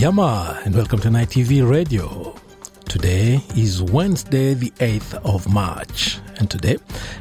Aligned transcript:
Yama, 0.00 0.58
and 0.64 0.74
welcome 0.74 0.98
to 0.98 1.08
NITV 1.08 1.70
Radio. 1.70 2.34
Today 2.86 3.38
is 3.54 3.82
Wednesday, 3.82 4.54
the 4.54 4.70
8th 4.78 5.12
of 5.26 5.46
March, 5.52 6.16
and 6.38 6.50
today 6.50 6.78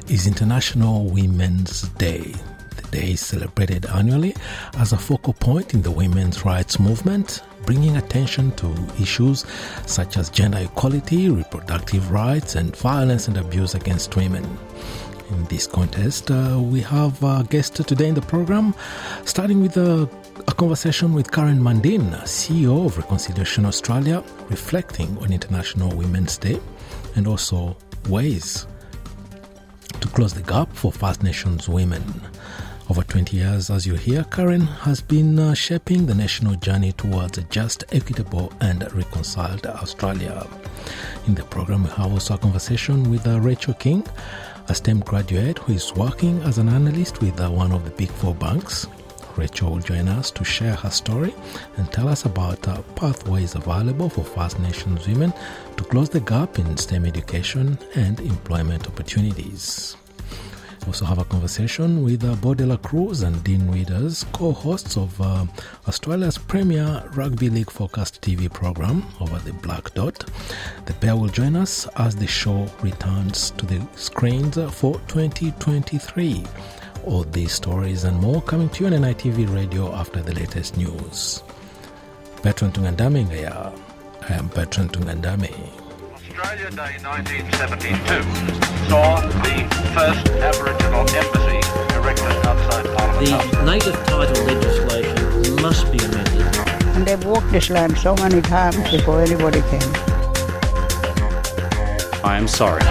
is 0.07 0.25
International 0.25 1.03
Women's 1.03 1.81
Day. 1.97 2.34
The 2.77 2.87
day 2.89 3.11
is 3.11 3.20
celebrated 3.20 3.85
annually 3.87 4.34
as 4.77 4.93
a 4.93 4.97
focal 4.97 5.34
point 5.34 5.73
in 5.73 5.81
the 5.81 5.91
women's 5.91 6.45
rights 6.45 6.79
movement, 6.79 7.43
bringing 7.65 7.97
attention 7.97 8.53
to 8.53 8.73
issues 8.98 9.45
such 9.85 10.15
as 10.15 10.29
gender 10.29 10.59
equality, 10.59 11.29
reproductive 11.29 12.11
rights, 12.11 12.55
and 12.55 12.73
violence 12.77 13.27
and 13.27 13.35
abuse 13.35 13.75
against 13.75 14.15
women. 14.15 14.57
In 15.31 15.43
this 15.45 15.67
contest, 15.67 16.31
uh, 16.31 16.57
we 16.57 16.79
have 16.79 17.21
a 17.23 17.45
guest 17.49 17.75
today 17.75 18.07
in 18.07 18.15
the 18.15 18.21
program, 18.21 18.73
starting 19.26 19.61
with 19.61 19.76
a, 19.76 20.09
a 20.48 20.54
conversation 20.54 21.13
with 21.13 21.32
Karen 21.32 21.59
Mundine, 21.59 22.12
CEO 22.23 22.85
of 22.85 22.98
Reconciliation 22.98 23.65
Australia, 23.65 24.23
reflecting 24.49 25.18
on 25.20 25.34
International 25.34 25.90
Women's 25.95 26.37
Day 26.37 26.59
and 27.15 27.27
also 27.27 27.76
ways 28.07 28.67
to 29.99 30.07
close 30.10 30.34
the 30.34 30.41
gap 30.41 30.71
for 30.73 30.91
First 30.91 31.23
Nations 31.23 31.67
women. 31.67 32.04
Over 32.90 33.04
20 33.04 33.37
years, 33.37 33.70
as 33.70 33.85
you 33.85 33.95
hear, 33.95 34.23
Karen 34.26 34.62
has 34.62 35.01
been 35.01 35.37
uh, 35.37 35.54
shaping 35.54 36.05
the 36.05 36.15
national 36.15 36.55
journey 36.55 36.91
towards 36.93 37.37
a 37.37 37.43
just, 37.43 37.84
equitable, 37.91 38.51
and 38.62 38.91
reconciled 38.93 39.65
Australia. 39.67 40.48
In 41.27 41.35
the 41.35 41.43
program, 41.43 41.84
we 41.84 41.90
have 41.90 42.12
also 42.12 42.35
a 42.35 42.37
conversation 42.37 43.12
with 43.12 43.27
uh, 43.27 43.40
Rachel 43.40 43.73
King, 43.76 44.07
a 44.70 44.76
STEM 44.76 45.01
graduate 45.01 45.60
who 45.60 45.73
is 45.73 45.93
working 45.93 46.41
as 46.43 46.57
an 46.57 46.70
analyst 46.70 47.21
with 47.21 47.40
uh, 47.40 47.49
one 47.49 47.71
of 47.71 47.84
the 47.84 47.91
big 47.91 48.10
four 48.10 48.34
banks. 48.35 48.87
Rachel 49.38 49.72
will 49.72 49.80
join 49.80 50.08
us 50.08 50.32
to 50.32 50.44
share 50.44 50.76
her 50.76 50.90
story 50.90 51.34
and 51.77 51.91
tell 51.91 52.08
us 52.08 52.26
about 52.26 52.68
uh, 52.68 52.82
pathways 52.96 53.55
available 53.55 54.10
for 54.10 54.24
First 54.24 54.60
Nations 54.60 55.08
women 55.08 55.34
to 55.77 55.84
close 55.84 56.10
the 56.10 56.20
gap 56.20 56.60
in 56.60 56.77
STEM 56.77 57.05
education 57.05 57.77
and 57.96 58.20
employment 58.20 58.88
opportunities. 58.88 59.96
We 60.82 60.88
also, 60.88 61.05
have 61.05 61.20
a 61.20 61.26
conversation 61.26 62.04
with 62.04 62.24
uh, 62.24 62.35
Bo 62.35 62.52
la 62.57 62.77
Cruz 62.77 63.22
and 63.22 63.44
Dean 63.44 63.70
Widders, 63.70 64.24
co 64.31 64.53
hosts 64.53 64.97
of 64.97 65.19
uh, 65.22 65.46
Australia's 65.88 66.38
premier 66.38 67.03
rugby 67.13 67.50
league 67.50 67.69
focused 67.69 68.22
TV 68.22 68.52
program 68.52 69.06
over 69.19 69.38
the 69.40 69.53
Black 69.53 69.94
Dot. 69.94 70.25
The 70.85 70.94
pair 70.94 71.16
will 71.16 71.28
join 71.28 71.56
us 71.56 71.88
as 71.97 72.16
the 72.16 72.28
show 72.28 72.68
returns 72.81 73.52
to 73.52 73.66
the 73.66 73.85
screens 73.96 74.56
for 74.74 74.96
2023. 75.09 76.46
All 77.09 77.24
these 77.24 77.53
stories 77.53 78.03
and 78.03 78.22
more 78.22 78.40
coming 78.44 78.69
to 78.69 78.84
you 78.84 78.94
on 78.94 79.02
NITV 79.02 79.52
Radio 79.52 79.91
after 79.96 80.22
the 80.22 80.31
latest 80.35 80.78
news. 80.78 81.41
Bertrand 82.44 82.75
Tungandame 82.75 83.25
Ngaya. 83.25 83.73
I 84.29 84.33
am 84.33 84.47
Bertrand 84.50 84.94
Tungandame. 84.94 85.50
Australia 86.13 86.69
Day 86.69 87.01
1972 87.01 88.22
saw 88.88 89.22
the 89.41 89.57
first 89.97 90.22
Aboriginal 90.38 91.01
embassy 91.17 91.59
erected 91.97 92.45
outside 92.45 92.85
Parliament 92.95 93.29
House. 93.29 93.51
The 93.57 93.66
native 93.66 93.97
title 94.06 94.44
legislation 94.45 95.63
must 95.63 95.91
be 95.91 95.97
amended. 95.97 96.45
And 96.95 97.07
they've 97.07 97.25
walked 97.25 97.51
this 97.51 97.72
land 97.72 97.97
so 97.97 98.13
many 98.17 98.44
times 98.44 98.78
before 98.91 99.19
anybody 99.23 99.62
came. 99.62 99.94
I 102.23 102.38
am 102.38 102.47
sorry. 102.47 102.83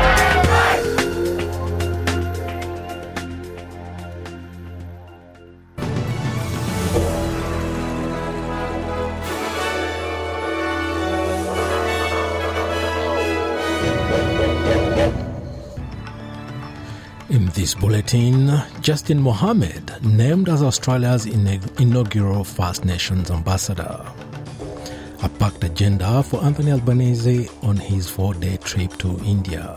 This 17.69 17.75
bulletin, 17.75 18.63
Justin 18.81 19.21
Mohamed 19.21 20.03
named 20.03 20.49
as 20.49 20.63
Australia's 20.63 21.27
inaugural 21.27 22.43
First 22.43 22.87
Nations 22.87 23.31
ambassador. 23.31 24.07
A 25.23 25.29
packed 25.29 25.63
agenda 25.65 26.23
for 26.23 26.43
Anthony 26.43 26.73
Albanese 26.73 27.51
on 27.61 27.77
his 27.77 28.09
four 28.09 28.33
day 28.33 28.57
trip 28.57 28.97
to 29.01 29.23
India. 29.23 29.77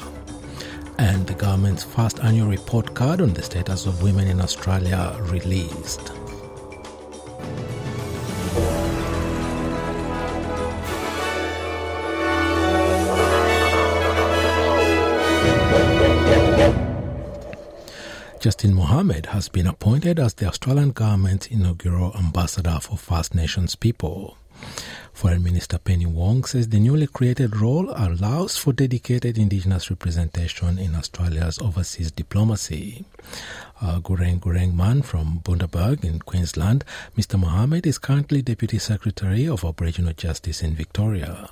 And 1.00 1.28
the 1.28 1.34
government's 1.34 1.84
first 1.84 2.22
annual 2.24 2.48
report 2.48 2.94
card 2.94 3.20
on 3.20 3.34
the 3.34 3.44
status 3.44 3.86
of 3.86 4.02
women 4.02 4.26
in 4.30 4.40
Australia 4.40 5.14
released. 5.24 6.14
Justin 18.42 18.74
Mohamed 18.74 19.28
has 19.28 19.50
been 19.50 19.68
appointed 19.68 20.18
as 20.18 20.34
the 20.34 20.48
Australian 20.48 20.90
government's 20.94 21.46
inaugural 21.46 22.12
ambassador 22.18 22.80
for 22.82 22.98
First 22.98 23.36
Nations 23.36 23.76
people. 23.76 24.36
Foreign 25.14 25.44
Minister 25.44 25.78
Penny 25.78 26.08
Wong 26.08 26.44
says 26.46 26.70
the 26.70 26.80
newly 26.80 27.06
created 27.06 27.56
role 27.56 27.92
allows 27.96 28.58
for 28.58 28.74
dedicated 28.74 29.38
Indigenous 29.38 29.92
representation 29.92 30.80
in 30.80 30.96
Australia's 30.96 31.60
overseas 31.60 32.10
diplomacy. 32.10 33.06
Uh, 33.80 34.00
Gureng 34.00 34.74
Man 34.74 35.04
from 35.04 35.42
Bundaberg 35.44 36.04
in 36.04 36.18
Queensland, 36.18 36.84
Mr. 37.16 37.40
Mohamed 37.40 37.86
is 37.86 38.00
currently 38.00 38.42
Deputy 38.42 38.80
Secretary 38.80 39.48
of 39.48 39.64
Aboriginal 39.64 40.14
Justice 40.14 40.64
in 40.64 40.74
Victoria. 40.74 41.52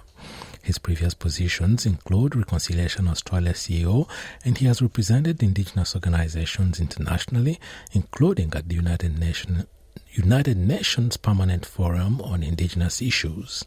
His 0.62 0.78
previous 0.78 1.14
positions 1.14 1.86
include 1.86 2.36
Reconciliation 2.36 3.08
Australia 3.08 3.54
CEO, 3.54 4.08
and 4.44 4.58
he 4.58 4.66
has 4.66 4.82
represented 4.82 5.42
Indigenous 5.42 5.96
organizations 5.96 6.80
internationally, 6.80 7.60
including 7.94 8.54
at 8.54 8.70
the 8.70 8.76
United 8.76 9.18
Nations. 9.20 9.66
United 10.12 10.58
Nations 10.58 11.18
Permanent 11.18 11.66
Forum 11.66 12.20
on 12.22 12.42
Indigenous 12.44 13.02
Issues. 13.02 13.64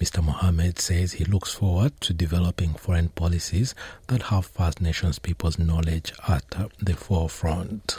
Mr. 0.00 0.22
Mohamed 0.24 0.78
says 0.78 1.12
he 1.12 1.24
looks 1.24 1.52
forward 1.52 2.00
to 2.00 2.14
developing 2.14 2.74
foreign 2.74 3.08
policies 3.08 3.74
that 4.06 4.22
have 4.22 4.46
First 4.46 4.80
Nations 4.80 5.18
people's 5.18 5.58
knowledge 5.58 6.12
at 6.28 6.44
the 6.78 6.94
forefront. 6.94 7.98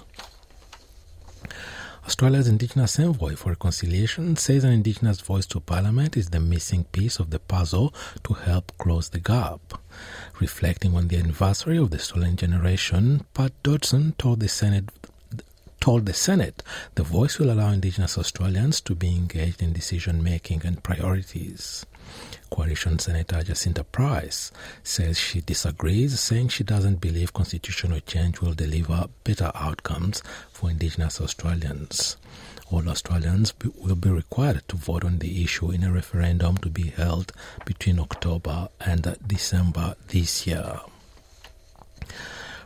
Australia's 2.06 2.50
Indigenous 2.50 3.00
Envoy 3.00 3.34
for 3.36 3.52
Reconciliation 3.52 4.36
says 4.36 4.66
an 4.66 4.74
Indigenous 4.74 5.22
voice 5.22 5.46
to 5.46 5.62
Parliament 5.62 6.18
is 6.18 6.30
the 6.30 6.40
missing 6.40 6.84
piece 6.86 7.18
of 7.18 7.30
the 7.30 7.40
puzzle 7.40 7.94
to 8.26 8.34
help 8.34 8.78
close 8.78 9.08
the 9.08 9.22
gap. 9.22 9.80
Reflecting 10.42 10.98
on 10.98 11.08
the 11.08 11.16
anniversary 11.16 11.78
of 11.78 11.92
the 11.92 12.00
Stolen 12.00 12.36
Generation, 12.36 13.26
Pat 13.34 13.54
Dodson 13.64 14.16
told 14.18 14.42
the 14.42 14.50
Senate 14.50 14.90
told 15.84 16.06
the 16.06 16.14
Senate 16.14 16.64
the 16.96 17.04
voice 17.04 17.38
will 17.38 17.52
allow 17.52 17.70
Indigenous 17.70 18.18
Australians 18.18 18.80
to 18.80 18.96
be 18.96 19.10
engaged 19.10 19.62
in 19.62 19.74
decision 19.74 20.24
making 20.24 20.62
and 20.64 20.82
priorities. 20.82 21.86
Coalition 22.50 23.00
Senator 23.00 23.44
Jacinta 23.44 23.84
Price 23.84 24.54
says 24.82 25.20
she 25.20 25.42
disagrees, 25.42 26.18
saying 26.22 26.48
she 26.48 26.64
doesn't 26.64 27.02
believe 27.02 27.34
constitutional 27.34 28.00
change 28.00 28.40
will 28.40 28.54
deliver 28.54 29.10
better 29.26 29.52
outcomes 29.56 30.24
for 30.54 30.70
Indigenous 30.70 31.20
Australians. 31.20 32.16
All 32.72 32.88
Australians 32.88 33.54
will 33.76 33.96
be 33.96 34.10
required 34.10 34.62
to 34.70 34.78
vote 34.78 35.04
on 35.04 35.20
the 35.20 35.44
issue 35.44 35.70
in 35.70 35.84
a 35.84 35.92
referendum 35.92 36.56
to 36.60 36.70
be 36.70 36.92
held 36.92 37.34
between 37.66 38.00
October 38.00 38.70
and 38.80 39.18
December 39.28 39.96
this 40.08 40.48
year. 40.48 40.80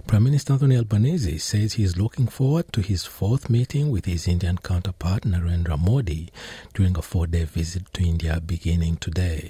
Prime 0.07 0.24
Minister 0.24 0.54
Anthony 0.54 0.77
Albanese 0.77 1.38
says 1.38 1.74
he 1.74 1.83
is 1.83 1.98
looking 1.98 2.27
forward 2.27 2.71
to 2.71 2.80
his 2.80 3.04
fourth 3.04 3.50
meeting 3.50 3.92
with 3.92 4.06
his 4.06 4.25
Indian 4.25 4.57
counterpart 4.57 5.24
Narendra 5.24 5.77
Modi 5.77 6.30
during 6.74 6.98
a 6.98 7.01
four 7.01 7.27
day 7.27 7.44
visit 7.44 7.94
to 7.94 8.06
India 8.06 8.39
beginning 8.39 8.95
today. 8.95 9.50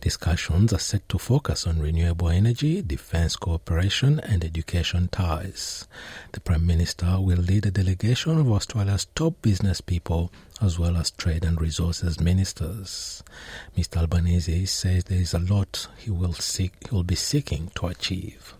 Discussions 0.00 0.72
are 0.72 0.78
set 0.78 1.08
to 1.08 1.18
focus 1.18 1.66
on 1.66 1.80
renewable 1.80 2.28
energy, 2.28 2.82
defense 2.82 3.34
cooperation, 3.34 4.20
and 4.20 4.44
education 4.44 5.08
ties. 5.08 5.88
The 6.30 6.40
Prime 6.40 6.64
Minister 6.64 7.20
will 7.20 7.38
lead 7.38 7.66
a 7.66 7.72
delegation 7.72 8.38
of 8.38 8.48
Australia's 8.48 9.08
top 9.16 9.42
business 9.42 9.80
people 9.80 10.30
as 10.62 10.78
well 10.78 10.96
as 10.96 11.10
trade 11.10 11.44
and 11.44 11.60
resources 11.60 12.20
ministers. 12.20 13.24
Mr. 13.76 13.96
Albanese 13.96 14.66
says 14.66 15.02
there 15.04 15.18
is 15.18 15.34
a 15.34 15.40
lot 15.40 15.88
he 15.98 16.12
will 16.12 16.34
seek 16.34 16.74
he 16.88 16.94
will 16.94 17.02
be 17.02 17.16
seeking 17.16 17.72
to 17.74 17.88
achieve. 17.88 18.54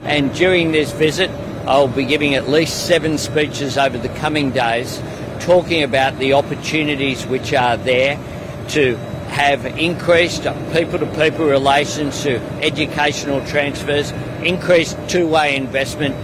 And 0.00 0.32
during 0.34 0.72
this 0.72 0.92
visit, 0.92 1.30
I'll 1.66 1.88
be 1.88 2.04
giving 2.04 2.34
at 2.34 2.48
least 2.48 2.86
seven 2.86 3.18
speeches 3.18 3.76
over 3.76 3.98
the 3.98 4.08
coming 4.08 4.52
days 4.52 5.00
talking 5.40 5.82
about 5.82 6.18
the 6.18 6.32
opportunities 6.32 7.26
which 7.26 7.52
are 7.52 7.76
there 7.76 8.16
to 8.68 8.96
have 9.28 9.64
increased 9.66 10.42
people 10.72 10.98
to 10.98 11.06
people 11.14 11.46
relations 11.46 12.22
to 12.22 12.38
educational 12.62 13.44
transfers, 13.46 14.10
increased 14.42 14.96
two 15.08 15.28
way 15.28 15.56
investment, 15.56 16.14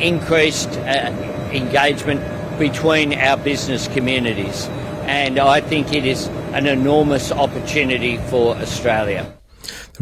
increased 0.00 0.70
uh, 0.70 1.10
engagement 1.52 2.20
between 2.58 3.12
our 3.14 3.36
business 3.36 3.88
communities. 3.88 4.68
And 5.04 5.38
I 5.38 5.60
think 5.60 5.92
it 5.92 6.06
is 6.06 6.28
an 6.54 6.66
enormous 6.66 7.32
opportunity 7.32 8.18
for 8.18 8.56
Australia. 8.56 9.32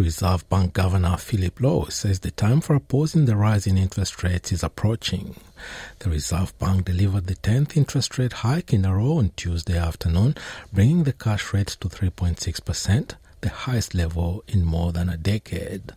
Reserve 0.00 0.48
Bank 0.48 0.72
Governor 0.72 1.18
Philip 1.18 1.60
Lowe 1.60 1.84
says 1.90 2.20
the 2.20 2.30
time 2.30 2.62
for 2.62 2.74
opposing 2.74 3.26
the 3.26 3.36
rise 3.36 3.66
in 3.66 3.76
interest 3.76 4.22
rates 4.22 4.50
is 4.50 4.62
approaching. 4.62 5.36
The 5.98 6.08
Reserve 6.08 6.58
Bank 6.58 6.86
delivered 6.86 7.26
the 7.26 7.34
10th 7.34 7.76
interest 7.76 8.16
rate 8.16 8.32
hike 8.32 8.72
in 8.72 8.86
a 8.86 8.96
row 8.96 9.18
on 9.18 9.32
Tuesday 9.36 9.76
afternoon, 9.76 10.36
bringing 10.72 11.04
the 11.04 11.12
cash 11.12 11.52
rate 11.52 11.76
to 11.80 11.88
3.6%, 11.90 13.14
the 13.42 13.50
highest 13.50 13.94
level 13.94 14.42
in 14.48 14.64
more 14.64 14.90
than 14.90 15.10
a 15.10 15.18
decade. 15.18 15.92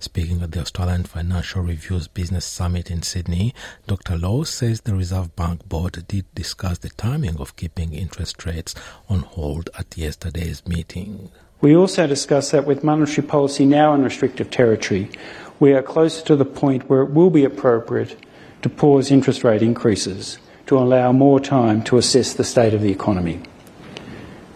Speaking 0.00 0.42
at 0.42 0.50
the 0.50 0.60
Australian 0.62 1.04
Financial 1.04 1.62
Review's 1.62 2.08
Business 2.08 2.44
Summit 2.44 2.90
in 2.90 3.02
Sydney, 3.02 3.54
Dr. 3.86 4.18
Lowe 4.18 4.42
says 4.42 4.80
the 4.80 4.96
Reserve 4.96 5.36
Bank 5.36 5.68
Board 5.68 6.04
did 6.08 6.24
discuss 6.34 6.78
the 6.78 6.90
timing 6.90 7.36
of 7.36 7.54
keeping 7.54 7.92
interest 7.92 8.44
rates 8.44 8.74
on 9.08 9.20
hold 9.20 9.70
at 9.78 9.96
yesterday's 9.96 10.66
meeting. 10.66 11.30
We 11.60 11.74
also 11.74 12.06
discussed 12.06 12.52
that 12.52 12.66
with 12.66 12.84
monetary 12.84 13.26
policy 13.26 13.64
now 13.64 13.94
in 13.94 14.02
restrictive 14.02 14.50
territory, 14.50 15.10
we 15.58 15.72
are 15.72 15.82
closer 15.82 16.24
to 16.26 16.36
the 16.36 16.44
point 16.44 16.88
where 16.88 17.02
it 17.02 17.10
will 17.10 17.30
be 17.30 17.44
appropriate 17.44 18.16
to 18.62 18.68
pause 18.68 19.10
interest 19.10 19.42
rate 19.42 19.62
increases 19.62 20.38
to 20.66 20.78
allow 20.78 21.12
more 21.12 21.40
time 21.40 21.82
to 21.84 21.96
assess 21.96 22.34
the 22.34 22.44
state 22.44 22.74
of 22.74 22.82
the 22.82 22.90
economy. 22.90 23.40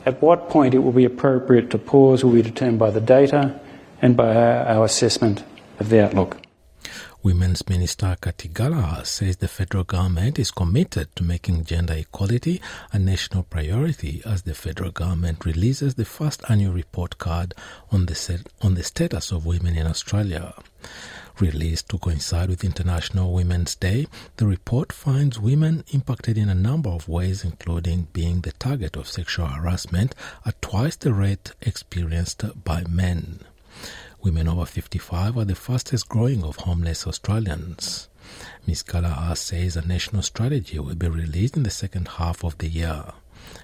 At 0.05 0.21
what 0.21 0.51
point 0.51 0.75
it 0.75 0.81
will 0.81 0.93
be 0.93 1.05
appropriate 1.05 1.71
to 1.71 1.79
pause 1.79 2.25
will 2.25 2.33
be 2.33 2.43
determined 2.43 2.79
by 2.79 2.91
the 2.91 3.01
data 3.01 3.61
and 4.03 4.17
by 4.17 4.35
our 4.35 4.85
assessment 4.85 5.45
of 5.79 5.89
the 5.89 6.05
outlook. 6.05 6.40
Women's 7.23 7.69
Minister 7.69 8.17
Katy 8.19 8.49
Gallagher 8.49 9.05
says 9.05 9.37
the 9.37 9.47
federal 9.47 9.85
government 9.85 10.39
is 10.39 10.51
committed 10.51 11.15
to 11.17 11.23
making 11.23 11.67
gender 11.67 11.93
equality 11.93 12.63
a 12.93 12.99
national 12.99 13.43
priority 13.43 14.23
as 14.25 14.43
the 14.43 14.55
federal 14.55 14.91
government 14.91 15.45
releases 15.45 15.97
the 15.97 16.07
first 16.07 16.43
annual 16.49 16.73
report 16.73 17.19
card 17.19 17.53
on 17.93 18.07
the, 18.07 18.15
set, 18.15 18.47
on 18.63 18.73
the 18.73 18.83
status 18.83 19.33
of 19.33 19.45
women 19.45 19.77
in 19.77 19.87
Australia. 19.87 20.55
Released 21.39 21.91
to 21.91 21.99
coincide 21.99 22.49
with 22.49 22.65
International 22.65 23.35
Women's 23.35 23.75
Day, 23.75 24.07
the 24.37 24.47
report 24.47 24.91
finds 24.91 25.39
women 25.39 25.85
impacted 25.93 26.39
in 26.39 26.49
a 26.49 26.55
number 26.55 26.89
of 26.89 27.07
ways, 27.07 27.45
including 27.45 28.09
being 28.15 28.41
the 28.41 28.53
target 28.53 28.97
of 28.97 29.07
sexual 29.07 29.47
harassment 29.47 30.15
at 30.47 30.63
twice 30.63 30.97
the 30.97 31.13
rate 31.13 31.53
experienced 31.61 32.45
by 32.65 32.83
men. 32.89 33.41
Women 34.23 34.49
over 34.49 34.67
55 34.67 35.39
are 35.39 35.45
the 35.47 35.55
fastest 35.55 36.09
growing 36.09 36.45
of 36.45 36.57
homeless 36.57 37.07
Australians. 37.07 38.09
Ms. 38.67 38.83
Gallagher 38.83 39.35
says 39.35 39.77
a 39.77 39.87
national 39.87 40.23
strategy 40.23 40.79
will 40.79 40.95
be 40.95 41.09
released 41.09 41.57
in 41.57 41.63
the 41.63 41.71
second 41.71 42.07
half 42.07 42.45
of 42.45 42.59
the 42.59 42.69
year. 42.69 43.13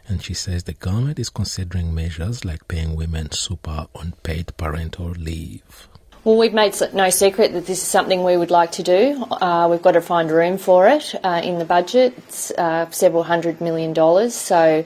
And 0.08 0.22
she 0.22 0.32
says 0.32 0.64
the 0.64 0.72
government 0.72 1.18
is 1.18 1.28
considering 1.28 1.94
measures 1.94 2.44
like 2.44 2.68
paying 2.68 2.96
women 2.96 3.32
super 3.32 3.86
unpaid 4.00 4.56
parental 4.56 5.10
leave. 5.10 5.88
Well, 6.26 6.36
we've 6.36 6.52
made 6.52 6.74
no 6.92 7.08
secret 7.08 7.52
that 7.52 7.66
this 7.66 7.80
is 7.80 7.86
something 7.86 8.24
we 8.24 8.36
would 8.36 8.50
like 8.50 8.72
to 8.72 8.82
do. 8.82 9.24
Uh, 9.30 9.68
we've 9.70 9.80
got 9.80 9.92
to 9.92 10.00
find 10.00 10.28
room 10.28 10.58
for 10.58 10.88
it 10.88 11.14
uh, 11.22 11.40
in 11.44 11.60
the 11.60 11.64
budget, 11.64 12.14
it's, 12.18 12.50
uh, 12.50 12.90
several 12.90 13.22
hundred 13.22 13.60
million 13.60 13.92
dollars. 13.92 14.34
So 14.34 14.84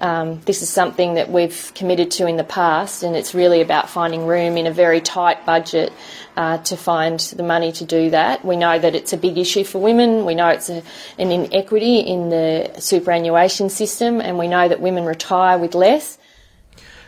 um, 0.00 0.42
this 0.42 0.60
is 0.60 0.68
something 0.68 1.14
that 1.14 1.30
we've 1.30 1.72
committed 1.74 2.10
to 2.10 2.26
in 2.26 2.36
the 2.36 2.44
past, 2.44 3.04
and 3.04 3.16
it's 3.16 3.34
really 3.34 3.62
about 3.62 3.88
finding 3.88 4.26
room 4.26 4.58
in 4.58 4.66
a 4.66 4.70
very 4.70 5.00
tight 5.00 5.46
budget 5.46 5.94
uh, 6.36 6.58
to 6.58 6.76
find 6.76 7.20
the 7.20 7.42
money 7.42 7.72
to 7.72 7.86
do 7.86 8.10
that. 8.10 8.44
We 8.44 8.56
know 8.56 8.78
that 8.78 8.94
it's 8.94 9.14
a 9.14 9.16
big 9.16 9.38
issue 9.38 9.64
for 9.64 9.78
women. 9.78 10.26
We 10.26 10.34
know 10.34 10.48
it's 10.48 10.68
a, 10.68 10.82
an 11.18 11.32
inequity 11.32 12.00
in 12.00 12.28
the 12.28 12.70
superannuation 12.78 13.70
system, 13.70 14.20
and 14.20 14.36
we 14.36 14.46
know 14.46 14.68
that 14.68 14.82
women 14.82 15.06
retire 15.06 15.56
with 15.56 15.74
less. 15.74 16.18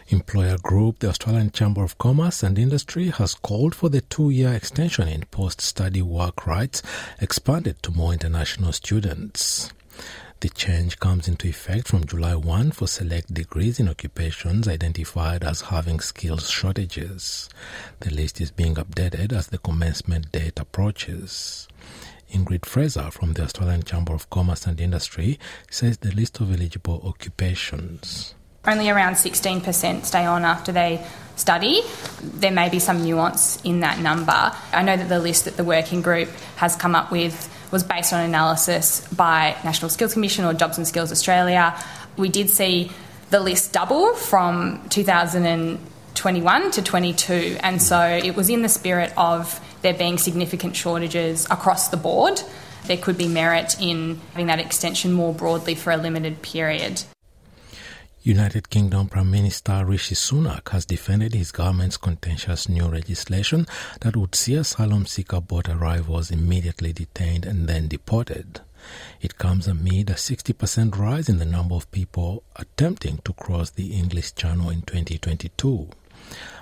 Employer 0.09 0.59
group, 0.59 0.99
the 0.99 1.09
Australian 1.09 1.51
Chamber 1.51 1.83
of 1.83 1.97
Commerce 1.97 2.43
and 2.43 2.59
Industry, 2.59 3.09
has 3.09 3.35
called 3.35 3.75
for 3.75 3.89
the 3.89 4.03
two 4.03 4.29
year 4.29 4.53
extension 4.53 5.09
in 5.09 5.23
post 5.31 5.63
study 5.63 6.03
work 6.03 6.47
rights 6.47 6.83
expanded 7.23 7.83
to 7.83 7.91
more 7.91 8.13
international 8.13 8.73
students. 8.73 9.73
The 10.41 10.51
change 10.51 10.99
comes 10.99 11.27
into 11.27 11.49
effect 11.49 11.89
from 11.89 12.05
July 12.05 12.35
1 12.35 12.73
for 12.73 12.87
select 12.87 13.33
degrees 13.33 13.81
in 13.81 13.89
occupations 13.89 14.69
identified 14.69 15.43
as 15.43 15.63
having 15.63 16.01
skills 16.01 16.51
shortages. 16.51 17.49
The 18.01 18.11
list 18.11 18.43
is 18.43 18.51
being 18.51 18.75
updated 18.75 19.33
as 19.33 19.47
the 19.47 19.57
commencement 19.59 20.31
date 20.33 20.61
approaches. 20.61 21.67
Ingrid 22.31 22.67
Fraser 22.67 23.11
from 23.11 23.33
the 23.33 23.45
Australian 23.45 23.85
Chamber 23.85 24.13
of 24.13 24.29
Commerce 24.29 24.67
and 24.67 24.79
Industry 24.79 25.39
says 25.71 25.97
the 25.97 26.13
list 26.13 26.41
of 26.41 26.53
eligible 26.53 27.01
occupations 27.07 28.35
only 28.67 28.91
around 28.91 29.15
16% 29.15 30.05
stay 30.05 30.25
on 30.25 30.45
after 30.45 30.73
they 30.73 31.05
study. 31.37 31.83
There 32.23 32.51
may 32.51 32.69
be 32.69 32.79
some 32.79 33.05
nuance 33.05 33.61
in 33.63 33.81
that 33.81 33.99
number. 33.99 34.53
I 34.73 34.83
know 34.83 34.97
that 34.97 35.09
the 35.09 35.19
list 35.19 35.45
that 35.47 35.57
the 35.57 35.65
working 35.65 36.01
group 36.03 36.29
has 36.57 36.77
come 36.77 36.95
up 36.95 37.11
with 37.11 37.51
was 37.71 37.83
based 37.83 38.13
on 38.13 38.21
analysis 38.21 39.07
by 39.09 39.57
National 39.65 39.89
Skills 39.89 40.13
Commission 40.13 40.45
or 40.45 40.55
Jobs 40.55 40.79
and 40.79 40.87
Skills 40.87 41.11
Australia. 41.11 41.75
We 42.17 42.29
did 42.29 42.51
see 42.51 42.91
the 43.31 43.41
list 43.41 43.73
double 43.73 44.15
from 44.15 44.87
2021 44.91 46.71
to 46.71 46.83
22, 46.83 47.57
and 47.61 47.83
so 47.83 48.01
it 48.01 48.37
was 48.37 48.49
in 48.49 48.63
the 48.63 48.69
spirit 48.69 49.13
of 49.17 49.61
there 49.83 49.95
being 49.95 50.19
significant 50.19 50.77
shortages 50.77 51.47
across 51.51 51.89
the 51.89 51.97
board. 51.97 52.41
There 52.87 52.97
could 52.97 53.19
be 53.19 53.29
merit 53.29 53.77
in 53.81 54.21
having 54.33 54.47
that 54.47 54.61
extension 54.61 55.13
more 55.13 55.35
broadly 55.35 55.75
for 55.75 55.91
a 55.91 55.97
limited 55.97 56.43
period. 56.43 57.03
United 58.27 58.71
Kingdom 58.71 59.07
Prime 59.07 59.31
Minister 59.31 59.85
Rishi 59.85 60.15
Sunak 60.15 60.71
has 60.71 60.87
defended 60.87 61.35
his 61.35 61.53
government's 61.53 61.99
contentious 61.99 62.71
new 62.71 62.87
legislation 62.87 63.67
that 64.01 64.17
would 64.17 64.35
see 64.35 64.55
asylum 64.55 65.05
seeker 65.05 65.43
boat 65.43 65.69
arrivals 65.69 66.31
immediately 66.31 66.95
detained 66.95 67.45
and 67.45 67.69
then 67.69 67.87
deported. 67.87 68.63
It 69.21 69.37
comes 69.37 69.67
amid 69.67 70.09
a 70.09 70.15
60% 70.15 70.97
rise 70.97 71.29
in 71.29 71.37
the 71.37 71.45
number 71.45 71.75
of 71.75 71.91
people 71.91 72.43
attempting 72.57 73.19
to 73.27 73.35
cross 73.35 73.69
the 73.69 73.93
English 73.93 74.35
Channel 74.37 74.71
in 74.71 74.81
2022. 74.81 75.91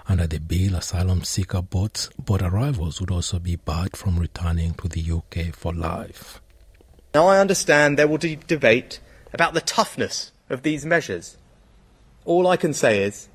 Under 0.08 0.26
the 0.26 0.40
bill, 0.40 0.74
asylum 0.74 1.22
seeker 1.22 1.62
boats, 1.62 2.08
boat 2.18 2.42
arrivals 2.42 3.00
would 3.00 3.12
also 3.12 3.38
be 3.38 3.54
barred 3.54 3.96
from 3.96 4.18
returning 4.18 4.74
to 4.74 4.88
the 4.88 5.12
UK 5.12 5.54
for 5.54 5.72
life. 5.72 6.40
Now, 7.14 7.28
I 7.28 7.38
understand 7.38 7.96
there 7.96 8.08
will 8.08 8.18
be 8.18 8.34
debate 8.34 8.98
about 9.32 9.54
the 9.54 9.60
toughness 9.60 10.32
of 10.50 10.62
these 10.62 10.84
measures. 10.84 11.36
All 12.24 12.46
I 12.46 12.56
can 12.56 12.72
say 12.72 13.02
is 13.02 13.28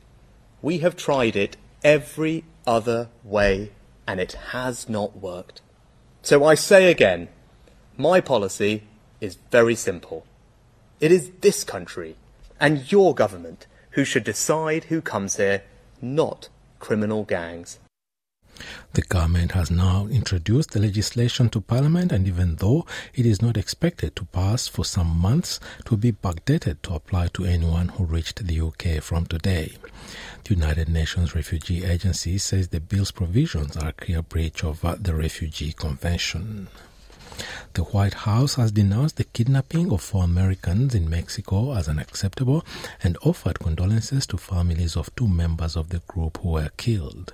we 0.61 0.79
have 0.79 0.95
tried 0.95 1.35
it 1.35 1.57
every 1.83 2.45
other 2.65 3.09
way 3.23 3.71
and 4.07 4.19
it 4.19 4.33
has 4.51 4.87
not 4.87 5.17
worked. 5.17 5.61
So 6.21 6.45
I 6.45 6.55
say 6.55 6.89
again, 6.89 7.27
my 7.97 8.21
policy 8.21 8.83
is 9.19 9.37
very 9.51 9.75
simple. 9.75 10.25
It 10.99 11.11
is 11.11 11.31
this 11.41 11.63
country 11.63 12.15
and 12.59 12.89
your 12.91 13.13
government 13.13 13.67
who 13.91 14.05
should 14.05 14.23
decide 14.23 14.85
who 14.85 15.01
comes 15.01 15.37
here, 15.37 15.63
not 16.01 16.49
criminal 16.79 17.23
gangs. 17.23 17.79
The 18.93 19.01
government 19.03 19.51
has 19.51 19.69
now 19.69 20.07
introduced 20.07 20.71
the 20.71 20.79
legislation 20.79 21.49
to 21.49 21.61
Parliament, 21.61 22.11
and 22.11 22.27
even 22.27 22.55
though 22.55 22.85
it 23.13 23.25
is 23.25 23.41
not 23.41 23.57
expected 23.57 24.15
to 24.15 24.25
pass 24.25 24.67
for 24.67 24.83
some 24.83 25.07
months, 25.07 25.59
it 25.79 25.91
will 25.91 25.97
be 25.97 26.11
backdated 26.11 26.81
to 26.83 26.93
apply 26.95 27.27
to 27.33 27.45
anyone 27.45 27.89
who 27.89 28.05
reached 28.05 28.45
the 28.45 28.59
UK 28.59 29.01
from 29.03 29.25
today. 29.25 29.77
The 30.43 30.55
United 30.55 30.89
Nations 30.89 31.35
Refugee 31.35 31.85
Agency 31.85 32.37
says 32.37 32.69
the 32.69 32.79
bill's 32.79 33.11
provisions 33.11 33.77
are 33.77 33.89
a 33.89 33.93
clear 33.93 34.21
breach 34.21 34.63
of 34.63 34.81
the 34.81 35.13
Refugee 35.13 35.73
Convention. 35.73 36.67
The 37.73 37.83
White 37.83 38.15
House 38.15 38.55
has 38.55 38.71
denounced 38.71 39.17
the 39.17 39.23
kidnapping 39.23 39.91
of 39.91 40.01
four 40.01 40.23
Americans 40.23 40.95
in 40.95 41.07
Mexico 41.07 41.75
as 41.75 41.87
unacceptable 41.87 42.65
and 43.03 43.15
offered 43.21 43.59
condolences 43.59 44.25
to 44.27 44.37
families 44.37 44.95
of 44.95 45.15
two 45.15 45.27
members 45.27 45.75
of 45.75 45.89
the 45.89 45.99
group 46.07 46.39
who 46.41 46.53
were 46.53 46.71
killed. 46.77 47.33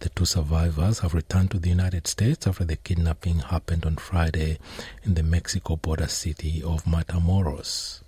The 0.00 0.08
two 0.10 0.24
survivors 0.24 1.00
have 1.00 1.14
returned 1.14 1.50
to 1.52 1.58
the 1.58 1.68
United 1.68 2.06
States 2.06 2.46
after 2.46 2.64
the 2.64 2.76
kidnapping 2.76 3.40
happened 3.40 3.84
on 3.84 3.96
Friday 3.96 4.58
in 5.02 5.14
the 5.14 5.22
Mexico 5.22 5.76
border 5.76 6.06
city 6.06 6.62
of 6.62 6.84
Matamoros. 6.84 8.02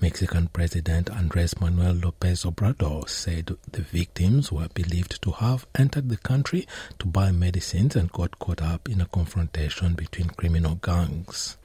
Mexican 0.00 0.48
President 0.48 1.10
Andres 1.10 1.58
Manuel 1.58 1.94
Lopez 1.94 2.44
Obrador 2.44 3.08
said 3.08 3.56
the 3.72 3.80
victims 3.80 4.52
were 4.52 4.68
believed 4.74 5.22
to 5.22 5.30
have 5.32 5.66
entered 5.74 6.10
the 6.10 6.18
country 6.18 6.66
to 6.98 7.06
buy 7.06 7.32
medicines 7.32 7.96
and 7.96 8.12
got 8.12 8.38
caught 8.38 8.60
up 8.60 8.88
in 8.90 9.00
a 9.00 9.06
confrontation 9.06 9.94
between 9.94 10.28
criminal 10.28 10.74
gangs. 10.74 11.56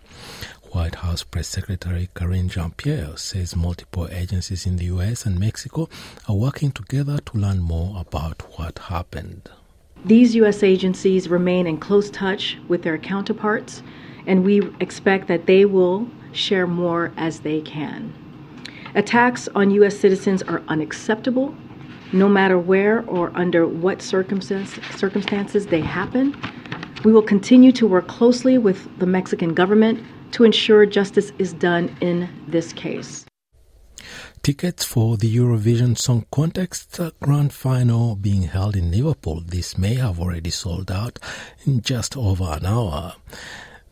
White 0.71 0.95
House 0.95 1.23
Press 1.23 1.49
Secretary 1.49 2.07
Karine 2.15 2.47
Jean 2.47 2.71
Pierre 2.71 3.17
says 3.17 3.57
multiple 3.57 4.07
agencies 4.09 4.65
in 4.65 4.77
the 4.77 4.85
US 4.85 5.25
and 5.25 5.37
Mexico 5.37 5.89
are 6.29 6.35
working 6.35 6.71
together 6.71 7.17
to 7.25 7.37
learn 7.37 7.59
more 7.59 7.99
about 7.99 8.41
what 8.57 8.79
happened. 8.79 9.49
These 10.05 10.33
U.S. 10.35 10.63
agencies 10.63 11.27
remain 11.27 11.67
in 11.67 11.77
close 11.77 12.09
touch 12.09 12.57
with 12.69 12.83
their 12.83 12.97
counterparts, 12.97 13.83
and 14.25 14.45
we 14.45 14.61
expect 14.79 15.27
that 15.27 15.45
they 15.45 15.65
will 15.65 16.07
share 16.31 16.67
more 16.67 17.11
as 17.17 17.41
they 17.41 17.59
can. 17.59 18.13
Attacks 18.95 19.49
on 19.53 19.71
U.S. 19.71 19.99
citizens 19.99 20.41
are 20.41 20.63
unacceptable, 20.69 21.53
no 22.13 22.29
matter 22.29 22.57
where 22.57 23.01
or 23.07 23.29
under 23.35 23.67
what 23.67 24.01
circumstance, 24.01 24.79
circumstances 24.95 25.67
they 25.67 25.81
happen. 25.81 26.33
We 27.03 27.11
will 27.11 27.23
continue 27.23 27.73
to 27.73 27.85
work 27.85 28.07
closely 28.07 28.57
with 28.57 28.87
the 28.99 29.05
Mexican 29.05 29.53
government 29.53 30.01
to 30.31 30.43
ensure 30.43 30.85
justice 30.85 31.31
is 31.37 31.53
done 31.53 31.95
in 32.01 32.29
this 32.47 32.73
case. 32.73 33.25
Tickets 34.43 34.83
for 34.83 35.17
the 35.17 35.35
Eurovision 35.35 35.95
Song 35.95 36.25
Contest 36.31 36.99
Grand 37.21 37.53
Final 37.53 38.15
being 38.15 38.43
held 38.43 38.75
in 38.75 38.89
Liverpool 38.91 39.41
this 39.41 39.77
May 39.77 39.93
have 39.95 40.19
already 40.19 40.49
sold 40.49 40.89
out 40.91 41.19
in 41.65 41.81
just 41.81 42.17
over 42.17 42.45
an 42.45 42.65
hour. 42.65 43.13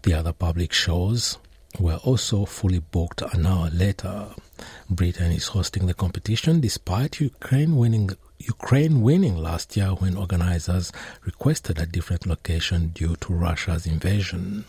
The 0.02 0.16
other 0.16 0.34
public 0.34 0.74
shows 0.74 1.38
were 1.80 1.98
also 1.98 2.46
fully 2.46 2.80
booked 2.80 3.22
an 3.22 3.46
hour 3.46 3.70
later. 3.70 4.30
Britain 4.90 5.32
is 5.32 5.48
hosting 5.48 5.86
the 5.86 5.94
competition 5.94 6.62
despite 6.62 7.20
Ukraine 7.20 7.76
winning 7.76 8.10
Ukraine 8.40 9.02
winning 9.02 9.38
last 9.38 9.78
year 9.78 9.90
when 9.90 10.18
organizers 10.18 10.92
requested 11.26 11.78
a 11.78 11.86
different 11.86 12.26
location 12.26 12.88
due 12.88 13.16
to 13.18 13.34
Russia's 13.34 13.86
invasion. 13.86 14.66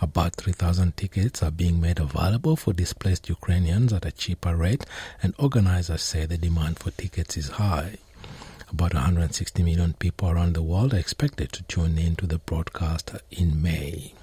About 0.00 0.34
3,000 0.36 0.96
tickets 0.96 1.42
are 1.42 1.50
being 1.50 1.80
made 1.80 1.98
available 1.98 2.56
for 2.56 2.72
displaced 2.72 3.28
Ukrainians 3.28 3.92
at 3.92 4.04
a 4.04 4.12
cheaper 4.12 4.56
rate, 4.56 4.84
and 5.22 5.34
organizers 5.38 6.02
say 6.02 6.26
the 6.26 6.38
demand 6.38 6.78
for 6.78 6.90
tickets 6.90 7.36
is 7.36 7.48
high. 7.50 7.96
About 8.70 8.94
160 8.94 9.62
million 9.62 9.92
people 9.94 10.28
around 10.28 10.54
the 10.54 10.62
world 10.62 10.94
are 10.94 10.98
expected 10.98 11.52
to 11.52 11.62
tune 11.64 11.96
in 11.96 12.16
to 12.16 12.26
the 12.26 12.38
broadcast 12.38 13.12
in 13.30 13.62
May. 13.62 14.14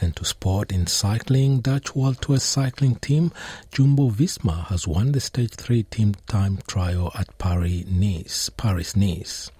And 0.00 0.16
to 0.16 0.24
sport 0.24 0.72
in 0.72 0.86
cycling, 0.86 1.60
Dutch 1.60 1.94
World 1.94 2.22
Tour 2.22 2.38
cycling 2.38 2.96
team 2.96 3.32
Jumbo 3.70 4.10
Visma 4.10 4.66
has 4.66 4.88
won 4.88 5.12
the 5.12 5.20
Stage 5.20 5.52
3 5.52 5.82
team 5.84 6.14
time 6.26 6.58
trial 6.66 7.12
at 7.14 7.36
Paris 7.38 7.84
Nice. 7.86 8.48
Paris 8.48 8.96
Nice. 8.96 9.50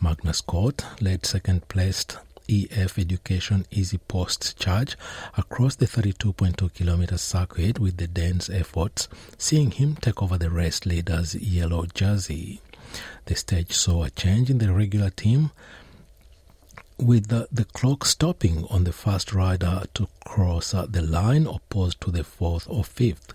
Magnus 0.00 0.40
Cort 0.40 0.84
led 1.00 1.26
second 1.26 1.68
placed 1.68 2.16
EF 2.48 2.98
Education 2.98 3.66
EasyPost 3.70 4.56
charge 4.56 4.96
across 5.36 5.76
the 5.76 5.86
32.2 5.86 6.72
kilometer 6.74 7.18
circuit 7.18 7.78
with 7.78 7.96
the 7.96 8.06
Danes' 8.06 8.50
efforts, 8.50 9.08
seeing 9.38 9.70
him 9.70 9.96
take 9.96 10.22
over 10.22 10.38
the 10.38 10.50
race 10.50 10.86
leader's 10.86 11.34
yellow 11.34 11.86
jersey. 11.86 12.60
The 13.26 13.34
stage 13.34 13.72
saw 13.72 14.04
a 14.04 14.10
change 14.10 14.50
in 14.50 14.58
the 14.58 14.72
regular 14.72 15.10
team 15.10 15.50
with 16.98 17.28
the, 17.28 17.48
the 17.52 17.64
clock 17.64 18.04
stopping 18.04 18.66
on 18.70 18.84
the 18.84 18.92
first 18.92 19.32
rider 19.32 19.82
to 19.94 20.08
cross 20.24 20.70
the 20.70 21.02
line 21.02 21.46
opposed 21.46 22.00
to 22.02 22.10
the 22.10 22.24
fourth 22.24 22.66
or 22.68 22.84
fifth. 22.84 23.34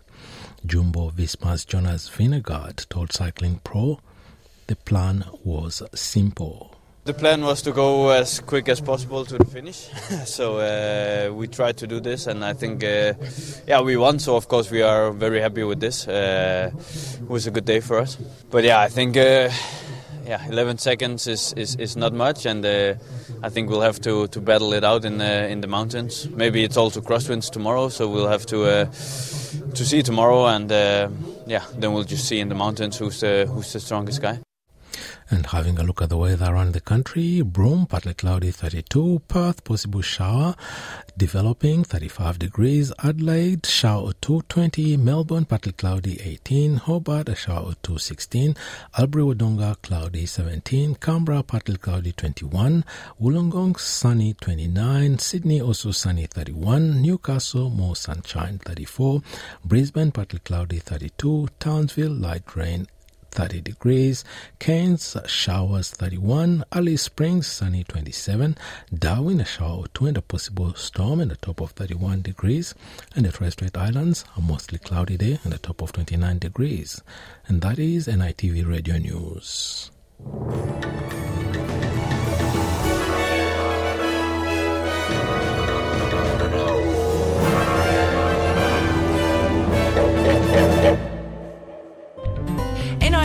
Jumbo 0.66 1.10
Visma's 1.10 1.66
Jonas 1.66 2.10
Vingegaard 2.10 2.88
told 2.90 3.12
Cycling 3.12 3.60
Pro 3.64 4.00
the 4.68 4.76
plan 4.76 5.26
was 5.44 5.84
simple. 5.94 6.71
The 7.04 7.16
plan 7.16 7.42
was 7.42 7.64
to 7.64 7.72
go 7.72 8.10
as 8.10 8.42
quick 8.42 8.70
as 8.70 8.80
possible 8.80 9.26
to 9.26 9.36
the 9.36 9.46
finish, 9.46 9.90
so 10.26 10.58
uh, 10.60 11.34
we 11.34 11.48
tried 11.48 11.78
to 11.78 11.88
do 11.88 12.00
this, 12.00 12.28
and 12.28 12.46
I 12.46 12.54
think, 12.54 12.84
uh, 12.84 13.14
yeah, 13.68 13.82
we 13.82 13.98
won. 13.98 14.20
So 14.20 14.36
of 14.36 14.48
course 14.48 14.70
we 14.70 14.84
are 14.84 15.12
very 15.12 15.42
happy 15.42 15.64
with 15.64 15.80
this. 15.80 16.08
Uh, 16.08 16.70
it 16.72 17.28
was 17.28 17.48
a 17.48 17.52
good 17.52 17.66
day 17.66 17.80
for 17.80 17.98
us, 17.98 18.18
but 18.52 18.64
yeah, 18.64 18.80
I 18.80 18.88
think, 18.88 19.18
uh, 19.18 19.50
yeah, 20.28 20.48
11 20.48 20.78
seconds 20.78 21.26
is, 21.26 21.54
is, 21.54 21.76
is 21.78 21.98
not 21.98 22.14
much, 22.14 22.46
and 22.46 22.64
uh, 22.64 22.94
I 23.42 23.50
think 23.50 23.72
we'll 23.72 23.82
have 23.82 24.00
to, 24.02 24.28
to 24.28 24.40
battle 24.40 24.72
it 24.74 24.84
out 24.84 25.04
in 25.04 25.18
the, 25.18 25.48
in 25.48 25.62
the 25.62 25.68
mountains. 25.68 26.30
Maybe 26.30 26.64
it's 26.64 26.78
also 26.78 27.02
crosswinds 27.02 27.50
tomorrow, 27.50 27.90
so 27.90 28.08
we'll 28.08 28.30
have 28.30 28.46
to 28.46 28.66
uh, 28.66 28.86
to 28.86 29.86
see 29.86 30.04
tomorrow, 30.04 30.46
and 30.46 30.70
yeah, 31.48 31.66
then 31.80 31.94
we'll 31.94 32.04
just 32.04 32.28
see 32.28 32.40
in 32.40 32.50
the 32.50 32.56
mountains 32.56 33.00
who's 33.00 33.22
the, 33.22 33.50
who's 33.52 33.74
the 33.74 33.80
strongest 33.80 34.22
guy. 34.22 34.38
And 35.34 35.46
having 35.46 35.80
a 35.80 35.84
look 35.84 36.02
at 36.02 36.10
the 36.10 36.18
weather 36.18 36.54
around 36.54 36.74
the 36.74 36.82
country, 36.82 37.42
Broome, 37.42 37.86
partly 37.86 38.14
cloudy 38.14 38.52
32, 38.52 39.22
Perth, 39.30 39.64
possible 39.64 40.02
shower, 40.02 40.56
developing 41.16 41.86
35 41.86 42.38
degrees, 42.38 42.92
Adelaide, 43.02 43.66
shower 43.66 44.08
or 44.08 44.14
2, 44.20 44.42
20, 44.50 44.98
Melbourne, 44.98 45.46
partly 45.46 45.72
cloudy 45.72 46.20
18, 46.22 46.76
Hobart, 46.76 47.30
a 47.30 47.36
shower 47.36 47.68
or 47.68 47.74
2, 47.82 47.98
16, 47.98 48.58
Albury 48.98 49.24
Wodonga, 49.24 49.82
cloudy 49.82 50.26
17, 50.26 50.96
Canberra, 50.96 51.44
partly 51.44 51.78
cloudy 51.78 52.12
21, 52.12 52.84
Wollongong, 53.22 53.80
sunny 53.80 54.34
29, 54.34 55.18
Sydney, 55.18 55.62
also 55.62 55.92
sunny 55.92 56.26
31, 56.26 57.02
Newcastle, 57.02 57.70
more 57.70 57.96
sunshine 57.96 58.60
34, 58.66 59.22
Brisbane, 59.64 60.12
partly 60.12 60.40
cloudy 60.40 60.80
32, 60.80 61.48
Townsville, 61.58 62.12
light 62.12 62.54
rain 62.58 62.86
30 63.32 63.62
degrees, 63.62 64.24
Cairns 64.60 65.16
showers 65.26 65.92
31, 65.92 66.64
Alice 66.72 67.04
Springs 67.04 67.48
sunny 67.48 67.84
27, 67.84 68.58
Darwin 68.94 69.42
a 69.42 69.46
shower 69.46 69.78
or 69.78 69.88
2 69.94 70.08
and 70.08 70.18
a 70.18 70.22
possible 70.22 70.74
storm 70.76 71.20
and 71.20 71.32
a 71.32 71.36
top 71.38 71.62
of 71.62 71.72
31 71.72 72.22
degrees, 72.22 72.76
and 73.16 73.26
the 73.26 73.32
Torres 73.32 73.54
Strait 73.54 73.78
Islands 73.78 74.26
a 74.38 74.42
mostly 74.42 74.80
cloudy 74.80 75.18
day 75.18 75.40
and 75.44 75.54
a 75.54 75.58
top 75.58 75.82
of 75.82 75.92
29 75.94 76.40
degrees. 76.40 77.02
And 77.48 77.62
that 77.62 77.80
is 77.80 78.08
NITV 78.08 78.68
Radio 78.68 78.98
News. 78.98 79.92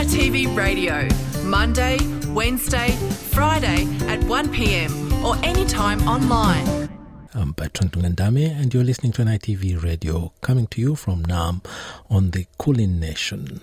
NITV 0.07 0.55
Radio, 0.55 1.05
Monday, 1.43 1.97
Wednesday, 2.29 2.91
Friday 3.31 3.83
at 4.07 4.21
1pm 4.21 5.21
or 5.21 5.35
anytime 5.43 5.99
online. 6.07 6.87
I'm 7.33 7.51
Bertrand 7.51 7.91
Ngandame 7.91 8.57
and 8.57 8.73
you're 8.73 8.85
listening 8.85 9.11
to 9.13 9.23
NITV 9.23 9.83
Radio 9.83 10.31
coming 10.39 10.65
to 10.67 10.79
you 10.79 10.95
from 10.95 11.23
Naarm 11.23 11.61
on 12.09 12.31
the 12.31 12.45
Kulin 12.57 13.01
Nation. 13.01 13.59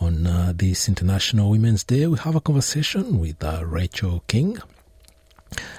On 0.00 0.26
uh, 0.26 0.52
this 0.56 0.88
International 0.88 1.50
Women's 1.50 1.84
Day, 1.84 2.04
we 2.08 2.18
have 2.18 2.34
a 2.34 2.40
conversation 2.40 3.20
with 3.20 3.42
uh, 3.44 3.64
Rachel 3.64 4.24
King, 4.26 4.58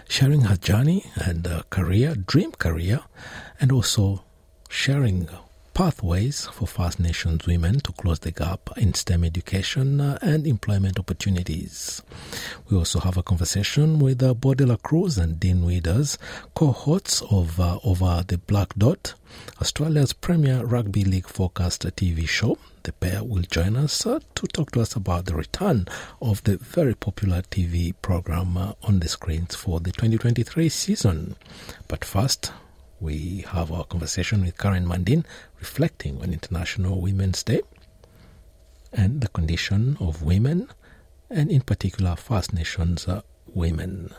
sharing 0.07 0.41
her 0.43 0.55
journey 0.55 1.03
and 1.15 1.45
uh, 1.45 1.63
career, 1.69 2.15
dream 2.15 2.53
career, 2.53 3.01
and 3.59 3.73
also 3.73 4.23
sharing 4.69 5.27
pathways 5.81 6.45
for 6.45 6.67
First 6.67 6.99
Nations 6.99 7.47
women 7.47 7.79
to 7.79 7.91
close 7.93 8.19
the 8.19 8.29
gap 8.29 8.69
in 8.77 8.93
STEM 8.93 9.23
education 9.23 9.99
and 9.99 10.45
employment 10.45 10.99
opportunities. 10.99 12.03
We 12.69 12.77
also 12.77 12.99
have 12.99 13.17
a 13.17 13.23
conversation 13.23 13.97
with 13.97 14.21
uh, 14.21 14.35
Bo 14.35 14.53
de 14.53 14.67
la 14.67 14.75
Cruz 14.75 15.17
and 15.17 15.39
Dean 15.39 15.65
Widders, 15.65 16.19
cohorts 16.53 17.23
of 17.31 17.59
uh, 17.59 17.79
Over 17.83 18.23
the 18.27 18.37
Black 18.37 18.75
Dot, 18.75 19.15
Australia's 19.59 20.13
premier 20.13 20.63
rugby 20.63 21.03
league 21.03 21.27
focused 21.27 21.81
TV 21.81 22.29
show. 22.29 22.59
The 22.83 22.93
pair 22.93 23.23
will 23.23 23.41
join 23.41 23.75
us 23.75 24.05
uh, 24.05 24.19
to 24.35 24.45
talk 24.45 24.69
to 24.73 24.81
us 24.81 24.95
about 24.95 25.25
the 25.25 25.33
return 25.33 25.87
of 26.21 26.43
the 26.43 26.57
very 26.57 26.93
popular 26.93 27.41
TV 27.41 27.95
program 28.03 28.55
uh, 28.55 28.73
on 28.83 28.99
the 28.99 29.07
screens 29.07 29.55
for 29.55 29.79
the 29.79 29.91
2023 29.91 30.69
season. 30.69 31.37
But 31.87 32.05
first, 32.05 32.51
we 33.01 33.43
have 33.49 33.71
our 33.71 33.83
conversation 33.83 34.45
with 34.45 34.57
Karen 34.57 34.85
Mundine 34.85 35.25
reflecting 35.59 36.21
on 36.21 36.31
International 36.31 37.01
Women's 37.01 37.41
Day 37.43 37.61
and 38.93 39.21
the 39.21 39.27
condition 39.29 39.97
of 39.99 40.21
women, 40.21 40.69
and 41.29 41.49
in 41.49 41.61
particular 41.61 42.15
First 42.15 42.53
Nations 42.53 43.07
women. 43.53 44.13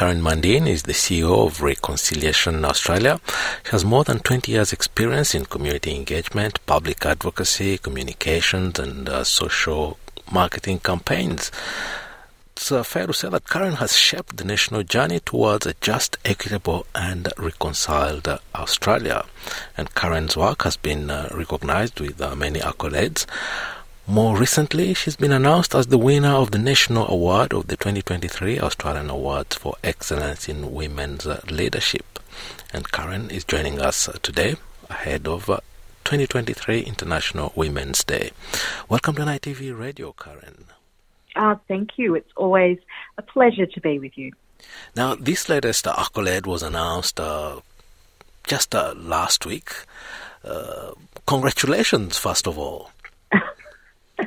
Karen 0.00 0.22
Mundine 0.22 0.66
is 0.66 0.84
the 0.84 0.94
CEO 0.94 1.46
of 1.46 1.60
Reconciliation 1.60 2.64
Australia. 2.64 3.20
She 3.64 3.72
has 3.72 3.84
more 3.84 4.02
than 4.02 4.20
20 4.20 4.50
years' 4.50 4.72
experience 4.72 5.34
in 5.34 5.44
community 5.44 5.94
engagement, 5.94 6.58
public 6.64 7.04
advocacy, 7.04 7.76
communications, 7.76 8.78
and 8.78 9.10
uh, 9.10 9.24
social 9.24 9.98
marketing 10.32 10.78
campaigns. 10.78 11.52
It's 12.56 12.72
uh, 12.72 12.82
fair 12.82 13.08
to 13.08 13.12
say 13.12 13.28
that 13.28 13.46
Karen 13.46 13.74
has 13.74 13.94
shaped 13.94 14.38
the 14.38 14.44
national 14.44 14.84
journey 14.84 15.20
towards 15.20 15.66
a 15.66 15.74
just, 15.82 16.16
equitable, 16.24 16.86
and 16.94 17.28
reconciled 17.36 18.26
Australia. 18.54 19.26
And 19.76 19.94
Karen's 19.94 20.34
work 20.34 20.62
has 20.62 20.78
been 20.78 21.10
uh, 21.10 21.28
recognized 21.30 22.00
with 22.00 22.22
uh, 22.22 22.34
many 22.34 22.60
accolades. 22.60 23.26
More 24.10 24.36
recently, 24.36 24.92
she's 24.92 25.14
been 25.14 25.30
announced 25.30 25.72
as 25.72 25.86
the 25.86 25.96
winner 25.96 26.32
of 26.32 26.50
the 26.50 26.58
National 26.58 27.08
Award 27.08 27.54
of 27.54 27.68
the 27.68 27.76
2023 27.76 28.58
Australian 28.58 29.08
Awards 29.08 29.54
for 29.54 29.76
Excellence 29.84 30.48
in 30.48 30.72
Women's 30.72 31.26
Leadership. 31.48 32.18
And 32.72 32.90
Karen 32.90 33.30
is 33.30 33.44
joining 33.44 33.80
us 33.80 34.08
today 34.20 34.56
ahead 34.88 35.28
of 35.28 35.46
2023 35.46 36.80
International 36.80 37.52
Women's 37.54 38.02
Day. 38.02 38.32
Welcome 38.88 39.14
to 39.14 39.22
NITV 39.22 39.78
Radio, 39.78 40.10
Karen. 40.10 40.64
Uh, 41.36 41.54
thank 41.68 41.90
you. 41.96 42.16
It's 42.16 42.32
always 42.36 42.78
a 43.16 43.22
pleasure 43.22 43.66
to 43.66 43.80
be 43.80 44.00
with 44.00 44.18
you. 44.18 44.32
Now, 44.96 45.14
this 45.14 45.48
latest 45.48 45.86
accolade 45.86 46.46
was 46.46 46.64
announced 46.64 47.20
uh, 47.20 47.60
just 48.42 48.74
uh, 48.74 48.92
last 48.96 49.46
week. 49.46 49.70
Uh, 50.42 50.94
congratulations, 51.28 52.18
first 52.18 52.48
of 52.48 52.58
all. 52.58 52.90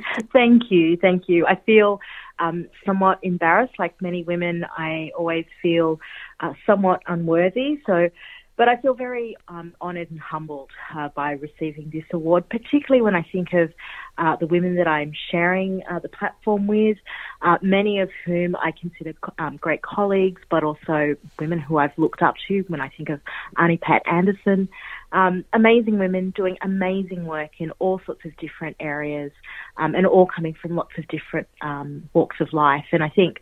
thank 0.34 0.64
you, 0.70 0.98
thank 0.98 1.24
you. 1.28 1.46
I 1.46 1.56
feel 1.66 2.00
um, 2.40 2.68
somewhat 2.86 3.20
embarrassed, 3.24 3.74
like 3.80 4.02
many 4.02 4.24
women. 4.24 4.66
I 4.78 5.12
always 5.18 5.46
feel 5.62 6.00
uh, 6.40 6.54
somewhat 6.66 7.02
unworthy. 7.08 7.80
So, 7.86 8.10
but 8.56 8.68
I 8.68 8.78
feel 8.78 8.94
very 8.94 9.36
um, 9.48 9.74
honoured 9.82 10.12
and 10.12 10.20
humbled 10.20 10.70
uh, 10.96 11.10
by 11.10 11.32
receiving 11.32 11.90
this 11.92 12.04
award, 12.14 12.48
particularly 12.50 13.02
when 13.02 13.16
I 13.16 13.26
think 13.32 13.54
of 13.54 13.74
uh, 14.18 14.36
the 14.36 14.46
women 14.46 14.76
that 14.76 14.88
I'm 14.88 15.12
sharing 15.32 15.82
uh, 15.90 16.00
the 16.00 16.10
platform 16.10 16.68
with, 16.68 16.98
uh, 17.42 17.58
many 17.62 18.00
of 18.00 18.10
whom 18.26 18.56
I 18.56 18.72
consider 18.80 19.14
um, 19.40 19.58
great 19.58 19.82
colleagues, 19.82 20.42
but 20.52 20.64
also 20.64 21.16
women 21.40 21.60
who 21.60 21.78
I've 21.78 21.98
looked 21.98 22.22
up 22.22 22.36
to 22.48 22.62
when 22.68 22.80
I 22.80 22.90
think 22.90 23.10
of 23.10 23.22
Aunty 23.58 23.78
Pat 23.78 24.04
Anderson. 24.06 24.70
Um, 25.12 25.46
amazing 25.54 26.00
women 26.00 26.32
doing 26.36 26.58
amazing 26.62 27.26
work 27.26 27.52
in 27.60 27.72
all 27.80 28.02
sorts 28.06 28.26
of 28.26 28.36
different 28.38 28.78
areas 28.80 29.32
um, 29.78 29.94
and 29.96 30.06
all 30.08 30.28
coming 30.28 30.56
from 30.60 30.76
lots 30.76 30.92
of 30.98 31.08
different 31.08 31.48
um, 31.62 32.10
walks 32.14 32.38
of 32.40 32.54
life. 32.54 32.86
And 32.92 33.04
I 33.04 33.10
think 33.10 33.40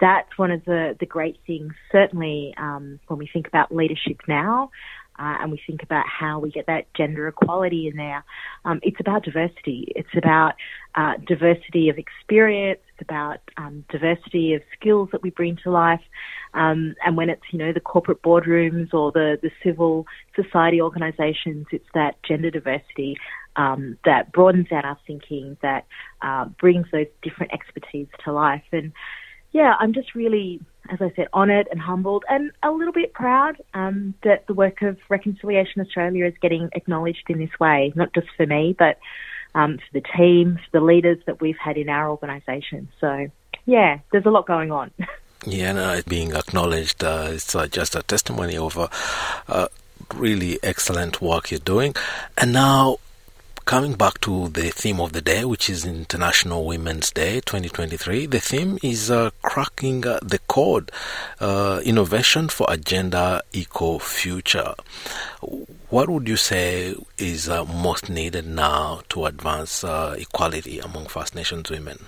that's 0.00 0.36
one 0.36 0.50
of 0.50 0.64
the, 0.64 0.96
the 0.98 1.06
great 1.06 1.38
things, 1.46 1.72
certainly 1.92 2.54
um, 2.58 3.00
when 3.06 3.18
we 3.18 3.28
think 3.32 3.46
about 3.46 3.74
leadership 3.74 4.20
now. 4.28 4.70
Uh, 5.16 5.36
and 5.40 5.52
we 5.52 5.60
think 5.64 5.80
about 5.84 6.04
how 6.08 6.40
we 6.40 6.50
get 6.50 6.66
that 6.66 6.92
gender 6.94 7.28
equality 7.28 7.86
in 7.86 7.96
there. 7.96 8.24
Um, 8.64 8.80
it's 8.82 8.98
about 8.98 9.22
diversity. 9.22 9.92
It's 9.94 10.08
about 10.16 10.54
uh, 10.96 11.12
diversity 11.24 11.88
of 11.88 11.98
experience. 11.98 12.80
It's 12.92 13.02
about 13.02 13.38
um, 13.56 13.84
diversity 13.90 14.54
of 14.54 14.62
skills 14.76 15.10
that 15.12 15.22
we 15.22 15.30
bring 15.30 15.56
to 15.62 15.70
life. 15.70 16.00
Um, 16.52 16.96
and 17.06 17.16
when 17.16 17.30
it's 17.30 17.42
you 17.52 17.60
know 17.60 17.72
the 17.72 17.78
corporate 17.78 18.22
boardrooms 18.22 18.92
or 18.92 19.12
the 19.12 19.38
the 19.40 19.52
civil 19.62 20.06
society 20.34 20.80
organisations, 20.80 21.66
it's 21.70 21.86
that 21.94 22.20
gender 22.24 22.50
diversity 22.50 23.16
um, 23.56 23.98
that 24.04 24.32
broadens 24.32 24.66
out 24.72 24.84
our 24.84 24.98
thinking, 25.06 25.56
that 25.62 25.86
uh, 26.22 26.46
brings 26.60 26.86
those 26.92 27.06
different 27.22 27.52
expertise 27.52 28.08
to 28.24 28.32
life. 28.32 28.64
And 28.72 28.92
yeah, 29.54 29.76
I'm 29.78 29.92
just 29.92 30.16
really, 30.16 30.60
as 30.90 31.00
I 31.00 31.12
said, 31.14 31.28
honoured 31.32 31.68
and 31.70 31.80
humbled 31.80 32.24
and 32.28 32.50
a 32.64 32.72
little 32.72 32.92
bit 32.92 33.14
proud 33.14 33.62
um, 33.72 34.14
that 34.24 34.48
the 34.48 34.52
work 34.52 34.82
of 34.82 34.98
Reconciliation 35.08 35.80
Australia 35.80 36.26
is 36.26 36.34
getting 36.42 36.68
acknowledged 36.72 37.24
in 37.28 37.38
this 37.38 37.58
way, 37.60 37.92
not 37.94 38.12
just 38.12 38.26
for 38.36 38.46
me, 38.46 38.74
but 38.76 38.98
um, 39.54 39.78
for 39.78 40.00
the 40.00 40.06
team, 40.16 40.56
for 40.56 40.80
the 40.80 40.84
leaders 40.84 41.18
that 41.26 41.40
we've 41.40 41.56
had 41.56 41.78
in 41.78 41.88
our 41.88 42.10
organisation. 42.10 42.88
So, 43.00 43.28
yeah, 43.64 44.00
there's 44.10 44.26
a 44.26 44.30
lot 44.30 44.46
going 44.46 44.70
on. 44.70 44.90
Yeah, 45.46 45.72
no, 45.72 46.00
being 46.08 46.32
acknowledged 46.32 47.04
uh, 47.04 47.28
is 47.32 47.54
uh, 47.54 47.66
just 47.66 47.94
a 47.94 48.02
testimony 48.02 48.56
of 48.56 48.78
uh, 48.78 48.88
uh, 49.46 49.68
really 50.14 50.58
excellent 50.62 51.20
work 51.20 51.50
you're 51.50 51.60
doing. 51.60 51.94
And 52.38 52.54
now, 52.54 52.96
coming 53.64 53.94
back 53.94 54.20
to 54.20 54.48
the 54.48 54.70
theme 54.70 55.00
of 55.00 55.12
the 55.12 55.22
day, 55.22 55.44
which 55.44 55.70
is 55.70 55.86
International 55.86 56.64
Women's 56.66 57.10
Day 57.10 57.36
2023, 57.40 58.26
the 58.26 58.40
theme 58.40 58.78
is 58.82 59.10
uh, 59.10 59.30
cracking 59.42 60.02
the 60.02 60.38
code, 60.48 60.90
uh, 61.40 61.80
innovation 61.84 62.48
for 62.48 62.66
a 62.68 62.76
gender 62.76 63.40
eco 63.52 63.98
future. 63.98 64.74
What 65.88 66.10
would 66.10 66.28
you 66.28 66.36
say 66.36 66.94
is 67.16 67.48
uh, 67.48 67.64
most 67.64 68.10
needed 68.10 68.46
now 68.46 69.00
to 69.10 69.24
advance 69.24 69.82
uh, 69.82 70.14
equality 70.18 70.80
among 70.80 71.06
First 71.06 71.34
Nations 71.34 71.70
women? 71.70 71.98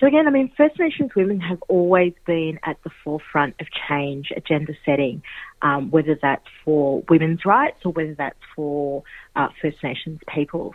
So 0.00 0.06
again, 0.06 0.26
I 0.26 0.30
mean, 0.30 0.50
First 0.56 0.78
Nations 0.78 1.12
women 1.14 1.40
have 1.40 1.62
always 1.68 2.14
been 2.26 2.58
at 2.64 2.76
the 2.82 2.90
forefront 3.04 3.54
of 3.60 3.68
change, 3.88 4.28
agenda 4.36 4.72
setting, 4.84 5.22
um, 5.62 5.90
whether 5.90 6.18
that's 6.20 6.46
for 6.64 7.04
women's 7.08 7.44
rights 7.44 7.78
or 7.84 7.92
whether 7.92 8.14
that's 8.14 8.38
for 8.56 9.04
uh, 9.36 9.48
First 9.62 9.78
Nations 9.84 10.20
peoples. 10.32 10.74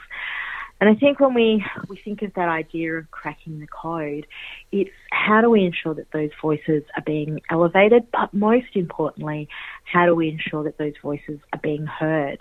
And 0.82 0.90
I 0.90 0.98
think 0.98 1.20
when 1.20 1.34
we, 1.34 1.66
we 1.90 1.98
think 1.98 2.22
of 2.22 2.34
that 2.36 2.48
idea 2.48 2.94
of 2.94 3.12
cracking 3.12 3.60
the 3.60 3.68
code, 3.68 4.26
it's 4.72 4.90
how 5.12 5.42
do 5.42 5.50
we 5.50 5.66
ensure 5.66 5.94
that 5.94 6.12
those 6.14 6.30
voices 6.42 6.84
are 6.96 7.04
being 7.06 7.42
elevated, 7.50 8.08
but 8.14 8.34
most 8.34 8.76
importantly, 8.76 9.50
how 9.84 10.06
do 10.06 10.16
we 10.16 10.30
ensure 10.30 10.64
that 10.64 10.78
those 10.78 10.94
voices 11.02 11.40
are 11.52 11.60
being 11.62 11.86
heard? 11.86 12.40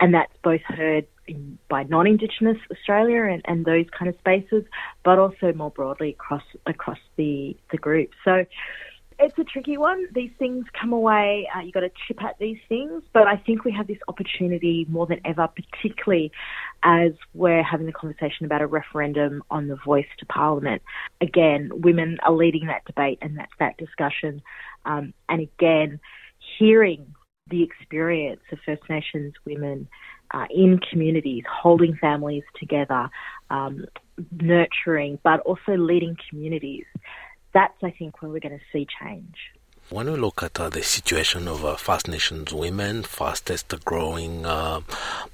And 0.00 0.14
that's 0.14 0.32
both 0.42 0.62
heard 0.62 1.06
in, 1.26 1.58
by 1.68 1.82
non-Indigenous 1.84 2.58
Australia 2.70 3.24
and, 3.24 3.42
and 3.46 3.64
those 3.64 3.86
kind 3.96 4.08
of 4.08 4.18
spaces, 4.18 4.64
but 5.04 5.18
also 5.18 5.52
more 5.54 5.70
broadly 5.70 6.10
across 6.10 6.44
across 6.66 6.98
the 7.16 7.56
the 7.70 7.78
group. 7.78 8.10
So 8.24 8.44
it's 9.18 9.38
a 9.38 9.44
tricky 9.44 9.78
one. 9.78 10.06
These 10.14 10.32
things 10.38 10.66
come 10.78 10.92
away. 10.92 11.48
Uh, 11.54 11.60
you've 11.60 11.72
got 11.72 11.80
to 11.80 11.90
chip 12.06 12.22
at 12.22 12.38
these 12.38 12.58
things, 12.68 13.02
but 13.14 13.26
I 13.26 13.36
think 13.36 13.64
we 13.64 13.72
have 13.72 13.86
this 13.86 13.98
opportunity 14.08 14.86
more 14.90 15.06
than 15.06 15.20
ever, 15.24 15.48
particularly 15.48 16.32
as 16.82 17.12
we're 17.32 17.62
having 17.62 17.86
the 17.86 17.92
conversation 17.92 18.44
about 18.44 18.60
a 18.60 18.66
referendum 18.66 19.42
on 19.50 19.68
the 19.68 19.76
voice 19.84 20.06
to 20.18 20.26
Parliament. 20.26 20.82
Again, 21.20 21.70
women 21.72 22.18
are 22.22 22.32
leading 22.32 22.66
that 22.66 22.84
debate 22.84 23.18
and 23.22 23.38
that 23.38 23.48
that 23.58 23.78
discussion, 23.78 24.42
um, 24.84 25.14
and 25.28 25.40
again, 25.40 25.98
hearing 26.58 27.14
the 27.48 27.62
experience 27.62 28.40
of 28.52 28.58
First 28.66 28.82
Nations 28.90 29.32
women 29.44 29.88
uh, 30.36 30.44
in 30.50 30.78
communities, 30.90 31.44
holding 31.50 31.96
families 31.96 32.42
together, 32.60 33.08
um, 33.48 33.86
nurturing, 34.40 35.18
but 35.22 35.40
also 35.40 35.76
leading 35.76 36.14
communities. 36.28 36.84
That's, 37.54 37.74
I 37.82 37.90
think, 37.98 38.20
where 38.20 38.30
we're 38.30 38.40
going 38.40 38.58
to 38.58 38.64
see 38.70 38.86
change. 39.00 39.34
When 39.88 40.10
we 40.10 40.18
look 40.18 40.42
at 40.42 40.58
uh, 40.58 40.68
the 40.68 40.82
situation 40.82 41.46
of 41.46 41.64
uh, 41.64 41.76
First 41.76 42.08
Nations 42.08 42.52
women, 42.52 43.04
fastest 43.04 43.72
growing 43.84 44.44
uh, 44.44 44.80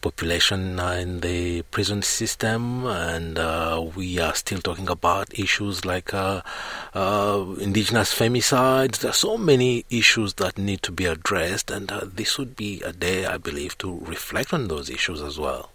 population 0.02 0.78
uh, 0.78 0.90
in 0.90 1.20
the 1.20 1.62
prison 1.62 2.02
system, 2.02 2.84
and 2.84 3.38
uh, 3.38 3.82
we 3.96 4.18
are 4.18 4.34
still 4.34 4.60
talking 4.60 4.90
about 4.90 5.32
issues 5.38 5.86
like 5.86 6.12
uh, 6.12 6.42
indigenous 6.94 8.14
femicides. 8.14 8.98
There 8.98 9.10
are 9.12 9.14
so 9.14 9.38
many 9.38 9.86
issues 9.88 10.34
that 10.34 10.58
need 10.58 10.82
to 10.82 10.92
be 10.92 11.06
addressed, 11.06 11.70
and 11.70 11.88
this 11.88 12.36
would 12.36 12.54
be 12.54 12.82
a 12.82 12.92
day, 12.92 13.24
I 13.24 13.38
believe, 13.38 13.78
to 13.78 14.00
reflect 14.00 14.52
on 14.52 14.68
those 14.68 14.90
issues 14.90 15.22
as 15.22 15.38
well. 15.38 15.70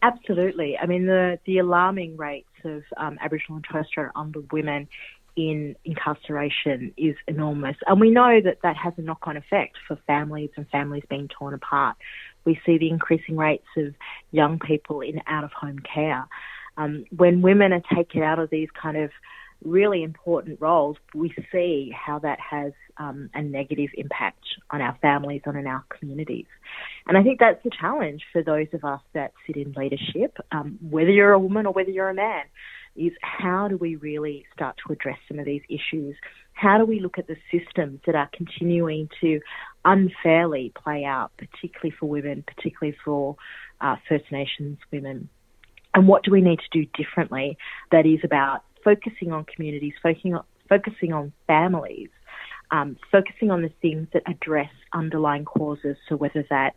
Absolutely. 0.00 0.78
I 0.78 0.86
mean, 0.86 1.04
the, 1.04 1.38
the 1.44 1.58
alarming 1.58 2.16
rates 2.16 2.48
of 2.64 2.84
um, 2.96 3.18
Aboriginal 3.20 3.56
and 3.56 3.64
Torres 3.64 3.86
Strait 3.88 4.08
Islander 4.16 4.40
women 4.50 4.88
in 5.38 5.76
incarceration 5.84 6.92
is 6.96 7.14
enormous. 7.28 7.76
And 7.86 8.00
we 8.00 8.10
know 8.10 8.40
that 8.44 8.58
that 8.64 8.76
has 8.76 8.92
a 8.96 9.02
knock 9.02 9.20
on 9.22 9.36
effect 9.36 9.76
for 9.86 9.96
families 10.04 10.50
and 10.56 10.68
families 10.68 11.04
being 11.08 11.28
torn 11.28 11.54
apart. 11.54 11.96
We 12.44 12.60
see 12.66 12.76
the 12.76 12.90
increasing 12.90 13.36
rates 13.36 13.68
of 13.76 13.94
young 14.32 14.58
people 14.58 15.00
in 15.00 15.22
out 15.28 15.44
of 15.44 15.52
home 15.52 15.78
care. 15.78 16.26
Um, 16.76 17.04
when 17.16 17.40
women 17.40 17.72
are 17.72 17.82
taken 17.94 18.24
out 18.24 18.40
of 18.40 18.50
these 18.50 18.68
kind 18.70 18.96
of 18.96 19.10
really 19.64 20.02
important 20.02 20.60
roles, 20.60 20.96
we 21.14 21.32
see 21.52 21.92
how 21.94 22.18
that 22.18 22.40
has 22.40 22.72
um, 22.96 23.30
a 23.32 23.40
negative 23.40 23.90
impact 23.94 24.44
on 24.70 24.80
our 24.80 24.98
families 25.00 25.42
and 25.44 25.56
on 25.56 25.68
our 25.68 25.84
communities. 25.88 26.46
And 27.06 27.16
I 27.16 27.22
think 27.22 27.38
that's 27.38 27.62
the 27.62 27.70
challenge 27.70 28.24
for 28.32 28.42
those 28.42 28.68
of 28.72 28.84
us 28.84 29.00
that 29.14 29.32
sit 29.46 29.56
in 29.56 29.72
leadership, 29.76 30.36
um, 30.50 30.78
whether 30.90 31.10
you're 31.10 31.32
a 31.32 31.38
woman 31.38 31.66
or 31.66 31.72
whether 31.72 31.90
you're 31.90 32.10
a 32.10 32.14
man 32.14 32.44
is 32.98 33.12
how 33.22 33.68
do 33.68 33.76
we 33.76 33.96
really 33.96 34.44
start 34.54 34.76
to 34.86 34.92
address 34.92 35.18
some 35.28 35.38
of 35.38 35.46
these 35.46 35.62
issues? 35.68 36.16
How 36.52 36.78
do 36.78 36.84
we 36.84 37.00
look 37.00 37.18
at 37.18 37.28
the 37.28 37.36
systems 37.52 38.00
that 38.06 38.14
are 38.14 38.28
continuing 38.32 39.08
to 39.20 39.40
unfairly 39.84 40.72
play 40.82 41.04
out, 41.04 41.30
particularly 41.38 41.94
for 41.98 42.06
women, 42.06 42.44
particularly 42.46 42.96
for 43.04 43.36
uh, 43.80 43.96
First 44.08 44.24
Nations 44.32 44.78
women? 44.92 45.28
And 45.94 46.08
what 46.08 46.24
do 46.24 46.30
we 46.30 46.40
need 46.40 46.58
to 46.58 46.82
do 46.82 46.90
differently 46.96 47.56
that 47.92 48.06
is 48.06 48.20
about 48.24 48.62
focusing 48.84 49.32
on 49.32 49.44
communities, 49.44 49.94
focusing 50.02 50.34
on, 50.34 50.44
focusing 50.68 51.12
on 51.12 51.32
families, 51.46 52.10
um, 52.70 52.96
focusing 53.10 53.50
on 53.50 53.62
the 53.62 53.72
things 53.80 54.08
that 54.12 54.22
address 54.26 54.70
underlying 54.92 55.44
causes. 55.44 55.96
So 56.08 56.16
whether 56.16 56.44
that's 56.48 56.76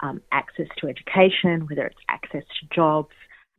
um, 0.00 0.20
access 0.30 0.66
to 0.78 0.88
education, 0.88 1.66
whether 1.68 1.86
it's 1.86 2.00
access 2.08 2.42
to 2.42 2.74
jobs, 2.74 3.14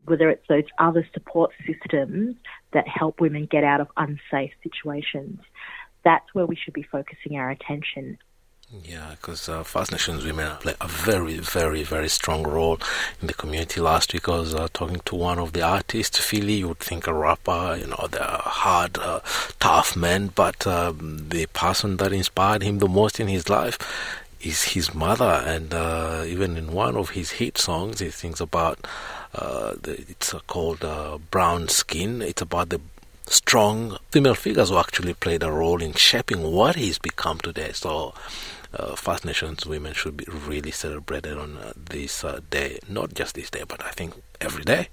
whether 0.06 0.30
it's 0.30 0.48
those 0.48 0.64
other 0.80 1.08
support 1.14 1.52
systems 1.66 2.36
that 2.72 2.88
help 2.88 3.20
women 3.20 3.46
get 3.46 3.64
out 3.64 3.82
of 3.82 3.88
unsafe 3.98 4.52
situations. 4.62 5.40
That's 6.04 6.34
where 6.34 6.46
we 6.46 6.56
should 6.56 6.74
be 6.74 6.84
focusing 6.84 7.38
our 7.38 7.50
attention 7.50 8.18
yeah, 8.84 9.12
because 9.12 9.48
uh, 9.48 9.64
First 9.64 9.92
Nations 9.92 10.26
women 10.26 10.56
play 10.58 10.74
a 10.82 10.88
very, 10.88 11.38
very, 11.38 11.84
very 11.84 12.10
strong 12.10 12.44
role 12.44 12.80
in 13.22 13.28
the 13.28 13.34
community. 13.34 13.80
Last 13.80 14.14
week, 14.14 14.28
I 14.28 14.38
was 14.38 14.56
uh, 14.56 14.68
talking 14.74 15.00
to 15.06 15.16
one 15.16 15.38
of 15.38 15.54
the 15.54 15.62
artists, 15.62 16.18
Philly. 16.18 16.54
You 16.54 16.70
would 16.70 16.80
think 16.80 17.06
a 17.06 17.14
rapper, 17.14 17.78
you 17.80 17.88
know, 17.88 18.08
they're 18.10 18.24
hard, 18.24 18.98
uh, 18.98 19.20
tough 19.60 19.96
man, 19.96 20.32
but 20.34 20.66
um, 20.66 21.26
the 21.30 21.46
person 21.48 21.98
that 21.98 22.14
inspired 22.14 22.64
him 22.64 22.80
the 22.80 22.88
most 22.88 23.20
in 23.20 23.28
his 23.28 23.48
life 23.48 23.78
is 24.44 24.64
his 24.64 24.94
mother. 24.94 25.44
And 25.46 25.74
uh, 25.74 26.24
even 26.26 26.58
in 26.58 26.72
one 26.72 26.96
of 26.96 27.12
his 27.12 27.32
hit 27.32 27.58
songs, 27.58 28.00
he 28.00 28.10
thinks 28.10 28.40
about 28.40 28.86
uh, 29.34 29.74
the, 29.82 30.06
it's 30.08 30.34
uh, 30.34 30.40
called 30.48 30.86
Brown 31.32 31.68
Skin. 31.68 32.22
It's 32.22 32.42
about 32.42 32.70
the 32.70 32.82
strong 33.28 33.98
female 34.12 34.36
figures 34.36 34.70
who 34.70 34.78
actually 34.78 35.14
played 35.14 35.44
a 35.44 35.52
role 35.52 35.82
in 35.82 35.94
shaping 35.94 36.44
what 36.52 36.76
he's 36.76 37.00
become 37.00 37.40
today. 37.40 37.72
So 37.74 38.14
uh, 38.74 38.96
First 38.96 39.26
Nations 39.26 39.66
women 39.66 39.94
should 39.94 40.18
be 40.18 40.26
really 40.30 40.72
celebrated 40.72 41.38
on 41.38 41.58
uh, 41.58 41.74
this 41.76 42.24
uh, 42.24 42.40
day, 42.50 42.80
not 42.90 43.14
just 43.14 43.36
this 43.36 43.50
day, 43.50 43.64
but 43.68 43.84
I 43.84 43.92
think 43.92 44.16
every 44.42 44.64
day. 44.64 44.90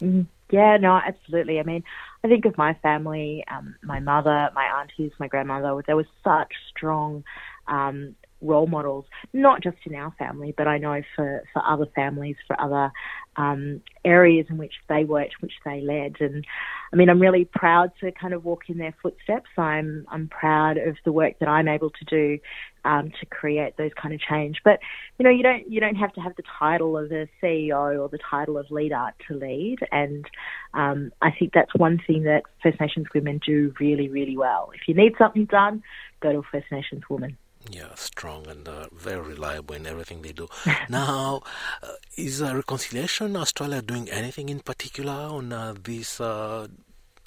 Mm, 0.00 0.26
yeah, 0.50 0.76
no, 0.76 0.96
absolutely. 0.96 1.58
I 1.58 1.62
mean, 1.62 1.82
I 2.22 2.28
think 2.28 2.44
of 2.44 2.58
my 2.58 2.74
family, 2.74 3.44
um, 3.50 3.76
my 3.82 4.00
mother, 4.00 4.50
my 4.54 4.64
aunties, 4.80 5.12
my 5.18 5.28
grandmother. 5.28 5.82
There 5.86 5.96
was 5.96 6.06
such 6.22 6.52
strong 6.70 7.24
um, 7.68 8.14
role 8.46 8.66
models, 8.66 9.04
not 9.32 9.62
just 9.62 9.76
in 9.84 9.94
our 9.94 10.12
family, 10.18 10.54
but 10.56 10.66
I 10.66 10.78
know 10.78 11.02
for, 11.14 11.42
for 11.52 11.62
other 11.64 11.86
families, 11.94 12.36
for 12.46 12.60
other 12.60 12.92
um, 13.36 13.82
areas 14.04 14.46
in 14.48 14.56
which 14.56 14.74
they 14.88 15.04
worked, 15.04 15.34
which 15.40 15.52
they 15.64 15.80
led. 15.80 16.16
And 16.20 16.46
I 16.92 16.96
mean, 16.96 17.10
I'm 17.10 17.20
really 17.20 17.44
proud 17.44 17.92
to 18.00 18.12
kind 18.12 18.32
of 18.32 18.44
walk 18.44 18.64
in 18.68 18.78
their 18.78 18.94
footsteps. 19.02 19.50
I'm 19.58 20.06
I'm 20.08 20.28
proud 20.28 20.78
of 20.78 20.96
the 21.04 21.12
work 21.12 21.38
that 21.40 21.48
I'm 21.48 21.68
able 21.68 21.90
to 21.90 22.04
do 22.04 22.38
um, 22.84 23.10
to 23.20 23.26
create 23.26 23.76
those 23.76 23.90
kind 24.00 24.14
of 24.14 24.20
change. 24.20 24.60
But 24.64 24.80
you 25.18 25.24
know, 25.24 25.30
you 25.30 25.42
don't 25.42 25.70
you 25.70 25.80
don't 25.80 25.96
have 25.96 26.12
to 26.14 26.20
have 26.20 26.36
the 26.36 26.44
title 26.58 26.96
of 26.96 27.10
a 27.12 27.28
CEO 27.42 28.00
or 28.00 28.08
the 28.08 28.18
title 28.30 28.56
of 28.56 28.70
leader 28.70 29.10
to 29.28 29.34
lead. 29.34 29.78
And 29.92 30.24
um, 30.72 31.12
I 31.20 31.30
think 31.30 31.52
that's 31.52 31.74
one 31.74 32.00
thing 32.06 32.22
that 32.24 32.42
First 32.62 32.80
Nations 32.80 33.06
women 33.14 33.40
do 33.44 33.74
really 33.80 34.08
really 34.08 34.36
well. 34.36 34.70
If 34.74 34.88
you 34.88 34.94
need 34.94 35.14
something 35.18 35.46
done, 35.46 35.82
go 36.20 36.32
to 36.32 36.38
a 36.38 36.42
First 36.42 36.66
Nations 36.70 37.02
woman. 37.10 37.36
Yeah, 37.70 37.94
strong 37.94 38.46
and 38.46 38.68
uh, 38.68 38.86
very 38.92 39.20
reliable 39.20 39.74
in 39.74 39.86
everything 39.86 40.22
they 40.22 40.32
do. 40.32 40.48
now, 40.88 41.42
uh, 41.82 41.92
is 42.16 42.40
uh, 42.40 42.54
Reconciliation 42.54 43.36
Australia 43.36 43.82
doing 43.82 44.08
anything 44.10 44.48
in 44.48 44.60
particular 44.60 45.12
on 45.12 45.52
uh, 45.52 45.74
this 45.82 46.20
uh, 46.20 46.68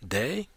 day? 0.08 0.48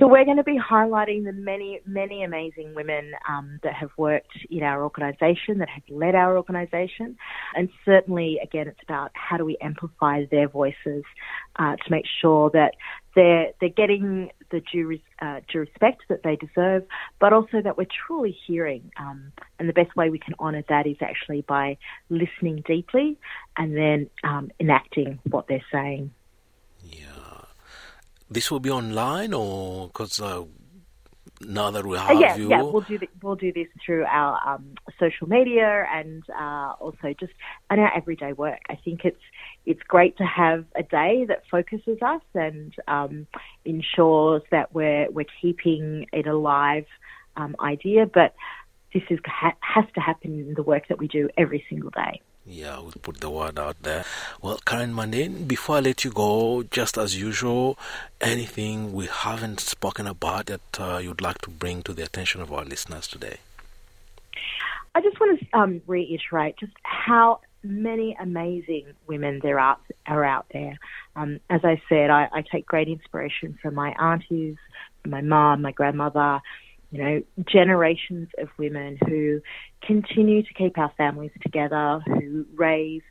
So 0.00 0.06
we're 0.06 0.24
going 0.24 0.36
to 0.36 0.44
be 0.44 0.56
highlighting 0.56 1.24
the 1.24 1.32
many, 1.32 1.80
many 1.84 2.22
amazing 2.22 2.72
women 2.76 3.14
um, 3.28 3.58
that 3.64 3.74
have 3.74 3.90
worked 3.96 4.30
in 4.48 4.62
our 4.62 4.84
organisation, 4.84 5.58
that 5.58 5.68
have 5.68 5.82
led 5.88 6.14
our 6.14 6.36
organisation, 6.36 7.16
and 7.56 7.68
certainly, 7.84 8.38
again, 8.40 8.68
it's 8.68 8.78
about 8.84 9.10
how 9.14 9.36
do 9.38 9.44
we 9.44 9.56
amplify 9.60 10.24
their 10.30 10.46
voices 10.48 11.02
uh, 11.56 11.74
to 11.74 11.90
make 11.90 12.04
sure 12.20 12.48
that 12.50 12.74
they're 13.16 13.48
they're 13.60 13.70
getting 13.70 14.30
the 14.52 14.60
due, 14.72 15.00
uh, 15.20 15.40
due 15.52 15.58
respect 15.60 16.04
that 16.08 16.22
they 16.22 16.36
deserve, 16.36 16.84
but 17.18 17.32
also 17.32 17.60
that 17.60 17.76
we're 17.76 17.86
truly 18.06 18.36
hearing. 18.46 18.92
Um, 19.00 19.32
and 19.58 19.68
the 19.68 19.72
best 19.72 19.96
way 19.96 20.10
we 20.10 20.20
can 20.20 20.34
honour 20.38 20.62
that 20.68 20.86
is 20.86 20.98
actually 21.00 21.40
by 21.40 21.76
listening 22.08 22.62
deeply 22.64 23.18
and 23.56 23.76
then 23.76 24.10
um, 24.22 24.52
enacting 24.60 25.18
what 25.28 25.48
they're 25.48 25.64
saying 25.72 26.12
this 28.30 28.50
will 28.50 28.60
be 28.60 28.70
online 28.70 29.32
or 29.32 29.88
because 29.88 30.20
uh, 30.20 30.44
now 31.40 31.70
that 31.70 31.86
we 31.86 31.96
have 31.96 32.10
uh, 32.10 32.18
yeah, 32.18 32.36
you, 32.36 32.50
yeah, 32.50 32.62
we'll 32.62 32.80
do 32.80 32.98
the, 32.98 33.08
we'll 33.22 33.36
do 33.36 33.52
this 33.52 33.68
through 33.84 34.04
our 34.04 34.54
um, 34.54 34.74
social 34.98 35.28
media 35.28 35.86
and 35.92 36.24
uh, 36.30 36.74
also 36.80 37.14
just 37.18 37.32
in 37.70 37.78
our 37.78 37.96
everyday 37.96 38.32
work. 38.32 38.60
I 38.68 38.76
think 38.76 39.04
it's 39.04 39.20
it's 39.66 39.82
great 39.82 40.16
to 40.18 40.24
have 40.24 40.64
a 40.74 40.82
day 40.82 41.24
that 41.26 41.42
focuses 41.50 41.98
us 42.02 42.22
and 42.34 42.74
um, 42.88 43.26
ensures 43.64 44.42
that 44.50 44.74
we're 44.74 45.10
we're 45.10 45.26
keeping 45.40 46.06
it 46.12 46.26
alive 46.26 46.86
um, 47.36 47.54
idea, 47.60 48.06
but 48.06 48.34
this 48.92 49.02
is 49.10 49.18
ha- 49.26 49.56
has 49.60 49.84
to 49.94 50.00
happen 50.00 50.38
in 50.40 50.54
the 50.54 50.62
work 50.62 50.88
that 50.88 50.98
we 50.98 51.08
do 51.08 51.28
every 51.36 51.64
single 51.68 51.90
day. 51.90 52.20
Yeah, 52.50 52.80
we'll 52.80 52.92
put 53.02 53.20
the 53.20 53.28
word 53.28 53.58
out 53.58 53.76
there. 53.82 54.04
Well, 54.40 54.58
Karen 54.64 54.94
Mundine, 54.94 55.46
before 55.46 55.76
I 55.76 55.80
let 55.80 56.02
you 56.02 56.10
go, 56.10 56.62
just 56.62 56.96
as 56.96 57.20
usual, 57.20 57.78
anything 58.22 58.94
we 58.94 59.06
haven't 59.06 59.60
spoken 59.60 60.06
about 60.06 60.46
that 60.46 60.80
uh, 60.80 60.96
you'd 60.96 61.20
like 61.20 61.38
to 61.42 61.50
bring 61.50 61.82
to 61.82 61.92
the 61.92 62.04
attention 62.04 62.40
of 62.40 62.50
our 62.50 62.64
listeners 62.64 63.06
today? 63.06 63.36
I 64.94 65.02
just 65.02 65.20
want 65.20 65.38
to 65.38 65.46
um, 65.58 65.82
reiterate 65.86 66.56
just 66.58 66.72
how 66.82 67.40
many 67.62 68.16
amazing 68.18 68.86
women 69.06 69.40
there 69.42 69.60
are, 69.60 69.76
are 70.06 70.24
out 70.24 70.46
there. 70.50 70.78
Um, 71.16 71.40
as 71.50 71.60
I 71.64 71.82
said, 71.88 72.08
I, 72.08 72.28
I 72.32 72.42
take 72.42 72.66
great 72.66 72.88
inspiration 72.88 73.58
from 73.60 73.74
my 73.74 73.90
aunties, 73.98 74.56
my 75.06 75.20
mom, 75.20 75.60
my 75.60 75.72
grandmother, 75.72 76.40
you 76.90 77.02
know, 77.02 77.22
generations 77.46 78.28
of 78.38 78.48
women 78.58 78.98
who 79.06 79.40
continue 79.82 80.42
to 80.42 80.54
keep 80.54 80.78
our 80.78 80.92
families 80.96 81.32
together, 81.42 82.00
who 82.06 82.46
raise 82.54 83.02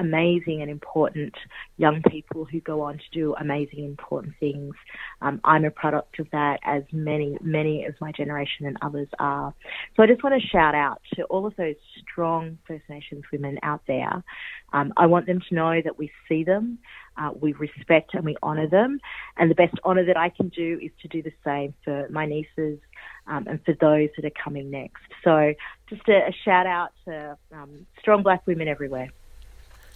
amazing 0.00 0.62
and 0.62 0.70
important 0.70 1.34
young 1.76 2.02
people 2.10 2.44
who 2.44 2.60
go 2.60 2.80
on 2.80 2.94
to 2.94 3.04
do 3.12 3.34
amazing, 3.38 3.84
important 3.84 4.34
things. 4.40 4.74
Um, 5.20 5.40
I'm 5.44 5.64
a 5.64 5.70
product 5.70 6.18
of 6.18 6.26
that, 6.32 6.58
as 6.64 6.82
many, 6.90 7.36
many 7.42 7.84
of 7.84 7.94
my 8.00 8.10
generation 8.10 8.66
and 8.66 8.78
others 8.82 9.08
are. 9.18 9.54
So 9.96 10.02
I 10.02 10.06
just 10.06 10.24
want 10.24 10.40
to 10.40 10.48
shout 10.48 10.74
out 10.74 11.02
to 11.14 11.24
all 11.24 11.46
of 11.46 11.54
those 11.56 11.76
strong 12.00 12.58
First 12.66 12.84
Nations 12.88 13.24
women 13.30 13.58
out 13.62 13.82
there. 13.86 14.24
Um, 14.72 14.92
I 14.96 15.06
want 15.06 15.26
them 15.26 15.40
to 15.48 15.54
know 15.54 15.80
that 15.84 15.98
we 15.98 16.10
see 16.28 16.44
them, 16.44 16.78
uh, 17.20 17.30
we 17.38 17.52
respect 17.52 18.14
and 18.14 18.24
we 18.24 18.36
honour 18.42 18.66
them, 18.66 19.00
and 19.36 19.50
the 19.50 19.54
best 19.54 19.74
honour 19.84 20.04
that 20.04 20.16
I 20.16 20.30
can 20.30 20.48
do 20.48 20.78
is 20.82 20.90
to 21.02 21.08
do 21.08 21.22
the 21.22 21.32
same 21.44 21.74
for 21.84 22.08
my 22.10 22.26
nieces 22.26 22.78
um, 23.26 23.46
and 23.46 23.64
for 23.64 23.74
those 23.74 24.08
that 24.16 24.24
are 24.24 24.42
coming 24.42 24.70
next. 24.70 25.02
So 25.22 25.54
just 25.88 26.08
a, 26.08 26.28
a 26.28 26.34
shout 26.44 26.66
out 26.66 26.90
to 27.04 27.36
um, 27.52 27.86
strong 28.00 28.22
black 28.22 28.46
women 28.46 28.68
everywhere. 28.68 29.10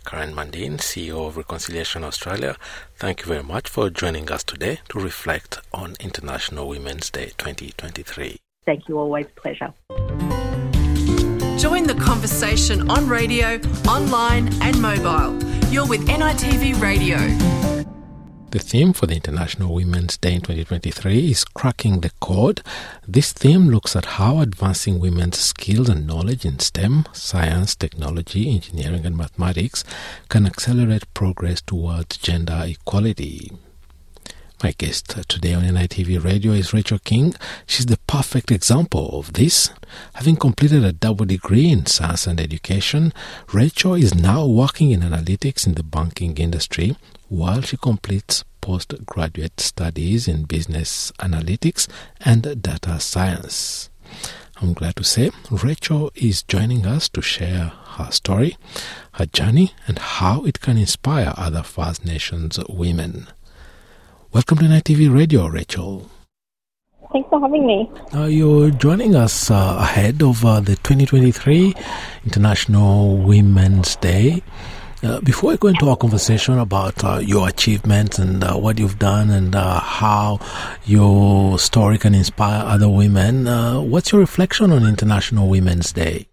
Karen 0.04 0.34
Mundine, 0.34 0.76
CEO 0.76 1.26
of 1.26 1.38
Reconciliation 1.38 2.04
Australia, 2.04 2.56
thank 2.96 3.20
you 3.22 3.26
very 3.26 3.42
much 3.42 3.68
for 3.68 3.88
joining 3.88 4.30
us 4.30 4.44
today 4.44 4.80
to 4.90 5.00
reflect 5.00 5.60
on 5.72 5.94
International 5.98 6.68
Women's 6.68 7.10
Day 7.10 7.32
2023. 7.38 8.36
Thank 8.66 8.88
you, 8.88 8.98
always 8.98 9.26
a 9.26 9.40
pleasure. 9.40 9.72
Join 11.58 11.84
the 11.84 11.96
conversation 11.98 12.90
on 12.90 13.08
radio, 13.08 13.58
online, 13.88 14.52
and 14.60 14.80
mobile. 14.82 15.53
You're 15.74 15.88
with 15.88 16.06
NITV 16.06 16.80
Radio. 16.80 17.18
The 18.52 18.60
theme 18.60 18.92
for 18.92 19.06
the 19.08 19.16
International 19.16 19.74
Women's 19.74 20.16
Day 20.16 20.34
in 20.34 20.40
2023 20.40 21.32
is 21.32 21.44
Cracking 21.44 21.98
the 21.98 22.12
Code. 22.20 22.62
This 23.08 23.32
theme 23.32 23.70
looks 23.70 23.96
at 23.96 24.04
how 24.04 24.38
advancing 24.38 25.00
women's 25.00 25.40
skills 25.40 25.88
and 25.88 26.06
knowledge 26.06 26.44
in 26.44 26.60
STEM, 26.60 27.06
science, 27.12 27.74
technology, 27.74 28.54
engineering, 28.54 29.04
and 29.04 29.16
mathematics 29.16 29.82
can 30.28 30.46
accelerate 30.46 31.12
progress 31.12 31.60
towards 31.60 32.18
gender 32.18 32.62
equality. 32.68 33.50
My 34.62 34.72
guest 34.78 35.10
today 35.28 35.52
on 35.52 35.64
NITV 35.64 36.24
Radio 36.24 36.52
is 36.52 36.72
Rachel 36.72 36.98
King. 36.98 37.34
She's 37.66 37.86
the 37.86 37.98
perfect 38.06 38.50
example 38.50 39.18
of 39.18 39.34
this. 39.34 39.70
Having 40.14 40.36
completed 40.36 40.84
a 40.84 40.92
double 40.92 41.26
degree 41.26 41.70
in 41.70 41.86
science 41.86 42.26
and 42.26 42.40
education, 42.40 43.12
Rachel 43.52 43.94
is 43.94 44.14
now 44.14 44.46
working 44.46 44.90
in 44.90 45.00
analytics 45.00 45.66
in 45.66 45.74
the 45.74 45.82
banking 45.82 46.36
industry 46.38 46.96
while 47.28 47.60
she 47.60 47.76
completes 47.76 48.44
postgraduate 48.60 49.60
studies 49.60 50.26
in 50.28 50.44
business 50.44 51.12
analytics 51.18 51.88
and 52.20 52.62
data 52.62 53.00
science. 53.00 53.90
I'm 54.62 54.72
glad 54.72 54.96
to 54.96 55.04
say 55.04 55.30
Rachel 55.50 56.10
is 56.14 56.42
joining 56.42 56.86
us 56.86 57.08
to 57.10 57.20
share 57.20 57.72
her 57.98 58.10
story, 58.12 58.56
her 59.14 59.26
journey, 59.26 59.74
and 59.86 59.98
how 59.98 60.44
it 60.44 60.60
can 60.60 60.78
inspire 60.78 61.34
other 61.36 61.62
First 61.62 62.06
Nations 62.06 62.58
women. 62.68 63.26
Welcome 64.34 64.58
to 64.58 64.64
NITV 64.64 65.14
Radio, 65.14 65.46
Rachel. 65.46 66.10
Thanks 67.12 67.28
for 67.28 67.40
having 67.40 67.68
me. 67.68 67.88
Uh, 68.12 68.24
you're 68.24 68.70
joining 68.70 69.14
us 69.14 69.48
uh, 69.48 69.76
ahead 69.78 70.24
of 70.24 70.44
uh, 70.44 70.58
the 70.58 70.74
2023 70.74 71.72
International 72.24 73.16
Women's 73.16 73.94
Day. 73.94 74.42
Uh, 75.04 75.20
before 75.20 75.50
we 75.50 75.56
go 75.56 75.68
into 75.68 75.88
our 75.88 75.96
conversation 75.96 76.58
about 76.58 77.04
uh, 77.04 77.18
your 77.18 77.48
achievements 77.48 78.18
and 78.18 78.42
uh, 78.42 78.56
what 78.56 78.76
you've 78.76 78.98
done 78.98 79.30
and 79.30 79.54
uh, 79.54 79.78
how 79.78 80.40
your 80.84 81.56
story 81.56 81.96
can 81.96 82.12
inspire 82.12 82.66
other 82.66 82.88
women, 82.88 83.46
uh, 83.46 83.80
what's 83.80 84.10
your 84.10 84.20
reflection 84.20 84.72
on 84.72 84.84
International 84.84 85.46
Women's 85.46 85.92
Day? 85.92 86.26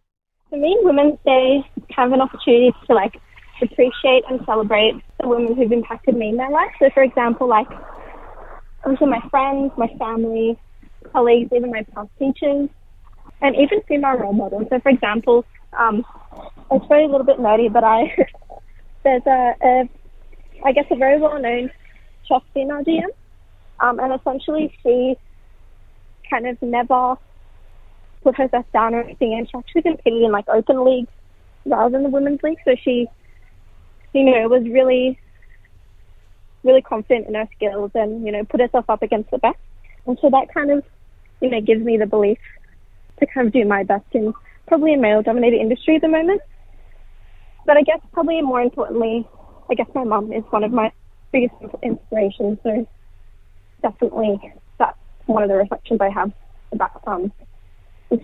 For 0.50 0.58
me, 0.58 0.76
Women's 0.82 1.20
Day 1.24 1.64
is 1.78 1.84
kind 1.96 2.12
of 2.12 2.14
an 2.14 2.22
opportunity 2.22 2.74
to 2.88 2.96
like 2.96 3.22
appreciate 3.62 4.24
and 4.30 4.39
celebrate 4.45 4.93
the 5.19 5.28
women 5.28 5.56
who've 5.56 5.71
impacted 5.71 6.15
me 6.15 6.30
in 6.30 6.38
my 6.38 6.47
life. 6.47 6.71
So, 6.80 6.89
for 6.93 7.04
example, 7.04 7.47
like 7.47 7.67
also 8.86 9.06
my 9.06 9.19
friends, 9.30 9.71
my 9.78 9.88
family, 10.00 10.58
colleagues, 11.12 11.52
even 11.56 11.71
my 11.71 11.86
past 11.93 12.10
teachers, 12.19 12.69
and 13.41 13.56
even 13.56 13.82
female 13.88 14.17
role 14.17 14.34
models. 14.34 14.67
So, 14.69 14.80
for 14.80 14.89
example, 14.89 15.45
um, 15.78 16.04
it's 16.71 16.86
very 16.88 17.06
a 17.06 17.08
little 17.08 17.26
bit 17.26 17.39
nerdy, 17.39 17.71
but 17.71 17.84
I 17.84 18.15
there's 19.04 19.24
a, 19.26 19.54
a 19.63 19.89
I 20.65 20.71
guess 20.71 20.86
a 20.91 20.95
very 20.95 21.19
well 21.19 21.39
known 21.39 21.69
chess 22.28 22.41
female 22.54 22.84
GM, 22.84 23.06
um, 23.80 24.00
and 24.00 24.13
essentially 24.19 24.74
she 24.84 25.15
kind 26.30 26.47
of 26.47 26.58
never 26.62 27.15
put 28.24 28.36
herself 28.36 28.65
down 28.74 28.93
or 28.93 29.02
anything, 29.02 29.34
and 29.34 29.47
she 29.47 29.58
actually 29.58 29.82
competed 29.82 30.21
in 30.24 30.32
like 30.32 30.47
open 30.47 30.86
leagues 30.86 31.10
rather 31.65 31.91
than 31.91 32.04
the 32.04 32.10
women's 32.10 32.39
league. 32.43 32.58
So 32.65 32.76
she, 32.84 33.08
you 34.13 34.26
know, 34.26 34.47
was 34.47 34.63
really, 34.63 35.19
really 36.63 36.82
confident 36.82 37.28
in 37.28 37.36
her 37.36 37.47
skills 37.56 37.91
and 37.95 38.26
you 38.26 38.32
know 38.32 38.43
put 38.43 38.60
herself 38.60 38.86
up 38.89 39.02
against 39.02 39.32
the 39.32 39.38
best. 39.38 39.58
And 40.06 40.17
so 40.21 40.30
that 40.30 40.54
kind 40.54 40.71
of, 40.71 40.84
you 41.41 41.50
know, 41.50 41.62
gives 41.62 41.82
me 41.84 41.97
the 41.97 42.06
belief 42.06 42.39
to 43.19 43.28
kind 43.28 43.47
of 43.47 43.54
do 43.54 43.65
my 43.65 43.84
best 43.84 44.06
in 44.13 44.34
probably 44.67 44.93
a 44.93 44.97
male-dominated 44.97 45.60
industry 45.60 45.95
at 45.95 46.02
the 46.02 46.08
moment. 46.08 46.41
But 47.65 47.78
I 47.78 47.84
guess 47.84 48.00
probably 48.13 48.41
more 48.41 48.62
importantly, 48.62 49.28
I 49.69 49.76
guess 49.76 49.88
my 49.93 50.04
mum 50.04 50.34
is 50.34 50.43
one 50.50 50.63
of 50.63 50.71
my 50.71 50.91
biggest 51.32 51.54
inspirations. 51.84 52.58
So 52.63 52.88
definitely 53.82 54.39
that's 54.80 54.97
one 55.26 55.43
of 55.43 55.50
the 55.50 55.56
reflections 55.56 56.00
I 56.02 56.10
have 56.10 56.32
about 56.71 57.04
um, 57.06 57.32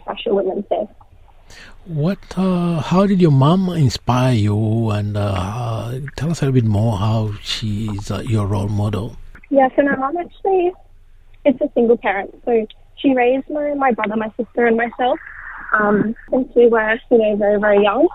special 0.01 0.35
Women's 0.35 0.65
Day. 0.69 0.87
What? 1.85 2.19
Uh, 2.37 2.81
how 2.81 3.05
did 3.05 3.21
your 3.21 3.31
mom 3.31 3.69
inspire 3.69 4.33
you? 4.33 4.89
And 4.89 5.15
uh, 5.15 5.99
tell 6.15 6.31
us 6.31 6.41
a 6.41 6.45
little 6.45 6.61
bit 6.61 6.65
more 6.65 6.97
how 6.97 7.33
she's 7.41 8.11
uh, 8.11 8.19
your 8.19 8.45
role 8.45 8.67
model. 8.67 9.17
Yeah, 9.49 9.69
so 9.75 9.83
my 9.83 9.95
mom 9.95 10.17
actually 10.17 10.71
is 11.45 11.55
a 11.61 11.69
single 11.73 11.97
parent. 11.97 12.35
So 12.43 12.67
she 12.97 13.13
raised 13.13 13.49
my, 13.49 13.73
my 13.75 13.91
brother, 13.91 14.15
my 14.17 14.31
sister, 14.37 14.65
and 14.65 14.75
myself 14.75 15.19
um, 15.73 16.15
since 16.31 16.49
we 16.55 16.67
were, 16.67 16.99
you 17.11 17.17
know, 17.17 17.35
very, 17.35 17.59
very 17.59 17.83
young. 17.83 18.07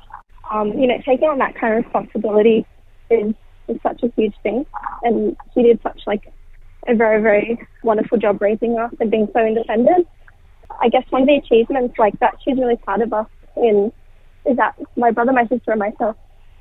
Um, 0.50 0.72
you 0.78 0.86
know, 0.86 0.98
taking 1.06 1.28
on 1.28 1.38
that 1.38 1.54
kind 1.54 1.78
of 1.78 1.84
responsibility 1.84 2.66
is, 3.10 3.34
is 3.68 3.78
such 3.82 4.02
a 4.02 4.12
huge 4.16 4.34
thing. 4.42 4.66
And 5.02 5.36
she 5.54 5.62
did 5.62 5.80
such, 5.82 6.02
like, 6.06 6.32
a 6.88 6.94
very, 6.94 7.22
very 7.22 7.58
wonderful 7.82 8.18
job 8.18 8.42
raising 8.42 8.78
us 8.78 8.92
and 9.00 9.10
being 9.10 9.28
so 9.32 9.40
independent. 9.44 10.06
I 10.82 10.88
guess 10.88 11.04
one 11.10 11.22
of 11.22 11.28
the 11.28 11.36
achievements 11.36 11.94
like 11.98 12.18
that 12.20 12.36
she's 12.44 12.58
really 12.58 12.76
proud 12.76 13.02
of 13.02 13.12
us 13.12 13.26
in 13.56 13.92
is 14.44 14.56
that 14.56 14.74
my 14.96 15.12
brother, 15.12 15.32
my 15.32 15.46
sister, 15.46 15.70
and 15.70 15.78
myself 15.78 16.16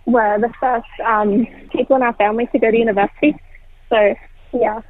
were 0.05 0.39
the 0.39 0.53
first 0.60 0.86
um, 1.05 1.47
people 1.71 1.95
in 1.95 2.03
our 2.03 2.13
family 2.13 2.47
to 2.51 2.60
go 2.60 2.69
to 2.69 2.77
university. 2.77 3.36
So 3.89 4.15
yeah, 4.53 4.81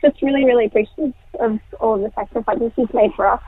just 0.00 0.22
really, 0.22 0.44
really 0.44 0.66
appreciative 0.66 1.14
of 1.40 1.58
all 1.80 1.98
the 1.98 2.12
sacrifices 2.14 2.72
she's 2.76 2.92
made 2.94 3.12
for 3.14 3.26
us. 3.26 3.42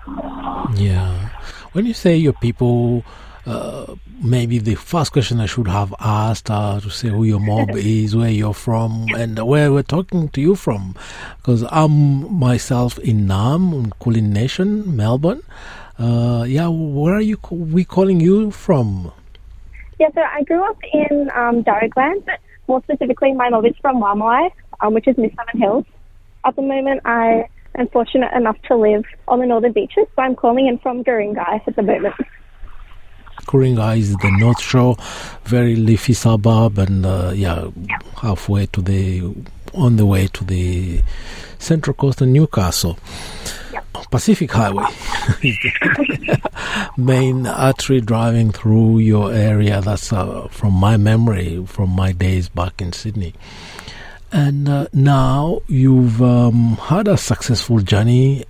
Yeah. 0.76 1.30
When 1.72 1.86
you 1.86 1.94
say 1.94 2.16
your 2.16 2.32
people, 2.34 3.04
uh, 3.46 3.94
maybe 4.22 4.58
the 4.58 4.74
first 4.74 5.12
question 5.12 5.40
I 5.40 5.46
should 5.46 5.68
have 5.68 5.94
asked 6.00 6.50
uh, 6.50 6.80
to 6.80 6.90
say 6.90 7.08
who 7.08 7.24
your 7.24 7.40
mob 7.40 7.70
is, 7.74 8.14
where 8.14 8.30
you're 8.30 8.54
from, 8.54 9.06
and 9.16 9.38
where 9.46 9.72
we're 9.72 9.82
talking 9.82 10.28
to 10.30 10.40
you 10.40 10.54
from. 10.54 10.94
Because 11.38 11.64
I'm 11.70 12.32
myself 12.32 12.98
in 12.98 13.26
Naarm, 13.26 13.92
Kulin 14.00 14.32
Nation, 14.32 14.96
Melbourne. 14.96 15.42
Uh, 15.98 16.44
yeah, 16.46 16.68
where 16.68 17.14
are 17.14 17.20
you? 17.20 17.38
We 17.50 17.84
calling 17.84 18.20
you 18.20 18.50
from? 18.50 19.12
Yeah, 19.98 20.08
so 20.14 20.22
I 20.22 20.42
grew 20.44 20.62
up 20.68 20.78
in 20.92 21.30
um, 21.34 21.62
Darugland, 21.62 22.24
but 22.24 22.40
more 22.68 22.82
specifically, 22.82 23.32
my 23.32 23.50
mob 23.50 23.66
is 23.66 23.74
from 23.80 24.00
Warmalai, 24.00 24.50
um, 24.80 24.94
which 24.94 25.06
is 25.06 25.16
Miss 25.18 25.32
Hills. 25.54 25.84
At 26.44 26.56
the 26.56 26.62
moment, 26.62 27.02
I 27.04 27.44
am 27.76 27.88
fortunate 27.88 28.32
enough 28.34 28.56
to 28.68 28.76
live 28.76 29.04
on 29.28 29.40
the 29.40 29.46
northern 29.46 29.72
beaches, 29.72 30.06
so 30.16 30.22
I'm 30.22 30.36
calling 30.36 30.68
in 30.68 30.78
from 30.78 31.04
Guringai 31.04 31.60
at 31.66 31.76
the 31.76 31.82
moment. 31.82 32.14
Guringai 33.46 33.98
is 33.98 34.16
the 34.16 34.30
North 34.38 34.60
Shore, 34.60 34.96
very 35.44 35.76
leafy 35.76 36.12
suburb, 36.12 36.78
and 36.78 37.06
uh, 37.06 37.32
yeah, 37.34 37.68
halfway 38.16 38.66
to 38.66 38.80
the 38.82 39.34
on 39.74 39.96
the 39.96 40.06
way 40.06 40.26
to 40.28 40.44
the 40.44 41.02
Central 41.58 41.94
Coast 41.94 42.20
and 42.20 42.32
Newcastle. 42.32 42.98
Pacific 44.10 44.50
Highway 44.50 44.86
is 45.42 45.56
the 45.62 46.40
main 46.96 47.46
artery 47.46 48.00
driving 48.00 48.50
through 48.50 48.98
your 48.98 49.32
area. 49.32 49.80
That's 49.80 50.12
uh, 50.12 50.48
from 50.48 50.74
my 50.74 50.96
memory, 50.96 51.64
from 51.66 51.90
my 51.90 52.12
days 52.12 52.48
back 52.48 52.80
in 52.80 52.92
Sydney. 52.92 53.34
And 54.32 54.68
uh, 54.68 54.86
now 54.92 55.60
you've 55.66 56.22
um, 56.22 56.76
had 56.76 57.08
a 57.08 57.16
successful 57.16 57.80
journey, 57.80 58.44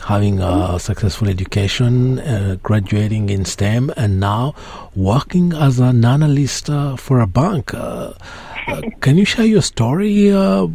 having 0.00 0.40
a 0.40 0.78
successful 0.78 1.28
education, 1.28 2.18
uh, 2.20 2.56
graduating 2.62 3.28
in 3.28 3.44
STEM, 3.44 3.92
and 3.96 4.20
now 4.20 4.54
working 4.94 5.52
as 5.52 5.78
an 5.78 6.04
analyst 6.04 6.70
uh, 6.70 6.96
for 6.96 7.20
a 7.20 7.26
bank. 7.26 7.74
Uh, 7.74 8.12
uh, 8.68 8.82
can 9.00 9.16
you 9.16 9.24
share 9.24 9.44
your 9.44 9.62
story? 9.62 10.32
Uh, 10.32 10.66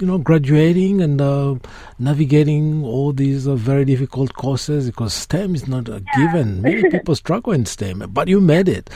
you 0.00 0.06
know, 0.06 0.18
graduating 0.18 1.00
and 1.00 1.60
navigating 1.98 2.84
all 2.84 3.12
these 3.12 3.46
very 3.46 3.84
difficult 3.86 4.34
courses 4.34 4.86
because 4.86 5.14
STEM 5.14 5.54
is 5.54 5.66
not 5.66 5.88
a 5.88 6.02
given. 6.16 6.60
Many 6.60 6.90
people 6.90 7.14
struggle 7.24 7.52
in 7.52 7.64
STEM, 7.64 8.10
but 8.12 8.28
you 8.28 8.40
made 8.40 8.68
it. 8.68 8.90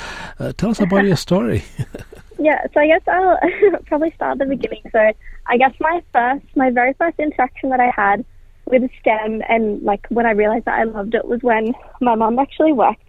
tell 0.58 0.70
us 0.70 0.80
about 0.80 1.04
your 1.04 1.16
story. 1.16 1.64
Yeah, 2.40 2.66
so 2.72 2.80
I 2.80 2.86
guess 2.86 3.02
I'll 3.06 3.38
probably 3.86 4.12
start 4.12 4.32
at 4.32 4.38
the 4.38 4.46
beginning. 4.46 4.80
So 4.90 5.12
I 5.46 5.58
guess 5.58 5.74
my 5.78 6.02
first, 6.10 6.46
my 6.56 6.70
very 6.70 6.94
first 6.94 7.20
interaction 7.20 7.68
that 7.68 7.80
I 7.80 7.90
had 7.94 8.24
with 8.70 8.90
STEM 9.00 9.42
and 9.48 9.82
like 9.82 10.06
when 10.08 10.26
I 10.26 10.30
realized 10.30 10.64
that 10.64 10.78
I 10.78 10.84
loved 10.84 11.14
it 11.14 11.26
was 11.26 11.40
when 11.42 11.74
my 12.00 12.14
mum 12.14 12.38
actually 12.38 12.72
worked 12.72 13.02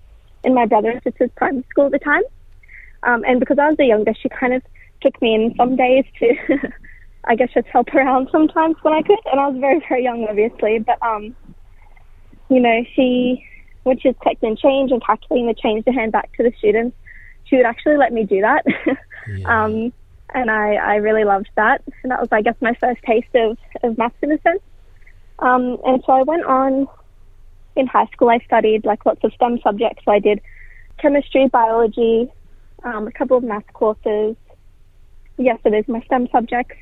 in 0.44 0.54
my 0.54 0.66
brother 0.66 0.90
and 0.90 1.04
sister's 1.04 1.30
primary 1.36 1.66
school 1.70 1.86
at 1.86 1.92
the 1.92 2.00
time. 2.00 2.24
Um, 3.04 3.24
and 3.28 3.40
because 3.40 3.58
I 3.60 3.68
was 3.68 3.78
the 3.78 3.86
youngest, 3.86 4.22
she 4.22 4.30
kind 4.30 4.54
of 4.54 4.62
took 5.02 5.20
me 5.22 5.36
in 5.36 5.56
some 5.56 5.76
days 5.76 6.06
to, 6.20 6.36
I 7.26 7.36
guess, 7.36 7.50
just 7.54 7.68
help 7.68 7.94
around 7.94 8.30
sometimes 8.32 8.76
when 8.82 8.94
I 8.94 9.02
could. 9.02 9.20
And 9.32 9.40
I 9.40 9.48
was 9.48 9.60
very, 9.60 9.80
very 9.88 10.04
young, 10.04 10.26
obviously. 10.28 10.80
But, 10.80 11.02
um, 11.02 11.36
you 12.50 12.60
know, 12.60 12.84
she, 12.96 13.46
when 13.84 14.00
she 14.00 14.10
was 14.10 14.18
collecting 14.22 14.56
change 14.56 14.92
and 14.92 15.04
calculating 15.04 15.48
the 15.48 15.54
change 15.54 15.86
to 15.86 15.92
hand 15.92 16.12
back 16.12 16.32
to 16.38 16.44
the 16.44 16.54
students, 16.58 16.96
she 17.46 17.58
would 17.58 17.66
actually 17.66 17.98
let 17.98 18.14
me 18.14 18.24
do 18.24 18.42
that. 18.42 18.66
Yeah. 19.28 19.66
um, 19.66 19.94
and 20.34 20.50
I, 20.50 20.74
I 20.74 20.96
really 20.96 21.26
loved 21.26 21.48
that. 21.56 21.84
And 22.02 22.12
that 22.12 22.20
was, 22.20 22.30
I 22.32 22.42
guess, 22.42 22.56
my 22.60 22.74
first 22.74 23.04
taste 23.04 23.28
of, 23.36 23.56
of 23.84 23.96
maths 23.96 24.16
in 24.24 24.32
a 24.32 24.42
sense. 24.42 24.62
Um, 25.42 25.78
and 25.86 26.02
so 26.06 26.14
I 26.14 26.22
went 26.24 26.46
on 26.46 26.88
in 27.76 27.88
high 27.88 28.08
school. 28.14 28.30
I 28.30 28.40
studied 28.46 28.86
like 28.86 29.06
lots 29.06 29.24
of 29.24 29.34
STEM 29.34 29.60
subjects. 29.64 30.04
So 30.06 30.12
I 30.12 30.20
did 30.20 30.42
chemistry, 31.00 31.48
biology, 31.48 32.32
um, 32.84 33.08
a 33.08 33.12
couple 33.12 33.38
of 33.38 33.44
math 33.44 33.72
courses. 33.74 34.36
Yes, 35.38 35.58
so 35.64 35.70
there's 35.70 35.88
my 35.88 36.02
STEM 36.02 36.28
subjects. 36.32 36.76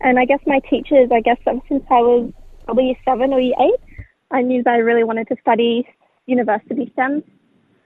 And 0.00 0.18
I 0.18 0.24
guess 0.24 0.40
my 0.46 0.60
teachers, 0.60 1.10
I 1.12 1.20
guess 1.20 1.36
ever 1.46 1.60
since 1.68 1.84
I 1.90 2.00
was 2.00 2.32
probably 2.64 2.98
seven 3.04 3.32
or 3.32 3.40
eight, 3.40 3.80
I 4.30 4.42
knew 4.42 4.62
that 4.62 4.74
I 4.74 4.78
really 4.78 5.04
wanted 5.04 5.28
to 5.28 5.36
study 5.40 5.86
university 6.26 6.90
STEM, 6.94 7.22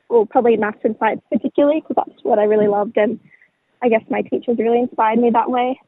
or 0.08 0.26
probably 0.26 0.56
maths 0.56 0.78
and 0.84 0.94
science 0.98 1.22
particularly, 1.32 1.80
because 1.80 1.96
that's 2.06 2.22
what 2.22 2.38
I 2.38 2.44
really 2.44 2.68
loved. 2.68 2.96
And 2.96 3.18
I 3.82 3.88
guess 3.88 4.02
my 4.08 4.22
teachers 4.22 4.58
really 4.58 4.78
inspired 4.78 5.18
me 5.18 5.30
that 5.30 5.50
way. 5.50 5.80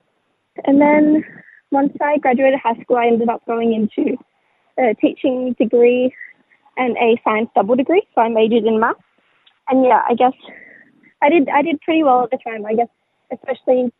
And 0.64 0.80
then 0.80 1.24
once 1.70 1.92
I 2.00 2.18
graduated 2.18 2.60
high 2.60 2.80
school, 2.82 2.96
I 2.96 3.06
ended 3.06 3.28
up 3.28 3.44
going 3.46 3.72
into 3.72 4.16
a 4.78 4.94
teaching 4.94 5.54
degree 5.58 6.14
and 6.76 6.96
a 6.96 7.20
science 7.24 7.50
double 7.54 7.76
degree. 7.76 8.06
So 8.14 8.20
I 8.20 8.28
majored 8.28 8.64
in 8.64 8.80
math. 8.80 8.96
And 9.68 9.84
yeah, 9.84 10.02
I 10.08 10.14
guess 10.14 10.34
I 11.22 11.30
did 11.30 11.48
I 11.48 11.62
did 11.62 11.80
pretty 11.80 12.02
well 12.02 12.24
at 12.24 12.30
the 12.30 12.38
time. 12.38 12.64
I 12.66 12.74
guess 12.74 12.88
especially 13.32 13.92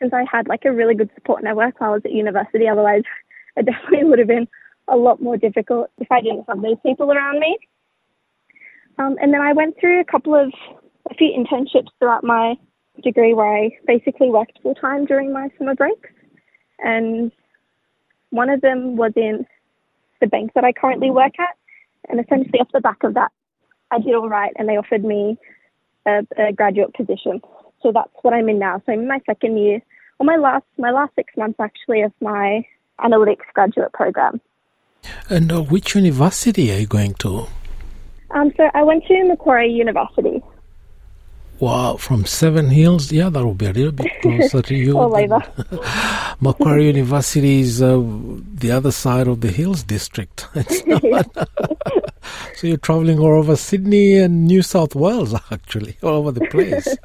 since 0.00 0.12
I 0.12 0.24
had 0.30 0.48
like 0.48 0.64
a 0.64 0.72
really 0.72 0.94
good 0.94 1.10
support 1.14 1.42
network 1.42 1.80
while 1.80 1.90
I 1.90 1.94
was 1.94 2.02
at 2.04 2.12
university. 2.12 2.68
Otherwise, 2.68 3.02
it 3.56 3.66
definitely 3.66 4.04
would 4.04 4.18
have 4.18 4.28
been 4.28 4.48
a 4.88 4.96
lot 4.96 5.22
more 5.22 5.36
difficult 5.36 5.90
if 5.98 6.10
I 6.10 6.20
didn't 6.20 6.44
have 6.48 6.62
those 6.62 6.76
people 6.84 7.12
around 7.12 7.40
me. 7.40 7.58
Um, 8.98 9.16
and 9.20 9.32
then 9.32 9.40
I 9.40 9.52
went 9.52 9.78
through 9.80 10.00
a 10.00 10.04
couple 10.04 10.34
of 10.34 10.52
a 11.10 11.14
few 11.14 11.32
internships 11.32 11.88
throughout 11.98 12.22
my 12.22 12.56
degree 13.02 13.34
where 13.34 13.64
I 13.64 13.70
basically 13.86 14.30
worked 14.30 14.58
full 14.62 14.74
time 14.74 15.06
during 15.06 15.32
my 15.32 15.48
summer 15.58 15.74
breaks. 15.74 16.10
And 16.82 17.32
one 18.30 18.50
of 18.50 18.60
them 18.60 18.96
was 18.96 19.12
in 19.16 19.46
the 20.20 20.26
bank 20.26 20.52
that 20.54 20.64
I 20.64 20.72
currently 20.72 21.10
work 21.10 21.38
at. 21.38 21.56
And 22.08 22.20
essentially, 22.20 22.60
off 22.60 22.68
the 22.72 22.80
back 22.80 23.02
of 23.02 23.14
that, 23.14 23.30
I 23.90 23.98
did 23.98 24.14
all 24.14 24.28
right 24.28 24.52
and 24.56 24.68
they 24.68 24.76
offered 24.76 25.04
me 25.04 25.38
a, 26.06 26.26
a 26.38 26.52
graduate 26.52 26.94
position. 26.94 27.40
So 27.82 27.92
that's 27.92 28.10
what 28.22 28.34
I'm 28.34 28.48
in 28.48 28.58
now. 28.58 28.82
So 28.86 28.92
I'm 28.92 29.00
in 29.00 29.08
my 29.08 29.20
second 29.26 29.58
year, 29.58 29.82
or 30.18 30.26
my 30.26 30.36
last 30.36 30.64
my 30.78 30.90
last 30.90 31.14
six 31.14 31.32
months 31.36 31.58
actually 31.60 32.02
of 32.02 32.12
my 32.20 32.64
analytics 33.00 33.46
graduate 33.54 33.92
program. 33.92 34.40
And 35.28 35.50
uh, 35.50 35.62
which 35.62 35.94
university 35.94 36.72
are 36.72 36.78
you 36.78 36.86
going 36.86 37.14
to? 37.14 37.46
Um, 38.32 38.52
so 38.56 38.70
I 38.74 38.82
went 38.82 39.06
to 39.06 39.24
Macquarie 39.24 39.72
University. 39.72 40.39
Wow, 41.60 41.96
from 41.98 42.24
Seven 42.24 42.70
Hills, 42.70 43.12
yeah, 43.12 43.28
that 43.28 43.44
will 43.44 43.52
be 43.52 43.66
a 43.66 43.72
little 43.72 43.92
bit 43.92 44.10
closer 44.22 44.62
to 44.62 44.74
you. 44.74 44.98
All 44.98 45.14
over. 45.14 45.42
Macquarie 46.40 46.86
University 46.86 47.60
is 47.60 47.82
uh, 47.82 48.02
the 48.54 48.70
other 48.72 48.90
side 48.90 49.28
of 49.28 49.42
the 49.42 49.50
Hills 49.50 49.82
District. 49.82 50.48
so 52.56 52.66
you're 52.66 52.78
traveling 52.78 53.18
all 53.18 53.38
over 53.38 53.56
Sydney 53.56 54.16
and 54.16 54.46
New 54.46 54.62
South 54.62 54.94
Wales, 54.94 55.34
actually, 55.50 55.98
all 56.02 56.14
over 56.14 56.32
the 56.32 56.46
place. 56.46 56.96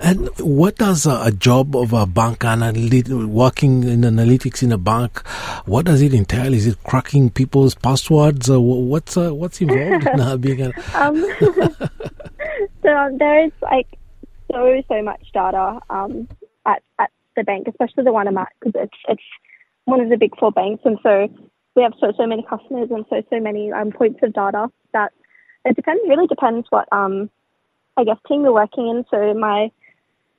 and 0.00 0.28
what 0.40 0.74
does 0.74 1.06
a, 1.06 1.26
a, 1.26 1.30
job 1.30 1.76
of 1.76 1.92
a 1.92 2.06
bank 2.06 2.44
analyst, 2.44 3.08
working 3.08 3.84
in 3.84 4.00
analytics 4.00 4.64
in 4.64 4.72
a 4.72 4.78
bank, 4.78 5.24
what 5.66 5.86
does 5.86 6.02
it 6.02 6.12
entail? 6.12 6.52
Is 6.52 6.66
it 6.66 6.82
cracking 6.82 7.30
people's 7.30 7.76
passwords? 7.76 8.50
Uh, 8.50 8.60
what's 8.60 9.16
uh, 9.16 9.32
what's 9.32 9.60
involved 9.60 10.08
in 10.08 10.20
uh, 10.20 10.36
being 10.36 10.62
a... 10.62 10.72
um, 10.94 11.24
so 12.82 12.96
um, 12.96 13.18
there 13.18 13.44
is 13.44 13.52
like 13.62 13.88
so 14.50 14.82
so 14.88 15.02
much 15.02 15.22
data 15.32 15.80
um, 15.90 16.28
at 16.66 16.82
at 16.98 17.10
the 17.36 17.44
bank, 17.44 17.68
especially 17.68 18.04
the 18.04 18.12
one 18.12 18.28
I'm 18.28 18.38
at, 18.38 18.48
because 18.60 18.80
it's 18.82 18.98
it's 19.08 19.22
one 19.84 20.00
of 20.00 20.08
the 20.08 20.16
big 20.16 20.36
four 20.38 20.52
banks, 20.52 20.82
and 20.84 20.98
so 21.02 21.28
we 21.74 21.82
have 21.82 21.92
so 22.00 22.12
so 22.16 22.26
many 22.26 22.42
customers 22.42 22.90
and 22.90 23.04
so 23.10 23.22
so 23.30 23.40
many 23.40 23.72
um, 23.72 23.92
points 23.92 24.20
of 24.22 24.32
data 24.32 24.68
that 24.92 25.12
it 25.64 25.76
depends 25.76 26.02
really 26.08 26.26
depends 26.26 26.66
what 26.70 26.88
um 26.92 27.30
I 27.96 28.04
guess 28.04 28.18
team 28.28 28.42
you're 28.42 28.52
working 28.52 28.88
in. 28.88 29.04
So 29.10 29.34
my 29.34 29.70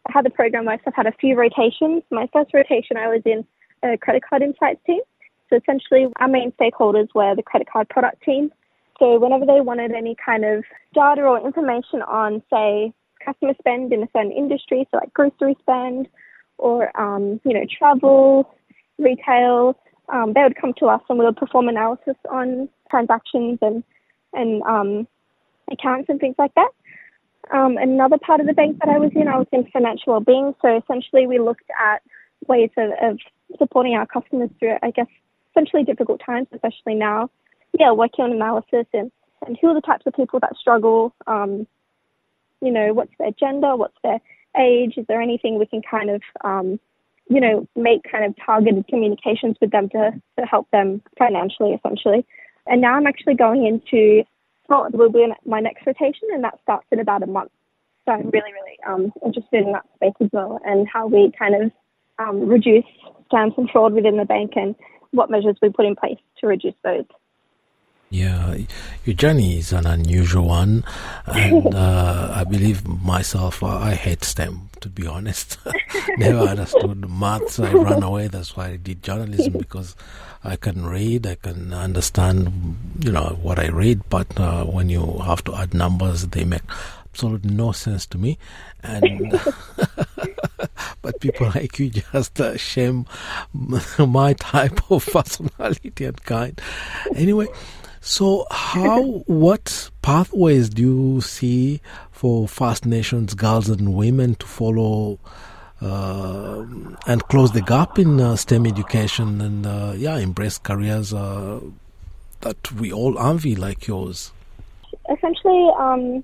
had 0.09 0.25
the 0.25 0.29
program 0.29 0.65
works, 0.65 0.83
I've 0.87 0.95
had 0.95 1.07
a 1.07 1.11
few 1.11 1.35
rotations. 1.35 2.03
My 2.11 2.29
first 2.31 2.53
rotation 2.53 2.97
I 2.97 3.07
was 3.07 3.21
in 3.25 3.45
a 3.83 3.97
credit 3.97 4.23
card 4.27 4.41
insights 4.41 4.79
team. 4.85 5.01
So 5.49 5.57
essentially 5.57 6.07
our 6.17 6.27
main 6.27 6.51
stakeholders 6.53 7.07
were 7.13 7.35
the 7.35 7.43
credit 7.43 7.67
card 7.71 7.89
product 7.89 8.23
team. 8.23 8.51
So 8.99 9.19
whenever 9.19 9.45
they 9.45 9.61
wanted 9.61 9.91
any 9.91 10.15
kind 10.15 10.43
of 10.43 10.63
data 10.93 11.21
or 11.21 11.45
information 11.45 12.01
on, 12.01 12.41
say, 12.51 12.93
customer 13.23 13.53
spend 13.59 13.93
in 13.93 14.03
a 14.03 14.07
certain 14.13 14.31
industry, 14.31 14.87
so 14.89 14.97
like 14.97 15.13
grocery 15.13 15.55
spend 15.61 16.07
or, 16.57 16.89
um, 16.99 17.39
you 17.43 17.53
know, 17.53 17.65
travel, 17.77 18.55
retail, 18.97 19.77
um, 20.09 20.33
they 20.33 20.41
would 20.41 20.55
come 20.55 20.73
to 20.79 20.87
us 20.87 21.01
and 21.09 21.19
we 21.19 21.25
would 21.25 21.37
perform 21.37 21.67
analysis 21.67 22.15
on 22.31 22.69
transactions 22.89 23.59
and, 23.61 23.83
and 24.33 24.63
um, 24.63 25.07
accounts 25.71 26.09
and 26.09 26.19
things 26.19 26.35
like 26.37 26.53
that. 26.55 26.69
Um, 27.51 27.77
another 27.77 28.17
part 28.17 28.41
of 28.41 28.47
the 28.47 28.53
bank 28.53 28.79
that 28.79 28.89
I 28.89 28.97
was 28.97 29.11
in, 29.15 29.27
I 29.27 29.37
was 29.37 29.47
in 29.51 29.69
financial 29.71 30.13
well-being. 30.13 30.55
So 30.61 30.77
essentially, 30.77 31.27
we 31.27 31.39
looked 31.39 31.69
at 31.79 32.01
ways 32.47 32.71
of, 32.77 32.91
of 33.01 33.19
supporting 33.57 33.95
our 33.95 34.05
customers 34.05 34.49
through, 34.59 34.77
I 34.81 34.91
guess, 34.91 35.07
essentially 35.51 35.83
difficult 35.83 36.21
times, 36.25 36.47
especially 36.51 36.95
now 36.95 37.29
yeah, 37.79 37.91
working 37.91 38.25
on 38.25 38.31
analysis 38.31 38.85
and, 38.93 39.11
and 39.45 39.57
who 39.59 39.67
are 39.67 39.73
the 39.73 39.81
types 39.81 40.05
of 40.05 40.13
people 40.13 40.39
that 40.39 40.55
struggle. 40.57 41.13
Um, 41.25 41.67
you 42.61 42.71
know, 42.71 42.93
what's 42.93 43.13
their 43.19 43.31
gender, 43.31 43.75
what's 43.75 43.97
their 44.03 44.19
age? 44.59 44.97
Is 44.97 45.05
there 45.07 45.21
anything 45.21 45.59
we 45.59 45.67
can 45.67 45.81
kind 45.81 46.09
of, 46.09 46.21
um, 46.43 46.79
you 47.29 47.39
know, 47.39 47.67
make 47.75 48.09
kind 48.09 48.25
of 48.25 48.35
targeted 48.43 48.87
communications 48.87 49.57
with 49.61 49.71
them 49.71 49.89
to, 49.89 50.11
to 50.39 50.45
help 50.45 50.69
them 50.71 51.01
financially, 51.17 51.73
essentially. 51.73 52.25
And 52.65 52.81
now 52.81 52.95
I'm 52.95 53.07
actually 53.07 53.35
going 53.35 53.65
into, 53.65 54.23
well, 54.69 54.87
will 54.91 55.11
be 55.11 55.27
my 55.45 55.59
next 55.59 55.85
rotation, 55.85 56.27
and 56.33 56.43
that 56.43 56.59
starts 56.63 56.87
in 56.91 56.99
about 56.99 57.23
a 57.23 57.27
month. 57.27 57.51
So 58.05 58.13
I'm 58.13 58.29
really, 58.29 58.53
really 58.53 58.77
um, 58.87 59.13
interested 59.25 59.65
in 59.65 59.73
that 59.73 59.85
space 59.95 60.13
as 60.21 60.29
well, 60.31 60.59
and 60.65 60.87
how 60.87 61.07
we 61.07 61.31
kind 61.37 61.55
of 61.55 61.71
um, 62.19 62.47
reduce 62.47 62.85
scams 63.31 63.57
and 63.57 63.69
fraud 63.69 63.93
within 63.93 64.17
the 64.17 64.25
bank, 64.25 64.53
and 64.55 64.75
what 65.11 65.29
measures 65.29 65.57
we 65.61 65.69
put 65.69 65.85
in 65.85 65.95
place 65.95 66.19
to 66.39 66.47
reduce 66.47 66.75
those. 66.83 67.05
Yeah, 68.09 68.55
your 69.03 69.15
journey 69.15 69.57
is 69.57 69.73
an 69.73 69.85
unusual 69.85 70.47
one, 70.47 70.85
and 71.25 71.75
uh, 71.75 72.31
I 72.35 72.45
believe 72.45 72.87
myself, 72.87 73.61
I 73.61 73.95
hate 73.95 74.23
STEM, 74.23 74.69
to 74.79 74.87
be 74.87 75.05
honest. 75.05 75.57
Never 76.17 76.39
understood 76.39 77.09
maths. 77.09 77.59
I 77.59 77.73
ran 77.73 78.03
away. 78.03 78.29
That's 78.29 78.55
why 78.55 78.67
I 78.69 78.75
did 78.77 79.03
journalism 79.03 79.53
because 79.59 79.97
I 80.41 80.55
can 80.55 80.85
read, 80.85 81.27
I 81.27 81.35
can 81.35 81.73
understand, 81.73 82.77
you 83.01 83.11
know, 83.11 83.37
what 83.41 83.59
I 83.59 83.67
read. 83.67 84.07
But 84.09 84.39
uh, 84.39 84.63
when 84.63 84.87
you 84.87 85.17
have 85.25 85.43
to 85.43 85.55
add 85.55 85.73
numbers, 85.73 86.27
they 86.27 86.45
make 86.45 86.61
absolutely 87.07 87.51
no 87.51 87.73
sense 87.73 88.05
to 88.07 88.17
me. 88.17 88.37
And 88.83 89.37
but 91.01 91.19
people 91.19 91.51
like 91.53 91.77
you 91.77 91.89
just 91.89 92.39
uh, 92.39 92.55
shame 92.55 93.05
my 93.99 94.31
type 94.31 94.89
of 94.89 95.05
personality 95.07 96.05
and 96.05 96.23
kind. 96.23 96.61
Anyway. 97.13 97.47
So, 98.07 98.47
how, 98.49 99.01
what 99.27 99.91
pathways 100.01 100.69
do 100.69 100.81
you 100.81 101.21
see 101.21 101.81
for 102.09 102.47
First 102.47 102.85
Nations 102.85 103.33
girls 103.33 103.67
and 103.67 103.95
women 103.95 104.35
to 104.35 104.45
follow 104.45 105.19
uh, 105.81 106.65
and 107.05 107.21
close 107.27 107.51
the 107.51 107.61
gap 107.61 107.99
in 107.99 108.21
uh, 108.21 108.37
STEM 108.37 108.65
education 108.65 109.41
and, 109.41 109.65
uh, 109.65 109.93
yeah, 109.97 110.17
embrace 110.19 110.57
careers 110.57 111.13
uh, 111.13 111.59
that 112.41 112.71
we 112.71 112.93
all 112.93 113.19
envy 113.19 113.57
like 113.57 113.87
yours? 113.87 114.31
Essentially, 115.11 115.69
um, 115.77 116.23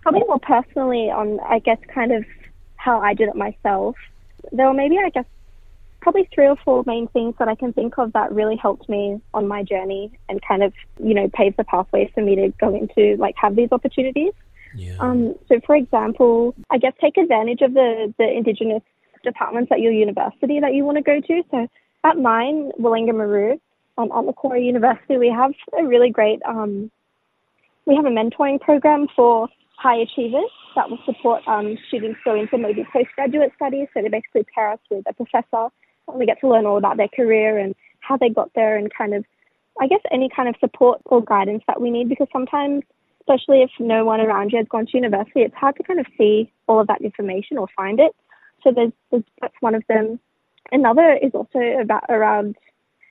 probably 0.00 0.22
more 0.26 0.40
personally 0.40 1.10
on, 1.10 1.38
I 1.40 1.58
guess, 1.58 1.78
kind 1.94 2.12
of 2.12 2.24
how 2.76 2.98
I 2.98 3.12
did 3.12 3.28
it 3.28 3.36
myself. 3.36 3.94
There 4.52 4.66
were 4.66 4.74
maybe, 4.74 4.96
I 4.96 5.10
guess, 5.10 5.26
probably 6.02 6.28
three 6.34 6.48
or 6.48 6.56
four 6.64 6.82
main 6.86 7.06
things 7.08 7.34
that 7.38 7.48
I 7.48 7.54
can 7.54 7.72
think 7.72 7.96
of 7.96 8.12
that 8.12 8.32
really 8.32 8.56
helped 8.56 8.88
me 8.88 9.20
on 9.32 9.46
my 9.46 9.62
journey 9.62 10.10
and 10.28 10.42
kind 10.46 10.62
of, 10.62 10.74
you 11.02 11.14
know, 11.14 11.30
paved 11.32 11.56
the 11.56 11.64
pathway 11.64 12.10
for 12.12 12.22
me 12.22 12.34
to 12.36 12.48
go 12.60 12.74
into 12.74 13.16
like 13.18 13.36
have 13.40 13.54
these 13.54 13.68
opportunities. 13.70 14.32
Yeah. 14.74 14.96
Um, 14.98 15.34
so, 15.48 15.60
for 15.64 15.76
example, 15.76 16.54
I 16.70 16.78
guess 16.78 16.92
take 17.00 17.16
advantage 17.16 17.60
of 17.60 17.74
the, 17.74 18.12
the 18.18 18.28
Indigenous 18.28 18.82
departments 19.22 19.70
at 19.70 19.80
your 19.80 19.92
university 19.92 20.58
that 20.60 20.74
you 20.74 20.84
want 20.84 20.98
to 20.98 21.02
go 21.02 21.20
to. 21.20 21.42
So, 21.50 21.68
at 22.04 22.18
mine, 22.18 22.72
Walanga 22.80 23.58
um, 23.96 24.10
at 24.12 24.24
Macquarie 24.24 24.64
University, 24.64 25.18
we 25.18 25.28
have 25.28 25.52
a 25.78 25.84
really 25.86 26.10
great, 26.10 26.40
um, 26.44 26.90
we 27.86 27.94
have 27.94 28.06
a 28.06 28.08
mentoring 28.08 28.60
program 28.60 29.06
for 29.14 29.48
high 29.76 29.98
achievers 29.98 30.50
that 30.74 30.90
will 30.90 30.98
support 31.04 31.46
um, 31.46 31.76
students 31.88 32.18
go 32.24 32.34
into 32.34 32.58
maybe 32.58 32.84
postgraduate 32.92 33.52
studies. 33.54 33.86
So 33.94 34.02
they 34.02 34.08
basically 34.08 34.46
pair 34.54 34.72
us 34.72 34.80
with 34.90 35.04
a 35.06 35.12
professor 35.12 35.68
and 36.08 36.18
we 36.18 36.26
get 36.26 36.40
to 36.40 36.48
learn 36.48 36.66
all 36.66 36.78
about 36.78 36.96
their 36.96 37.08
career 37.08 37.58
and 37.58 37.74
how 38.00 38.16
they 38.16 38.28
got 38.28 38.50
there 38.54 38.76
and 38.76 38.92
kind 38.92 39.14
of, 39.14 39.24
I 39.80 39.86
guess, 39.86 40.00
any 40.10 40.28
kind 40.34 40.48
of 40.48 40.56
support 40.60 41.00
or 41.06 41.22
guidance 41.22 41.62
that 41.66 41.80
we 41.80 41.90
need 41.90 42.08
because 42.08 42.28
sometimes, 42.32 42.82
especially 43.20 43.62
if 43.62 43.70
no 43.78 44.04
one 44.04 44.20
around 44.20 44.50
you 44.50 44.58
has 44.58 44.66
gone 44.68 44.86
to 44.86 44.96
university, 44.96 45.40
it's 45.40 45.54
hard 45.54 45.76
to 45.76 45.82
kind 45.82 46.00
of 46.00 46.06
see 46.18 46.52
all 46.66 46.80
of 46.80 46.88
that 46.88 47.00
information 47.02 47.58
or 47.58 47.68
find 47.76 48.00
it. 48.00 48.14
So 48.62 48.72
there's, 48.72 48.92
there's 49.10 49.24
that's 49.40 49.54
one 49.60 49.74
of 49.74 49.82
them. 49.88 50.18
Another 50.70 51.18
is 51.20 51.32
also 51.34 51.58
about 51.58 52.04
around 52.08 52.56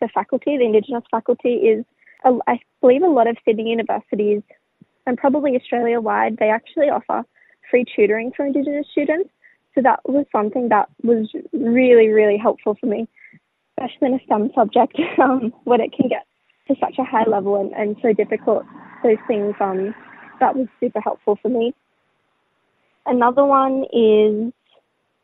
the 0.01 0.07
faculty, 0.07 0.57
the 0.57 0.65
Indigenous 0.65 1.03
faculty 1.11 1.55
is, 1.55 1.85
I 2.23 2.59
believe 2.81 3.03
a 3.03 3.07
lot 3.07 3.27
of 3.27 3.37
Sydney 3.45 3.69
universities 3.69 4.41
and 5.05 5.17
probably 5.17 5.55
Australia 5.55 5.99
wide, 5.99 6.37
they 6.37 6.49
actually 6.49 6.89
offer 6.89 7.23
free 7.69 7.85
tutoring 7.95 8.31
for 8.35 8.45
Indigenous 8.45 8.87
students. 8.91 9.29
So 9.75 9.81
that 9.81 10.01
was 10.05 10.25
something 10.31 10.69
that 10.69 10.89
was 11.03 11.29
really, 11.53 12.09
really 12.09 12.37
helpful 12.37 12.75
for 12.79 12.87
me, 12.87 13.07
especially 13.77 14.09
in 14.09 14.13
a 14.15 14.23
STEM 14.25 14.51
subject 14.53 14.99
um, 15.21 15.53
when 15.63 15.81
it 15.81 15.93
can 15.93 16.09
get 16.09 16.25
to 16.67 16.75
such 16.79 16.97
a 16.99 17.03
high 17.03 17.25
level 17.27 17.59
and, 17.59 17.71
and 17.73 17.95
so 18.01 18.13
difficult. 18.13 18.65
Those 19.03 19.17
things, 19.27 19.55
um, 19.59 19.95
that 20.39 20.55
was 20.55 20.67
super 20.79 20.99
helpful 20.99 21.37
for 21.41 21.49
me. 21.49 21.73
Another 23.05 23.45
one 23.45 23.85
is, 23.93 24.53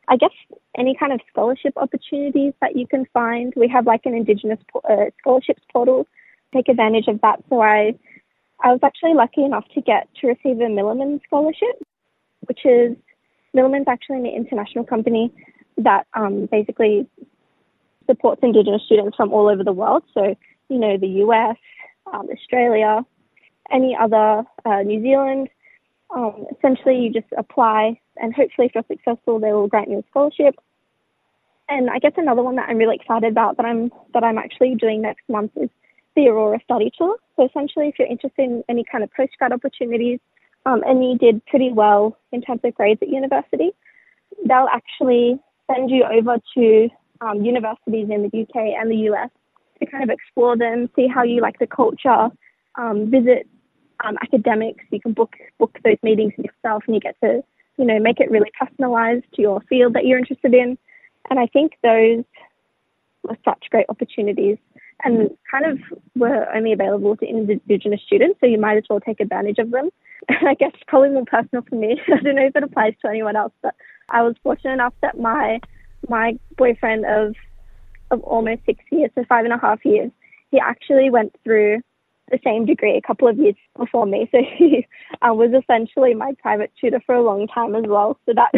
I 0.07 0.15
guess, 0.17 0.31
any 0.77 0.95
kind 0.95 1.11
of 1.11 1.19
scholarship 1.29 1.73
opportunities 1.75 2.53
that 2.61 2.75
you 2.75 2.87
can 2.87 3.05
find. 3.13 3.53
We 3.55 3.67
have 3.67 3.85
like 3.85 4.01
an 4.05 4.13
Indigenous 4.13 4.59
uh, 4.89 5.05
scholarships 5.19 5.61
portal. 5.71 6.07
Take 6.53 6.69
advantage 6.69 7.07
of 7.07 7.19
that. 7.21 7.43
So 7.49 7.61
I, 7.61 7.95
I 8.63 8.71
was 8.71 8.79
actually 8.83 9.13
lucky 9.13 9.43
enough 9.43 9.65
to 9.75 9.81
get 9.81 10.07
to 10.21 10.27
receive 10.27 10.59
a 10.59 10.69
Milliman 10.69 11.19
scholarship, 11.25 11.81
which 12.47 12.65
is 12.65 12.95
Milliman's 13.57 13.87
actually 13.87 14.17
an 14.17 14.25
international 14.27 14.83
company 14.83 15.31
that 15.77 16.05
um, 16.13 16.47
basically 16.51 17.07
supports 18.05 18.41
Indigenous 18.43 18.83
students 18.85 19.15
from 19.15 19.31
all 19.33 19.47
over 19.47 19.63
the 19.63 19.73
world. 19.73 20.03
So, 20.13 20.35
you 20.69 20.77
know, 20.77 20.97
the 20.97 21.07
US, 21.25 21.57
um, 22.11 22.27
Australia, 22.31 23.05
any 23.71 23.95
other, 23.99 24.43
uh, 24.65 24.81
New 24.83 25.01
Zealand. 25.01 25.49
Um, 26.15 26.45
essentially, 26.57 26.99
you 26.99 27.11
just 27.11 27.27
apply, 27.37 27.99
and 28.15 28.33
hopefully, 28.33 28.67
if 28.67 28.75
you're 28.75 28.85
successful, 28.87 29.39
they 29.39 29.51
will 29.51 29.67
grant 29.67 29.89
you 29.89 29.99
a 29.99 30.03
scholarship. 30.09 30.55
And 31.69 31.89
I 31.89 31.99
guess 31.99 32.13
another 32.15 32.43
one 32.43 32.55
that 32.55 32.69
I'm 32.69 32.77
really 32.77 32.95
excited 32.95 33.29
about 33.29 33.57
that 33.57 33.65
I'm 33.65 33.91
that 34.13 34.23
I'm 34.23 34.37
actually 34.37 34.75
doing 34.75 35.01
next 35.01 35.27
month 35.27 35.51
is 35.57 35.69
the 36.15 36.29
Aurora 36.29 36.59
Study 36.63 36.91
Tour. 36.97 37.17
So 37.35 37.45
essentially, 37.45 37.89
if 37.89 37.99
you're 37.99 38.07
interested 38.07 38.43
in 38.43 38.63
any 38.69 38.85
kind 38.89 39.03
of 39.03 39.09
postgrad 39.11 39.51
opportunities, 39.51 40.19
um, 40.67 40.83
and 40.85 41.01
you 41.03 41.17
did 41.17 41.45
pretty 41.45 41.71
well 41.71 42.17
in 42.33 42.41
terms 42.41 42.59
of 42.65 42.75
grades 42.75 43.01
at 43.01 43.07
university, 43.07 43.71
they'll 44.45 44.67
actually 44.71 45.39
send 45.71 45.89
you 45.89 46.03
over 46.03 46.37
to 46.55 46.89
um, 47.21 47.45
universities 47.45 48.09
in 48.09 48.29
the 48.29 48.41
UK 48.41 48.75
and 48.77 48.91
the 48.91 49.09
US 49.11 49.29
to 49.79 49.85
kind 49.85 50.03
of 50.03 50.09
explore 50.09 50.57
them, 50.57 50.89
see 50.93 51.07
how 51.07 51.23
you 51.23 51.41
like 51.41 51.57
the 51.59 51.67
culture, 51.67 52.29
um, 52.75 53.09
visit 53.09 53.47
um, 54.03 54.17
academics. 54.21 54.83
You 54.91 54.99
can 54.99 55.13
book 55.13 55.35
book 55.57 55.77
those 55.85 55.97
meetings 56.03 56.33
yourself, 56.37 56.83
and 56.85 56.95
you 56.95 56.99
get 56.99 57.15
to 57.23 57.41
you 57.77 57.85
know 57.85 57.99
make 57.99 58.19
it 58.19 58.29
really 58.29 58.51
personalised 58.61 59.23
to 59.35 59.41
your 59.41 59.61
field 59.69 59.93
that 59.93 60.05
you're 60.05 60.19
interested 60.19 60.53
in. 60.53 60.77
And 61.29 61.39
I 61.39 61.47
think 61.47 61.77
those 61.81 62.25
were 63.23 63.37
such 63.45 63.67
great 63.69 63.85
opportunities 63.87 64.57
and 65.03 65.29
kind 65.49 65.65
of 65.65 65.79
were 66.15 66.47
only 66.55 66.73
available 66.73 67.15
to 67.17 67.25
Indigenous 67.25 68.01
students, 68.05 68.39
so 68.39 68.47
you 68.47 68.59
might 68.59 68.77
as 68.77 68.83
well 68.89 68.99
take 68.99 69.19
advantage 69.19 69.59
of 69.59 69.71
them. 69.71 69.89
I 70.29 70.55
guess 70.55 70.71
probably 70.87 71.09
more 71.09 71.25
personal 71.25 71.63
for 71.67 71.75
me. 71.75 72.01
I 72.07 72.21
don't 72.21 72.35
know 72.35 72.47
if 72.47 72.55
it 72.55 72.63
applies 72.63 72.93
to 73.01 73.09
anyone 73.09 73.35
else, 73.35 73.53
but 73.61 73.75
I 74.09 74.23
was 74.23 74.35
fortunate 74.43 74.73
enough 74.73 74.93
that 75.01 75.19
my 75.19 75.59
my 76.09 76.37
boyfriend 76.57 77.05
of 77.05 77.35
of 78.09 78.21
almost 78.21 78.61
six 78.65 78.83
years, 78.91 79.11
so 79.15 79.23
five 79.27 79.45
and 79.45 79.53
a 79.53 79.57
half 79.57 79.83
years, 79.83 80.11
he 80.51 80.59
actually 80.59 81.09
went 81.09 81.35
through 81.43 81.81
the 82.31 82.39
same 82.43 82.65
degree 82.65 82.97
a 82.97 83.01
couple 83.01 83.27
of 83.27 83.37
years 83.37 83.55
before 83.77 84.05
me. 84.05 84.29
So 84.31 84.39
he 84.57 84.85
uh, 85.21 85.33
was 85.33 85.51
essentially 85.51 86.13
my 86.13 86.33
private 86.41 86.71
tutor 86.79 87.01
for 87.05 87.15
a 87.15 87.23
long 87.23 87.47
time 87.47 87.75
as 87.75 87.85
well. 87.87 88.19
So 88.25 88.33
that 88.35 88.51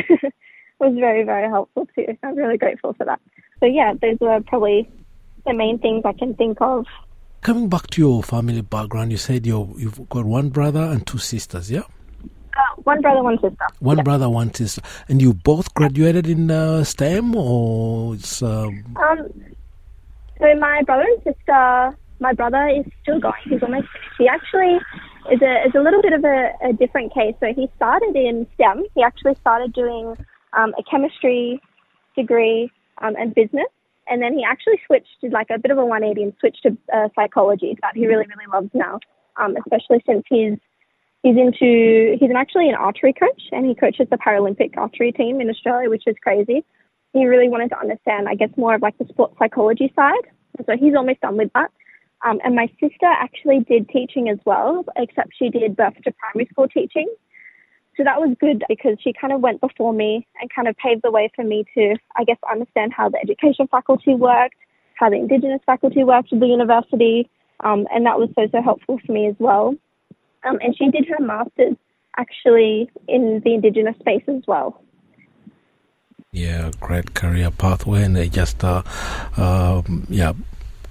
was 0.80 0.96
very, 0.96 1.24
very 1.24 1.48
helpful 1.48 1.88
too. 1.96 2.18
I'm 2.24 2.36
really 2.36 2.58
grateful 2.58 2.94
for 2.94 3.06
that. 3.06 3.22
So 3.60 3.66
yeah, 3.66 3.94
those 4.02 4.18
were 4.20 4.40
probably 4.42 4.90
the 5.46 5.54
main 5.54 5.80
things 5.80 6.04
I 6.06 6.14
can 6.14 6.34
think 6.36 6.58
of. 6.62 6.86
Coming 7.42 7.70
back 7.70 7.88
to 7.92 8.02
your 8.02 8.24
family 8.24 8.62
background, 8.62 9.12
you 9.12 9.18
said 9.18 9.46
you 9.46 9.74
you've 9.78 10.10
got 10.10 10.26
one 10.26 10.50
brother 10.50 10.82
and 10.82 11.06
two 11.06 11.18
sisters, 11.18 11.72
yeah? 11.72 11.84
Uh, 12.60 12.82
one 12.84 13.02
brother, 13.02 13.24
one 13.24 13.40
sister. 13.40 13.68
One 13.80 13.98
yeah. 13.98 14.04
brother, 14.04 14.30
one 14.30 14.54
sister. 14.54 14.82
And 15.08 15.22
you 15.22 15.34
both 15.34 15.74
graduated 15.74 16.28
in 16.28 16.52
uh, 16.52 16.84
STEM 16.84 17.36
or 17.36 18.16
it's. 18.16 18.42
Um... 18.42 18.84
um, 18.98 19.30
so 20.40 20.56
my 20.56 20.82
brother 20.84 21.04
and 21.04 21.24
sister, 21.24 21.98
my 22.20 22.34
brother 22.34 22.68
is 22.68 22.86
still 23.02 23.20
going. 23.20 23.42
He's 23.46 23.64
almost 23.64 23.88
finished. 23.94 24.16
He 24.18 24.28
actually 24.28 24.76
is 25.32 25.42
a, 25.42 25.68
is 25.68 25.76
a 25.76 25.80
little 25.80 26.02
bit 26.02 26.14
of 26.14 26.24
a, 26.26 26.52
a 26.70 26.74
different 26.74 27.14
case. 27.14 27.36
So 27.40 27.54
he 27.54 27.70
started 27.78 28.16
in 28.16 28.48
STEM. 28.56 28.84
He 28.96 29.04
actually 29.04 29.36
started 29.36 29.72
doing 29.74 30.18
um, 30.54 30.74
a 30.78 30.84
chemistry 30.90 31.62
degree 32.16 32.72
um, 32.98 33.16
and 33.18 33.34
business. 33.34 33.68
And 34.10 34.22
then 34.22 34.34
he 34.34 34.44
actually 34.44 34.80
switched 34.86 35.22
to 35.22 35.30
like 35.30 35.48
a 35.50 35.60
bit 35.60 35.72
of 35.72 35.78
a 35.78 35.86
180 35.86 36.24
and 36.24 36.34
switched 36.40 36.64
to 36.64 36.78
uh, 36.94 37.10
psychology 37.16 37.78
that 37.82 37.96
he 37.96 38.08
really, 38.08 38.26
really 38.26 38.52
loves 38.52 38.70
now, 38.74 39.00
um, 39.38 39.56
especially 39.58 40.04
since 40.06 40.24
he's 40.30 40.58
he's 41.24 41.36
into 41.36 42.18
he's 42.20 42.32
actually 42.36 42.70
an 42.70 42.76
archery 42.76 43.14
coach 43.14 43.42
and 43.52 43.66
he 43.66 43.76
coaches 43.76 44.08
the 44.10 44.18
Paralympic 44.18 44.78
archery 44.78 45.12
team 45.12 45.42
in 45.42 45.50
Australia, 45.50 45.90
which 45.90 46.04
is 46.08 46.16
crazy. 46.24 46.66
He 47.14 47.26
really 47.26 47.50
wanted 47.50 47.70
to 47.70 47.80
understand, 47.80 48.28
I 48.28 48.36
guess, 48.36 48.50
more 48.58 48.76
of 48.76 48.82
like 48.82 48.98
the 48.98 49.06
sports 49.10 49.36
psychology 49.40 49.92
side. 49.96 50.26
And 50.58 50.66
so 50.66 50.78
he's 50.78 50.96
almost 50.96 51.22
done 51.22 51.38
with 51.38 51.52
that. 51.54 51.72
Um, 52.26 52.40
and 52.44 52.56
my 52.56 52.68
sister 52.80 53.06
actually 53.06 53.60
did 53.62 53.88
teaching 53.90 54.30
as 54.30 54.40
well, 54.46 54.86
except 54.98 55.30
she 55.38 55.50
did 55.50 55.76
birth 55.76 55.96
to 56.04 56.12
primary 56.12 56.48
school 56.52 56.68
teaching. 56.68 57.08
So 58.00 58.06
that 58.06 58.22
was 58.22 58.34
good 58.40 58.64
because 58.70 58.96
she 59.04 59.12
kind 59.12 59.34
of 59.34 59.42
went 59.42 59.60
before 59.60 59.92
me 59.92 60.26
and 60.40 60.50
kind 60.50 60.70
of 60.70 60.78
paved 60.78 61.02
the 61.04 61.12
way 61.12 61.30
for 61.36 61.44
me 61.44 61.66
to, 61.74 61.98
I 62.16 62.24
guess, 62.24 62.38
understand 62.50 62.94
how 62.94 63.10
the 63.10 63.20
education 63.22 63.68
faculty 63.68 64.16
worked, 64.16 64.56
how 64.96 65.10
the 65.10 65.18
Indigenous 65.18 65.60
faculty 65.66 66.06
worked 66.06 66.32
at 66.32 66.40
the 66.40 66.48
university, 66.48 67.30
um, 67.60 67.88
and 67.94 68.06
that 68.06 68.18
was 68.18 68.30
so, 68.36 68.48
so 68.54 68.62
helpful 68.62 69.02
for 69.06 69.12
me 69.12 69.28
as 69.28 69.36
well. 69.38 69.76
Um, 70.46 70.60
and 70.62 70.74
she 70.78 70.90
did 70.92 71.10
her 71.10 71.22
master's 71.22 71.76
actually 72.16 72.90
in 73.10 73.42
the 73.44 73.56
Indigenous 73.56 73.98
space 74.00 74.24
as 74.30 74.44
well. 74.48 74.82
Yeah, 76.32 76.72
great 76.80 77.14
career 77.14 77.52
pathway, 77.52 78.04
and 78.04 78.16
they 78.16 78.30
just, 78.30 78.64
uh, 78.64 78.82
uh, 79.36 79.82
yeah, 80.08 80.32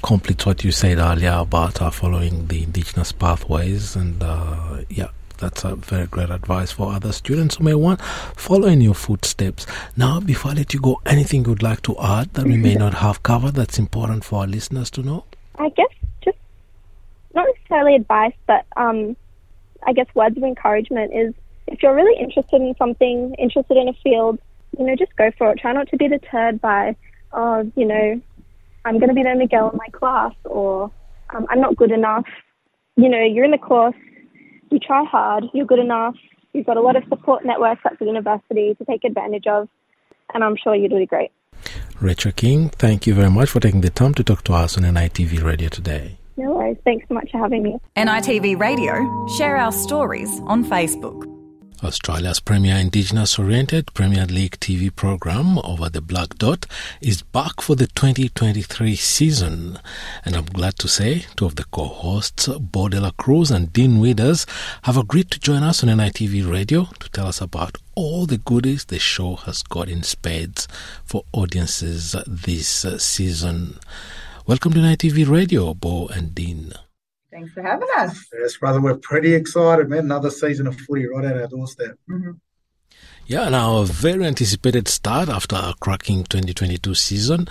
complete 0.02 0.44
what 0.44 0.62
you 0.62 0.72
said 0.72 0.98
earlier 0.98 1.38
about 1.40 1.80
uh, 1.80 1.90
following 1.90 2.48
the 2.48 2.64
Indigenous 2.64 3.12
pathways, 3.12 3.96
and 3.96 4.22
uh, 4.22 4.82
yeah, 4.90 5.08
that's 5.38 5.64
a 5.64 5.76
very 5.76 6.06
great 6.06 6.30
advice 6.30 6.72
for 6.72 6.92
other 6.92 7.12
students 7.12 7.56
who 7.56 7.64
may 7.64 7.74
want 7.74 8.00
follow 8.00 8.68
in 8.68 8.80
your 8.80 8.94
footsteps. 8.94 9.66
Now, 9.96 10.20
before 10.20 10.50
I 10.50 10.54
let 10.54 10.74
you 10.74 10.80
go, 10.80 11.00
anything 11.06 11.44
you 11.44 11.50
would 11.50 11.62
like 11.62 11.82
to 11.82 11.96
add 11.98 12.34
that 12.34 12.44
we 12.46 12.56
may 12.56 12.74
not 12.74 12.94
have 12.94 13.22
covered 13.22 13.54
that's 13.54 13.78
important 13.78 14.24
for 14.24 14.40
our 14.40 14.46
listeners 14.46 14.90
to 14.92 15.02
know? 15.02 15.24
I 15.58 15.70
guess 15.70 15.88
just 16.24 16.38
not 17.34 17.46
necessarily 17.54 17.94
advice, 17.96 18.34
but 18.46 18.66
um, 18.76 19.16
I 19.86 19.92
guess 19.92 20.06
words 20.14 20.36
of 20.36 20.42
encouragement 20.42 21.12
is 21.14 21.34
if 21.66 21.82
you're 21.82 21.94
really 21.94 22.18
interested 22.20 22.60
in 22.60 22.74
something, 22.78 23.34
interested 23.38 23.76
in 23.76 23.88
a 23.88 23.92
field, 23.94 24.38
you 24.78 24.84
know, 24.84 24.96
just 24.96 25.14
go 25.16 25.30
for 25.36 25.50
it. 25.50 25.58
Try 25.58 25.72
not 25.72 25.88
to 25.88 25.96
be 25.96 26.08
deterred 26.08 26.60
by, 26.60 26.96
oh, 27.32 27.70
you 27.76 27.84
know, 27.84 28.20
I'm 28.84 28.98
going 28.98 29.08
to 29.08 29.14
be 29.14 29.22
the 29.22 29.30
only 29.30 29.46
girl 29.46 29.70
in 29.70 29.76
my 29.76 29.88
class 29.92 30.32
or 30.44 30.90
um, 31.34 31.46
I'm 31.50 31.60
not 31.60 31.76
good 31.76 31.90
enough. 31.90 32.26
You 32.96 33.08
know, 33.08 33.22
you're 33.22 33.44
in 33.44 33.50
the 33.50 33.58
course, 33.58 33.94
you 34.70 34.78
try 34.78 35.04
hard, 35.04 35.44
you're 35.52 35.66
good 35.66 35.78
enough, 35.78 36.14
you've 36.52 36.66
got 36.66 36.76
a 36.76 36.80
lot 36.80 36.96
of 36.96 37.04
support 37.08 37.44
networks 37.44 37.82
at 37.84 37.98
the 37.98 38.04
university 38.04 38.74
to 38.74 38.84
take 38.84 39.04
advantage 39.04 39.46
of, 39.46 39.68
and 40.34 40.44
I'm 40.44 40.56
sure 40.56 40.74
you'll 40.74 40.98
do 40.98 41.06
great. 41.06 41.30
Rachel 42.00 42.32
King, 42.32 42.68
thank 42.68 43.06
you 43.06 43.14
very 43.14 43.30
much 43.30 43.50
for 43.50 43.60
taking 43.60 43.80
the 43.80 43.90
time 43.90 44.14
to 44.14 44.24
talk 44.24 44.44
to 44.44 44.52
us 44.52 44.76
on 44.76 44.84
NITV 44.84 45.42
Radio 45.42 45.68
today. 45.68 46.18
No 46.36 46.54
worries. 46.54 46.76
Thanks 46.84 47.06
so 47.08 47.14
much 47.14 47.30
for 47.32 47.38
having 47.38 47.64
me. 47.64 47.78
NITV 47.96 48.58
Radio, 48.60 49.26
share 49.36 49.56
our 49.56 49.72
stories 49.72 50.30
on 50.46 50.64
Facebook. 50.64 51.37
Australia's 51.82 52.40
premier 52.40 52.76
Indigenous 52.76 53.38
oriented 53.38 53.94
Premier 53.94 54.26
League 54.26 54.58
TV 54.58 54.94
program, 54.94 55.58
Over 55.58 55.88
the 55.88 56.00
Black 56.00 56.34
Dot, 56.36 56.66
is 57.00 57.22
back 57.22 57.60
for 57.60 57.76
the 57.76 57.86
2023 57.86 58.96
season. 58.96 59.78
And 60.24 60.34
I'm 60.34 60.46
glad 60.46 60.76
to 60.80 60.88
say 60.88 61.26
two 61.36 61.46
of 61.46 61.54
the 61.54 61.64
co 61.64 61.84
hosts, 61.84 62.48
Bo 62.48 62.88
De 62.88 63.00
La 63.00 63.12
Cruz 63.12 63.50
and 63.50 63.72
Dean 63.72 64.00
Widders, 64.00 64.44
have 64.82 64.96
agreed 64.96 65.30
to 65.30 65.38
join 65.38 65.62
us 65.62 65.84
on 65.84 65.90
NITV 65.90 66.50
Radio 66.50 66.88
to 66.98 67.08
tell 67.10 67.26
us 67.26 67.40
about 67.40 67.76
all 67.94 68.26
the 68.26 68.38
goodies 68.38 68.86
the 68.86 68.98
show 68.98 69.36
has 69.36 69.62
got 69.62 69.88
in 69.88 70.02
spades 70.02 70.66
for 71.04 71.24
audiences 71.32 72.16
this 72.26 72.86
season. 73.02 73.78
Welcome 74.46 74.72
to 74.72 74.80
NITV 74.80 75.28
Radio, 75.28 75.74
Bo 75.74 76.08
and 76.08 76.34
Dean. 76.34 76.72
Thanks 77.38 77.52
for 77.52 77.62
having 77.62 77.86
us. 77.98 78.26
Yes, 78.36 78.56
brother, 78.56 78.80
we're 78.80 78.96
pretty 78.96 79.32
excited, 79.32 79.88
man. 79.88 80.00
Another 80.00 80.28
season 80.28 80.66
of 80.66 80.74
footy 80.74 81.06
right 81.06 81.24
at 81.24 81.36
our 81.36 81.46
doorstep. 81.46 81.96
Mm-hmm. 82.10 82.32
Yeah, 83.28 83.48
now 83.48 83.76
a 83.76 83.84
very 83.84 84.26
anticipated 84.26 84.88
start 84.88 85.28
after 85.28 85.54
a 85.54 85.74
cracking 85.78 86.24
2022 86.24 86.96
season. 86.96 87.46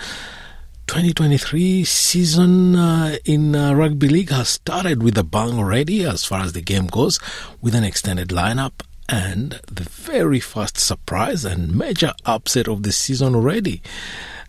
2023 0.88 1.84
season 1.84 2.76
uh, 2.76 3.16
in 3.24 3.56
uh, 3.56 3.72
rugby 3.72 4.10
league 4.10 4.28
has 4.28 4.50
started 4.50 5.02
with 5.02 5.16
a 5.16 5.24
bang 5.24 5.54
already 5.58 6.04
as 6.04 6.22
far 6.22 6.40
as 6.40 6.52
the 6.52 6.60
game 6.60 6.88
goes 6.88 7.18
with 7.62 7.74
an 7.74 7.84
extended 7.84 8.28
lineup 8.28 8.82
and 9.08 9.58
the 9.72 9.84
very 9.84 10.40
first 10.40 10.76
surprise 10.76 11.46
and 11.46 11.74
major 11.74 12.12
upset 12.26 12.68
of 12.68 12.82
the 12.82 12.92
season 12.92 13.34
already 13.34 13.80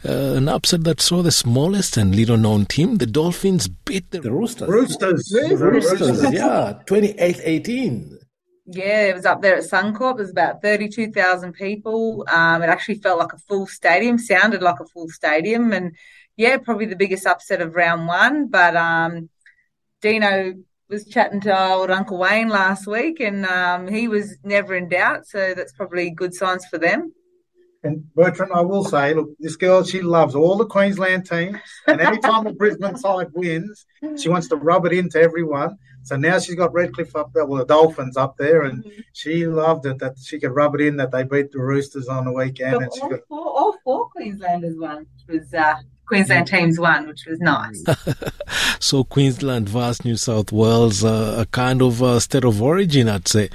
uh, 0.07 0.33
an 0.35 0.47
upset 0.47 0.83
that 0.85 1.01
saw 1.01 1.21
the 1.21 1.31
smallest 1.31 1.97
and 1.97 2.15
little 2.15 2.37
known 2.37 2.65
team, 2.65 2.97
the 2.97 3.05
Dolphins, 3.05 3.67
beat 3.67 4.09
the, 4.11 4.21
the 4.21 4.31
Roosters. 4.31 4.69
Roosters. 4.69 5.31
Roosters, 5.33 6.01
Roosters. 6.01 6.33
yeah. 6.33 6.79
28 6.85 7.41
18. 7.43 8.19
Yeah, 8.71 9.07
it 9.07 9.15
was 9.15 9.25
up 9.25 9.41
there 9.41 9.55
at 9.57 9.63
Suncorp. 9.63 10.17
was 10.17 10.29
about 10.29 10.61
32,000 10.61 11.53
people. 11.53 12.23
Um, 12.31 12.61
it 12.61 12.69
actually 12.69 12.99
felt 12.99 13.19
like 13.19 13.33
a 13.33 13.39
full 13.39 13.65
stadium, 13.65 14.17
sounded 14.19 14.61
like 14.61 14.79
a 14.79 14.85
full 14.85 15.09
stadium. 15.09 15.73
And 15.73 15.95
yeah, 16.37 16.57
probably 16.57 16.85
the 16.85 16.95
biggest 16.95 17.25
upset 17.25 17.61
of 17.61 17.75
round 17.75 18.07
one. 18.07 18.47
But 18.47 18.75
um, 18.75 19.29
Dino 20.01 20.53
was 20.87 21.05
chatting 21.07 21.41
to 21.41 21.71
old 21.71 21.89
Uncle 21.89 22.17
Wayne 22.17 22.49
last 22.49 22.87
week 22.87 23.19
and 23.19 23.45
um, 23.45 23.87
he 23.87 24.07
was 24.07 24.37
never 24.43 24.75
in 24.75 24.87
doubt. 24.87 25.27
So 25.27 25.53
that's 25.55 25.73
probably 25.73 26.09
good 26.11 26.33
signs 26.33 26.65
for 26.65 26.77
them. 26.77 27.13
And 27.83 28.13
Bertrand, 28.13 28.51
I 28.53 28.61
will 28.61 28.83
say, 28.83 29.13
look, 29.13 29.29
this 29.39 29.55
girl, 29.55 29.83
she 29.83 30.01
loves 30.01 30.35
all 30.35 30.57
the 30.57 30.65
Queensland 30.65 31.25
teams. 31.29 31.57
And 31.87 32.01
anytime 32.01 32.43
the 32.43 32.51
Brisbane 32.51 32.97
side 33.05 33.27
wins, 33.33 33.85
she 34.17 34.27
wants 34.27 34.49
to 34.49 34.57
rub 34.57 34.85
it 34.85 34.93
into 34.93 35.19
everyone. 35.19 35.77
So 36.03 36.15
now 36.15 36.39
she's 36.39 36.55
got 36.55 36.73
Redcliffe 36.73 37.15
up 37.15 37.31
there, 37.33 37.45
well, 37.45 37.59
the 37.59 37.65
Dolphins 37.65 38.17
up 38.17 38.35
there, 38.37 38.63
and 38.63 38.83
mm-hmm. 38.83 39.01
she 39.13 39.45
loved 39.45 39.85
it 39.85 39.99
that 39.99 40.17
she 40.17 40.39
could 40.39 40.55
rub 40.55 40.75
it 40.75 40.81
in 40.81 40.97
that 40.97 41.11
they 41.11 41.23
beat 41.23 41.51
the 41.51 41.59
Roosters 41.59 42.07
on 42.07 42.25
the 42.25 42.31
weekend. 42.31 42.75
And 42.75 42.91
all, 43.01 43.09
got... 43.09 43.19
four, 43.27 43.39
all 43.39 43.77
four 43.83 44.09
Queenslanders 44.09 44.77
won, 44.77 45.05
which 45.27 45.41
was 45.41 45.53
uh, 45.53 45.75
Queensland 46.09 46.47
teams 46.47 46.79
won, 46.79 47.07
which 47.07 47.25
was 47.27 47.39
nice. 47.39 47.83
so 48.79 49.03
Queensland 49.03 49.69
vs 49.69 50.03
New 50.03 50.17
South 50.17 50.51
Wales, 50.51 51.03
uh, 51.03 51.35
a 51.37 51.45
kind 51.45 51.81
of 51.83 52.01
uh, 52.01 52.19
state 52.19 52.43
of 52.43 52.61
origin, 52.61 53.07
I'd 53.07 53.27
say. 53.27 53.49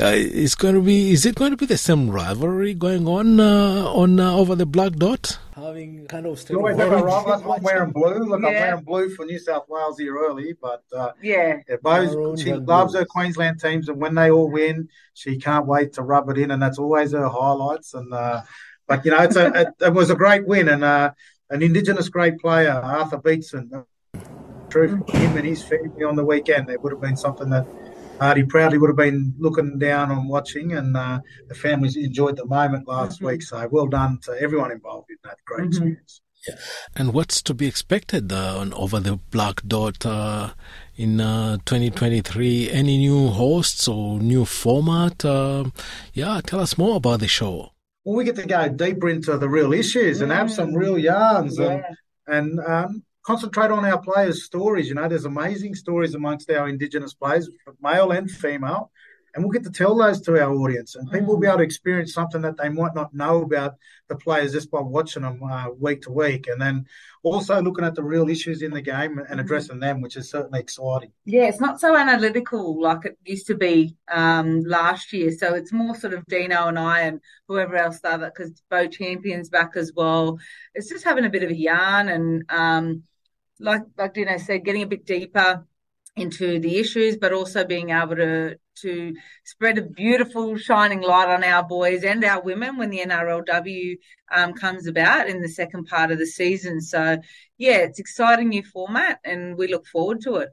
Uh, 0.00 0.14
it's 0.16 0.54
going 0.54 0.74
to 0.74 0.80
be. 0.80 1.12
Is 1.12 1.26
it 1.26 1.34
going 1.34 1.50
to 1.50 1.58
be 1.58 1.66
the 1.66 1.76
same 1.76 2.10
rivalry 2.10 2.72
going 2.72 3.06
on 3.06 3.38
uh, 3.38 3.84
on 3.84 4.18
uh, 4.18 4.34
over 4.34 4.54
the 4.54 4.66
black 4.66 4.94
dot? 4.94 5.38
having 5.54 6.06
kind 6.06 6.24
of 6.24 6.38
state 6.38 6.56
always 6.56 6.72
of 6.74 6.80
have 6.80 6.92
a 6.92 6.94
origin. 7.02 7.06
right. 7.06 7.26
That's 7.26 7.42
why 7.42 7.56
I'm 7.56 7.62
wearing 7.62 7.90
blue. 7.92 8.18
Look, 8.30 8.42
I'm 8.42 8.54
wearing 8.54 8.82
blue 8.82 9.10
for 9.10 9.26
New 9.26 9.38
South 9.38 9.68
Wales 9.68 9.98
here 9.98 10.16
early, 10.16 10.54
but 10.60 10.82
uh, 10.96 11.12
Yeah. 11.22 11.58
yeah, 11.68 11.76
Bo's, 11.82 12.14
Maroons 12.14 12.42
she 12.42 12.54
loves 12.54 12.94
her. 12.94 13.04
Queensland 13.04 13.60
teams, 13.60 13.90
and 13.90 14.00
when 14.00 14.14
they 14.14 14.30
all 14.30 14.50
win, 14.50 14.88
she 15.12 15.36
can't 15.36 15.66
wait 15.66 15.92
to 15.94 16.02
rub 16.02 16.30
it 16.30 16.38
in, 16.38 16.50
and 16.50 16.62
that's 16.62 16.78
always 16.78 17.12
her 17.12 17.28
highlights. 17.28 17.92
And 17.92 18.12
uh, 18.14 18.40
but 18.86 19.04
you 19.04 19.10
know, 19.10 19.18
it's 19.22 19.36
a 19.36 19.46
it, 19.60 19.68
it 19.80 19.92
was 19.92 20.08
a 20.08 20.14
great 20.14 20.46
win, 20.46 20.68
and 20.68 20.82
uh, 20.82 21.12
an 21.50 21.62
Indigenous 21.62 22.08
great 22.08 22.38
player, 22.38 22.70
Arthur 22.70 23.18
Beetson. 23.18 23.84
True 24.68 25.04
for 25.08 25.16
him 25.16 25.36
and 25.36 25.46
his 25.46 25.62
family 25.64 26.04
on 26.04 26.14
the 26.14 26.24
weekend. 26.24 26.70
It 26.70 26.80
would 26.82 26.92
have 26.92 27.00
been 27.00 27.16
something 27.16 27.50
that 27.50 27.66
Artie 28.20 28.44
proudly 28.44 28.78
would 28.78 28.90
have 28.90 28.96
been 28.96 29.34
looking 29.38 29.78
down 29.78 30.10
on 30.12 30.28
watching, 30.28 30.72
and 30.72 30.96
uh, 30.96 31.20
the 31.48 31.54
families 31.54 31.96
enjoyed 31.96 32.36
the 32.36 32.46
moment 32.46 32.86
last 32.86 33.20
week. 33.20 33.42
So 33.42 33.66
well 33.70 33.86
done 33.86 34.20
to 34.24 34.40
everyone 34.40 34.70
involved 34.70 35.10
in 35.10 35.16
that 35.24 35.38
great 35.44 35.68
experience. 35.68 36.20
Yeah. 36.46 36.54
And 36.96 37.12
what's 37.12 37.42
to 37.42 37.54
be 37.54 37.66
expected 37.66 38.32
uh, 38.32 38.64
over 38.72 39.00
the 39.00 39.16
black 39.30 39.62
dot 39.66 40.06
uh, 40.06 40.50
in 40.96 41.20
uh, 41.20 41.56
2023? 41.66 42.70
Any 42.70 42.98
new 42.98 43.28
hosts 43.28 43.88
or 43.88 44.18
new 44.20 44.44
format? 44.44 45.24
Uh, 45.24 45.64
yeah, 46.14 46.40
tell 46.44 46.60
us 46.60 46.78
more 46.78 46.96
about 46.96 47.20
the 47.20 47.28
show. 47.28 47.72
Well, 48.10 48.16
we 48.16 48.24
get 48.24 48.34
to 48.36 48.44
go 48.44 48.68
deeper 48.68 49.08
into 49.08 49.38
the 49.38 49.48
real 49.48 49.72
issues 49.72 50.20
and 50.20 50.32
have 50.32 50.50
some 50.50 50.74
real 50.74 50.98
yarns 50.98 51.60
and 51.60 51.84
and 52.26 52.58
um, 52.58 53.04
concentrate 53.22 53.70
on 53.70 53.84
our 53.84 54.02
players' 54.02 54.42
stories. 54.42 54.88
You 54.88 54.96
know, 54.96 55.08
there's 55.08 55.26
amazing 55.26 55.76
stories 55.76 56.16
amongst 56.16 56.50
our 56.50 56.68
Indigenous 56.68 57.14
players, 57.14 57.48
male 57.80 58.10
and 58.10 58.28
female, 58.28 58.90
and 59.34 59.44
we'll 59.44 59.52
get 59.52 59.64
to 59.64 59.70
tell 59.70 59.96
those 59.96 60.20
to 60.22 60.42
our 60.42 60.52
audience, 60.52 60.96
and 60.96 61.10
people 61.10 61.28
will 61.28 61.40
be 61.40 61.46
able 61.46 61.58
to 61.58 61.64
experience 61.64 62.12
something 62.12 62.42
that 62.42 62.56
they 62.56 62.68
might 62.68 62.94
not 62.94 63.14
know 63.14 63.42
about 63.42 63.76
the 64.08 64.16
players 64.16 64.52
just 64.52 64.70
by 64.70 64.80
watching 64.80 65.22
them 65.22 65.42
uh, 65.42 65.68
week 65.78 66.02
to 66.02 66.10
week, 66.10 66.48
and 66.48 66.60
then 66.60 66.86
also 67.22 67.60
looking 67.60 67.84
at 67.84 67.94
the 67.94 68.02
real 68.02 68.28
issues 68.28 68.62
in 68.62 68.70
the 68.70 68.80
game 68.80 69.18
and 69.18 69.40
addressing 69.40 69.78
them, 69.78 70.00
which 70.00 70.16
is 70.16 70.30
certainly 70.30 70.58
exciting. 70.58 71.12
Yeah, 71.24 71.44
it's 71.44 71.60
not 71.60 71.80
so 71.80 71.96
analytical 71.96 72.80
like 72.80 73.04
it 73.04 73.18
used 73.24 73.46
to 73.48 73.54
be 73.54 73.96
um, 74.10 74.62
last 74.62 75.12
year. 75.12 75.30
So 75.30 75.54
it's 75.54 75.72
more 75.72 75.94
sort 75.94 76.14
of 76.14 76.24
Dino 76.26 76.66
and 76.66 76.78
I 76.78 77.00
and 77.00 77.20
whoever 77.46 77.76
else 77.76 78.00
the 78.00 78.12
other, 78.12 78.32
because 78.34 78.62
Bo 78.70 78.86
Champion's 78.86 79.50
back 79.50 79.72
as 79.76 79.92
well. 79.94 80.38
It's 80.74 80.88
just 80.88 81.04
having 81.04 81.24
a 81.24 81.30
bit 81.30 81.42
of 81.42 81.50
a 81.50 81.56
yarn 81.56 82.08
and, 82.08 82.44
um, 82.48 83.02
like 83.58 83.82
like 83.98 84.14
Dino 84.14 84.38
said, 84.38 84.64
getting 84.64 84.82
a 84.82 84.86
bit 84.86 85.04
deeper 85.04 85.66
into 86.16 86.58
the 86.58 86.78
issues, 86.78 87.18
but 87.18 87.32
also 87.32 87.64
being 87.64 87.90
able 87.90 88.16
to 88.16 88.56
to 88.82 89.14
spread 89.44 89.78
a 89.78 89.82
beautiful 89.82 90.56
shining 90.56 91.00
light 91.00 91.28
on 91.28 91.44
our 91.44 91.62
boys 91.62 92.04
and 92.04 92.24
our 92.24 92.42
women 92.42 92.76
when 92.76 92.90
the 92.90 93.00
NRLW 93.00 93.96
um, 94.34 94.52
comes 94.54 94.86
about 94.86 95.28
in 95.28 95.40
the 95.42 95.48
second 95.48 95.86
part 95.86 96.10
of 96.10 96.18
the 96.18 96.26
season. 96.26 96.80
So 96.80 97.18
yeah, 97.58 97.78
it's 97.78 97.98
exciting 97.98 98.48
new 98.48 98.62
format, 98.62 99.18
and 99.24 99.56
we 99.56 99.68
look 99.68 99.86
forward 99.86 100.20
to 100.22 100.36
it. 100.36 100.50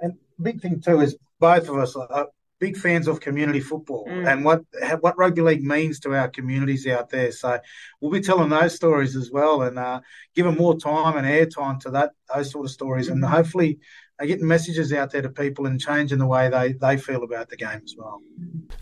And 0.00 0.14
big 0.40 0.60
thing 0.60 0.80
too 0.80 1.00
is 1.00 1.16
both 1.40 1.68
of 1.68 1.76
us 1.78 1.96
are 1.96 2.28
big 2.58 2.76
fans 2.76 3.06
of 3.06 3.20
community 3.20 3.60
football 3.60 4.06
Mm. 4.08 4.32
and 4.32 4.44
what 4.44 4.62
what 5.00 5.18
rugby 5.18 5.42
league 5.42 5.62
means 5.62 6.00
to 6.00 6.14
our 6.14 6.28
communities 6.28 6.86
out 6.86 7.10
there. 7.10 7.30
So 7.30 7.58
we'll 8.00 8.10
be 8.10 8.20
telling 8.22 8.48
those 8.48 8.74
stories 8.74 9.14
as 9.14 9.30
well 9.30 9.62
and 9.62 9.78
uh, 9.78 10.00
giving 10.34 10.54
more 10.56 10.76
time 10.78 11.16
and 11.18 11.26
airtime 11.26 11.78
to 11.80 11.90
that 11.90 12.12
those 12.34 12.50
sort 12.50 12.64
of 12.66 12.72
stories, 12.72 13.08
and 13.08 13.22
hopefully 13.22 13.78
uh, 14.18 14.24
getting 14.24 14.46
messages 14.46 14.92
out 14.92 15.10
there 15.10 15.22
to 15.22 15.28
people 15.28 15.66
and 15.66 15.80
changing 15.80 16.18
the 16.18 16.26
way 16.26 16.48
they, 16.48 16.72
they 16.72 16.96
feel 16.96 17.22
about 17.22 17.48
the 17.48 17.56
game 17.56 17.80
as 17.84 17.94
well. 17.96 18.22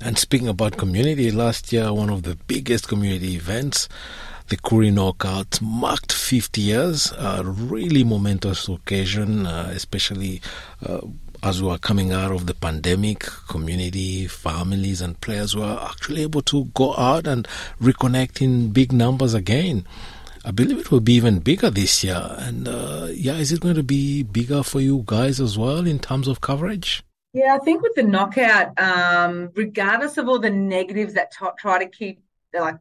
And 0.01 0.19
speaking 0.19 0.49
about 0.49 0.77
community, 0.77 1.31
last 1.31 1.73
year 1.73 1.93
one 1.93 2.11
of 2.11 2.23
the 2.23 2.37
biggest 2.47 2.89
community 2.89 3.35
events, 3.35 3.89
the 4.49 4.57
Koori 4.57 4.93
Knockout, 4.93 5.61
marked 5.61 6.13
50 6.13 6.61
years. 6.61 7.13
A 7.19 7.43
really 7.45 8.05
momentous 8.05 8.69
occasion, 8.69 9.47
uh, 9.47 9.71
especially 9.75 10.41
uh, 10.85 11.01
as 11.43 11.63
we 11.63 11.71
are 11.71 11.79
coming 11.79 12.13
out 12.13 12.33
of 12.33 12.47
the 12.47 12.55
pandemic. 12.55 13.21
Community, 13.49 14.27
families, 14.27 15.01
and 15.01 15.21
players 15.21 15.57
were 15.57 15.79
actually 15.91 16.23
able 16.23 16.43
to 16.43 16.67
go 16.75 16.95
out 16.97 17.27
and 17.27 17.49
reconnect 17.81 18.41
in 18.41 18.71
big 18.71 18.93
numbers 18.93 19.35
again. 19.35 19.87
I 20.47 20.51
believe 20.51 20.79
it 20.79 20.91
will 20.91 21.01
be 21.01 21.15
even 21.15 21.39
bigger 21.39 21.71
this 21.71 22.05
year. 22.05 22.37
And 22.39 22.69
uh, 22.69 23.09
yeah, 23.11 23.37
is 23.37 23.51
it 23.51 23.61
going 23.61 23.77
to 23.77 23.83
be 23.83 24.23
bigger 24.23 24.63
for 24.63 24.81
you 24.81 25.03
guys 25.07 25.41
as 25.41 25.57
well 25.57 25.87
in 25.87 25.99
terms 25.99 26.29
of 26.29 26.43
coverage? 26.43 27.03
Yeah, 27.33 27.57
I 27.61 27.65
think 27.65 27.83
with 27.83 27.95
the 27.95 28.03
knockout, 28.03 28.79
um, 28.79 29.51
regardless 29.55 30.19
of 30.19 30.29
all 30.29 30.39
the 30.39 30.51
negatives 30.51 31.15
that 31.15 31.33
t- 31.33 31.47
try 31.59 31.83
to 31.83 31.89
keep 31.89 32.23
like 32.53 32.77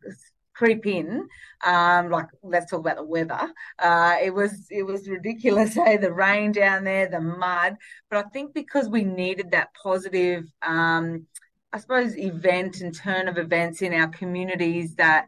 creep 0.53 0.86
in, 0.86 1.28
um, 1.66 2.11
like 2.11 2.28
let's 2.43 2.70
talk 2.70 2.82
about 2.82 2.97
the 2.97 3.03
weather. 3.03 3.51
Uh, 3.80 4.18
it 4.22 4.34
was 4.34 4.68
it 4.70 4.84
was 4.84 5.09
ridiculous, 5.09 5.78
eh? 5.88 5.97
The 5.97 6.11
rain 6.11 6.51
down 6.51 6.84
there, 6.84 7.07
the 7.07 7.22
mud. 7.22 7.78
But 8.09 8.26
I 8.26 8.30
think 8.30 8.53
because 8.53 8.89
we 8.89 9.05
needed 9.05 9.51
that 9.51 9.74
positive, 9.74 10.51
um, 10.61 11.28
I 11.72 11.80
suppose, 11.80 12.18
event 12.18 12.82
and 12.82 12.93
turn 12.93 13.30
of 13.30 13.38
events 13.38 13.82
in 13.82 13.93
our 13.93 14.07
communities, 14.09 14.95
that 14.95 15.28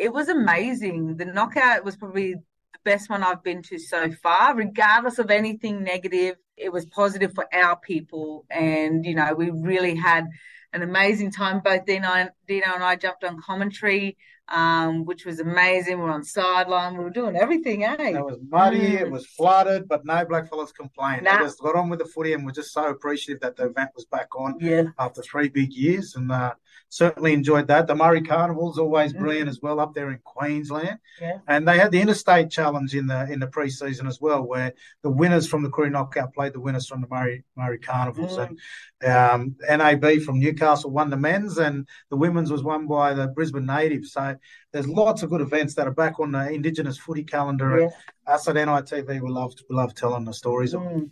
it 0.00 0.12
was 0.12 0.28
amazing. 0.28 1.16
The 1.16 1.26
knockout 1.26 1.84
was 1.84 1.96
probably 1.96 2.34
the 2.34 2.78
best 2.84 3.10
one 3.10 3.22
I've 3.22 3.42
been 3.42 3.62
to 3.64 3.78
so 3.78 4.10
far, 4.22 4.54
regardless 4.56 5.18
of 5.18 5.30
anything 5.30 5.82
negative. 5.84 6.36
It 6.56 6.72
was 6.72 6.86
positive 6.86 7.32
for 7.34 7.46
our 7.54 7.76
people, 7.76 8.46
and 8.50 9.04
you 9.04 9.14
know, 9.14 9.34
we 9.34 9.50
really 9.50 9.94
had 9.94 10.26
an 10.72 10.82
amazing 10.82 11.32
time. 11.32 11.60
Both 11.60 11.84
Dino 11.86 12.08
and, 12.08 12.30
Dino 12.46 12.66
and 12.74 12.82
I 12.84 12.96
jumped 12.96 13.24
on 13.24 13.40
commentary, 13.40 14.16
um, 14.48 15.04
which 15.04 15.24
was 15.26 15.40
amazing. 15.40 15.98
We 15.98 16.04
were 16.04 16.10
on 16.12 16.22
sideline. 16.24 16.96
We 16.96 17.04
were 17.04 17.10
doing 17.10 17.34
everything, 17.36 17.84
eh? 17.84 17.96
It 17.98 18.24
was 18.24 18.38
muddy, 18.48 18.78
Mm. 18.92 19.00
it 19.00 19.10
was 19.10 19.26
flooded, 19.26 19.88
but 19.88 20.04
no 20.04 20.24
blackfellas 20.24 20.72
complained. 20.74 21.24
Nah. 21.24 21.38
Just 21.40 21.60
got 21.60 21.74
on 21.76 21.88
with 21.88 21.98
the 21.98 22.04
footy 22.04 22.32
and 22.34 22.44
we're 22.46 22.52
just 22.52 22.72
so 22.72 22.86
appreciative 22.88 23.40
that 23.40 23.56
the 23.56 23.66
event 23.66 23.90
was 23.96 24.04
back 24.06 24.28
on 24.36 24.58
Yeah. 24.60 24.84
after 24.98 25.22
three 25.22 25.48
big 25.48 25.72
years 25.72 26.14
and 26.14 26.30
uh, 26.30 26.54
certainly 26.90 27.32
enjoyed 27.32 27.68
that. 27.68 27.86
The 27.86 27.94
Murri 27.94 28.26
Carnival's 28.26 28.78
always 28.78 29.12
Mm. 29.12 29.18
brilliant 29.20 29.48
as 29.48 29.60
well 29.62 29.80
up 29.80 29.94
there 29.94 30.10
in 30.10 30.18
Queensland. 30.24 30.98
Yeah. 31.20 31.38
And 31.48 31.66
they 31.66 31.78
had 31.78 31.92
the 31.92 32.00
interstate 32.00 32.50
challenge 32.50 32.94
in 32.94 33.06
the 33.06 33.30
in 33.32 33.38
the 33.40 33.46
pre-season 33.46 34.06
as 34.06 34.20
well, 34.20 34.42
where 34.42 34.74
the 35.02 35.10
winners 35.10 35.46
from 35.48 35.62
the 35.62 35.70
Koori 35.70 35.90
Knockout 35.90 36.34
played 36.34 36.52
the 36.52 36.60
winners 36.60 36.86
from 36.86 37.00
the 37.00 37.06
Murri 37.06 37.44
Murri 37.58 37.80
Carnivals. 37.82 38.36
Mm. 38.36 38.58
And 39.02 39.56
um, 39.70 39.78
NAB 39.78 40.20
from 40.20 40.40
Newcastle 40.40 40.90
won 40.90 41.10
the 41.10 41.16
men's, 41.16 41.58
and 41.58 41.88
the 42.10 42.16
women's 42.16 42.50
was 42.50 42.62
won 42.62 42.86
by 42.86 43.14
the 43.14 43.28
Brisbane 43.28 43.66
Natives. 43.66 44.12
So 44.12 44.36
there's 44.72 44.88
lots 44.88 45.22
of 45.22 45.30
good 45.30 45.40
events 45.40 45.74
that 45.76 45.86
are 45.86 45.92
back 45.92 46.20
on 46.20 46.32
the 46.32 46.50
Indigenous 46.50 46.98
footy 46.98 47.24
calendar. 47.24 47.78
And 47.78 47.92
us 48.26 48.46
at 48.48 48.56
NITV, 48.56 49.20
we 49.20 49.30
love 49.30 49.54
we 49.70 49.76
love 49.76 49.94
telling 49.94 50.24
the 50.24 50.34
stories 50.34 50.74
of 50.74 50.82
Mm. 50.82 51.10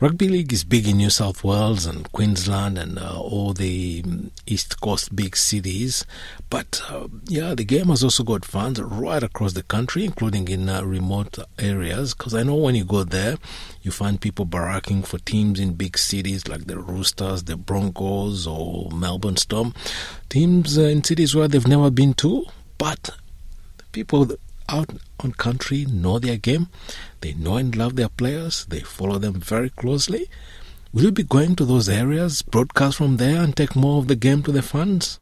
Rugby 0.00 0.28
league 0.28 0.52
is 0.52 0.64
big 0.64 0.88
in 0.88 0.96
New 0.96 1.08
South 1.08 1.44
Wales 1.44 1.86
and 1.86 2.10
Queensland 2.10 2.76
and 2.76 2.98
uh, 2.98 3.16
all 3.16 3.52
the 3.52 4.02
mm, 4.02 4.30
East 4.44 4.80
Coast 4.80 5.14
big 5.14 5.36
cities. 5.36 6.04
But 6.50 6.82
uh, 6.90 7.06
yeah, 7.26 7.54
the 7.54 7.64
game 7.64 7.86
has 7.86 8.02
also 8.02 8.24
got 8.24 8.44
fans 8.44 8.82
right 8.82 9.22
across 9.22 9.52
the 9.52 9.62
country, 9.62 10.04
including 10.04 10.48
in 10.48 10.68
uh, 10.68 10.82
remote 10.82 11.38
areas. 11.60 12.12
Because 12.12 12.34
I 12.34 12.42
know 12.42 12.56
when 12.56 12.74
you 12.74 12.84
go 12.84 13.04
there, 13.04 13.36
you 13.82 13.92
find 13.92 14.20
people 14.20 14.46
barracking 14.46 15.06
for 15.06 15.18
teams 15.18 15.60
in 15.60 15.74
big 15.74 15.96
cities 15.96 16.48
like 16.48 16.66
the 16.66 16.78
Roosters, 16.78 17.44
the 17.44 17.56
Broncos, 17.56 18.48
or 18.48 18.90
Melbourne 18.90 19.36
Storm. 19.36 19.74
Teams 20.28 20.76
uh, 20.76 20.82
in 20.82 21.04
cities 21.04 21.36
where 21.36 21.46
they've 21.46 21.68
never 21.68 21.90
been 21.90 22.14
to. 22.14 22.44
But 22.78 23.10
people 23.92 24.28
out 24.68 24.90
on 25.20 25.32
country 25.32 25.84
know 25.86 26.18
their 26.18 26.36
game. 26.36 26.68
They 27.20 27.34
know 27.34 27.56
and 27.56 27.74
love 27.74 27.96
their 27.96 28.08
players. 28.08 28.64
They 28.66 28.80
follow 28.80 29.18
them 29.18 29.40
very 29.40 29.70
closely. 29.70 30.28
Will 30.92 31.04
you 31.04 31.12
be 31.12 31.24
going 31.24 31.56
to 31.56 31.64
those 31.64 31.88
areas, 31.88 32.42
broadcast 32.42 32.98
from 32.98 33.16
there, 33.16 33.42
and 33.42 33.56
take 33.56 33.74
more 33.74 33.98
of 33.98 34.06
the 34.06 34.16
game 34.16 34.42
to 34.44 34.52
the 34.52 34.62
fans? 34.62 35.18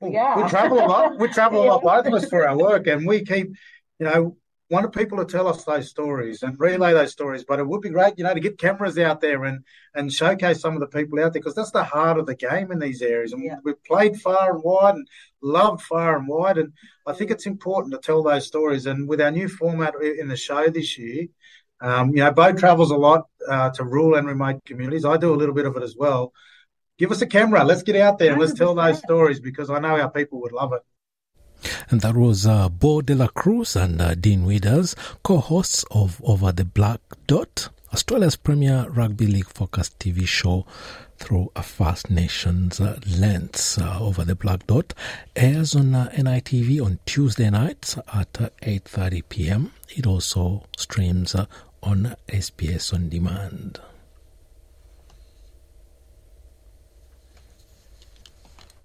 Oh, 0.00 0.10
yeah. 0.10 0.36
We 0.36 0.48
travel 0.48 0.78
a 0.78 0.86
lot. 0.86 1.18
We 1.18 1.28
travel 1.28 1.62
a 1.62 1.66
lot, 1.66 1.82
both 1.82 2.06
of 2.06 2.14
us, 2.14 2.28
for 2.28 2.46
our 2.46 2.56
work, 2.56 2.86
and 2.86 3.06
we 3.06 3.24
keep, 3.24 3.54
you 3.98 4.06
know, 4.06 4.36
want 4.68 4.92
people 4.94 5.18
to 5.18 5.24
tell 5.24 5.46
us 5.46 5.64
those 5.64 5.88
stories 5.88 6.42
and 6.42 6.58
relay 6.58 6.92
those 6.92 7.12
stories. 7.12 7.44
But 7.44 7.60
it 7.60 7.66
would 7.66 7.80
be 7.80 7.90
great, 7.90 8.14
you 8.16 8.24
know, 8.24 8.34
to 8.34 8.40
get 8.40 8.58
cameras 8.58 8.98
out 8.98 9.20
there 9.20 9.44
and 9.44 9.64
and 9.94 10.12
showcase 10.12 10.60
some 10.60 10.74
of 10.74 10.80
the 10.80 10.86
people 10.86 11.18
out 11.18 11.32
there 11.32 11.40
because 11.40 11.54
that's 11.54 11.70
the 11.70 11.84
heart 11.84 12.18
of 12.18 12.26
the 12.26 12.34
game 12.34 12.72
in 12.72 12.78
these 12.78 13.02
areas. 13.02 13.32
And 13.32 13.48
we've 13.62 13.84
played 13.84 14.20
far 14.20 14.54
and 14.54 14.62
wide 14.62 14.96
and 14.96 15.08
loved 15.46 15.82
far 15.82 16.16
and 16.16 16.28
wide, 16.28 16.58
and 16.58 16.72
I 17.06 17.12
think 17.12 17.30
it's 17.30 17.46
important 17.46 17.92
to 17.94 18.00
tell 18.00 18.22
those 18.22 18.46
stories. 18.46 18.86
And 18.86 19.08
with 19.08 19.20
our 19.20 19.30
new 19.30 19.48
format 19.48 19.94
in 20.02 20.28
the 20.28 20.36
show 20.36 20.68
this 20.68 20.98
year. 20.98 21.26
Um, 21.78 22.08
you 22.10 22.22
know, 22.24 22.30
Bo 22.30 22.52
travels 22.52 22.90
a 22.90 22.96
lot 22.96 23.26
uh, 23.46 23.68
to 23.72 23.84
rural 23.84 24.14
and 24.14 24.26
remote 24.26 24.64
communities. 24.64 25.04
I 25.04 25.18
do 25.18 25.34
a 25.34 25.36
little 25.36 25.54
bit 25.54 25.66
of 25.66 25.76
it 25.76 25.82
as 25.82 25.94
well. 25.94 26.32
Give 26.98 27.12
us 27.12 27.20
a 27.20 27.26
camera. 27.26 27.64
Let's 27.64 27.82
get 27.82 27.96
out 27.96 28.18
there 28.18 28.32
and 28.32 28.40
let's 28.40 28.54
tell 28.54 28.74
those 28.74 28.98
stories 28.98 29.40
because 29.40 29.68
I 29.68 29.78
know 29.78 30.00
our 30.00 30.10
people 30.10 30.40
would 30.40 30.52
love 30.52 30.72
it. 30.72 30.82
And 31.90 32.00
that 32.00 32.16
was 32.16 32.46
uh, 32.46 32.70
Bo 32.70 33.02
De 33.02 33.14
La 33.14 33.28
Cruz 33.28 33.76
and 33.76 34.00
uh, 34.00 34.14
Dean 34.14 34.46
Widders, 34.46 34.94
co 35.22 35.38
hosts 35.38 35.84
of 35.90 36.22
Over 36.24 36.52
the 36.52 36.64
Black 36.64 37.00
Dot 37.26 37.68
Australia's 37.92 38.36
premier 38.36 38.86
rugby 38.90 39.26
league 39.26 39.48
focused 39.48 39.98
TV 39.98 40.26
show 40.26 40.66
through 41.16 41.50
a 41.56 41.62
First 41.62 42.10
Nations 42.10 42.80
uh, 42.80 42.98
lens 43.06 43.78
uh, 43.80 43.98
over 44.00 44.24
the 44.24 44.34
black 44.34 44.66
dot 44.66 44.94
airs 45.34 45.74
on 45.74 45.94
uh, 45.94 46.10
NITV 46.14 46.84
on 46.84 46.98
Tuesday 47.06 47.50
nights 47.50 47.96
at 48.12 48.32
8:30 48.32 49.22
p.m. 49.28 49.72
It 49.96 50.06
also 50.06 50.64
streams 50.76 51.34
uh, 51.34 51.46
on 51.82 52.16
SBS 52.28 52.92
on 52.92 53.08
demand. 53.08 53.80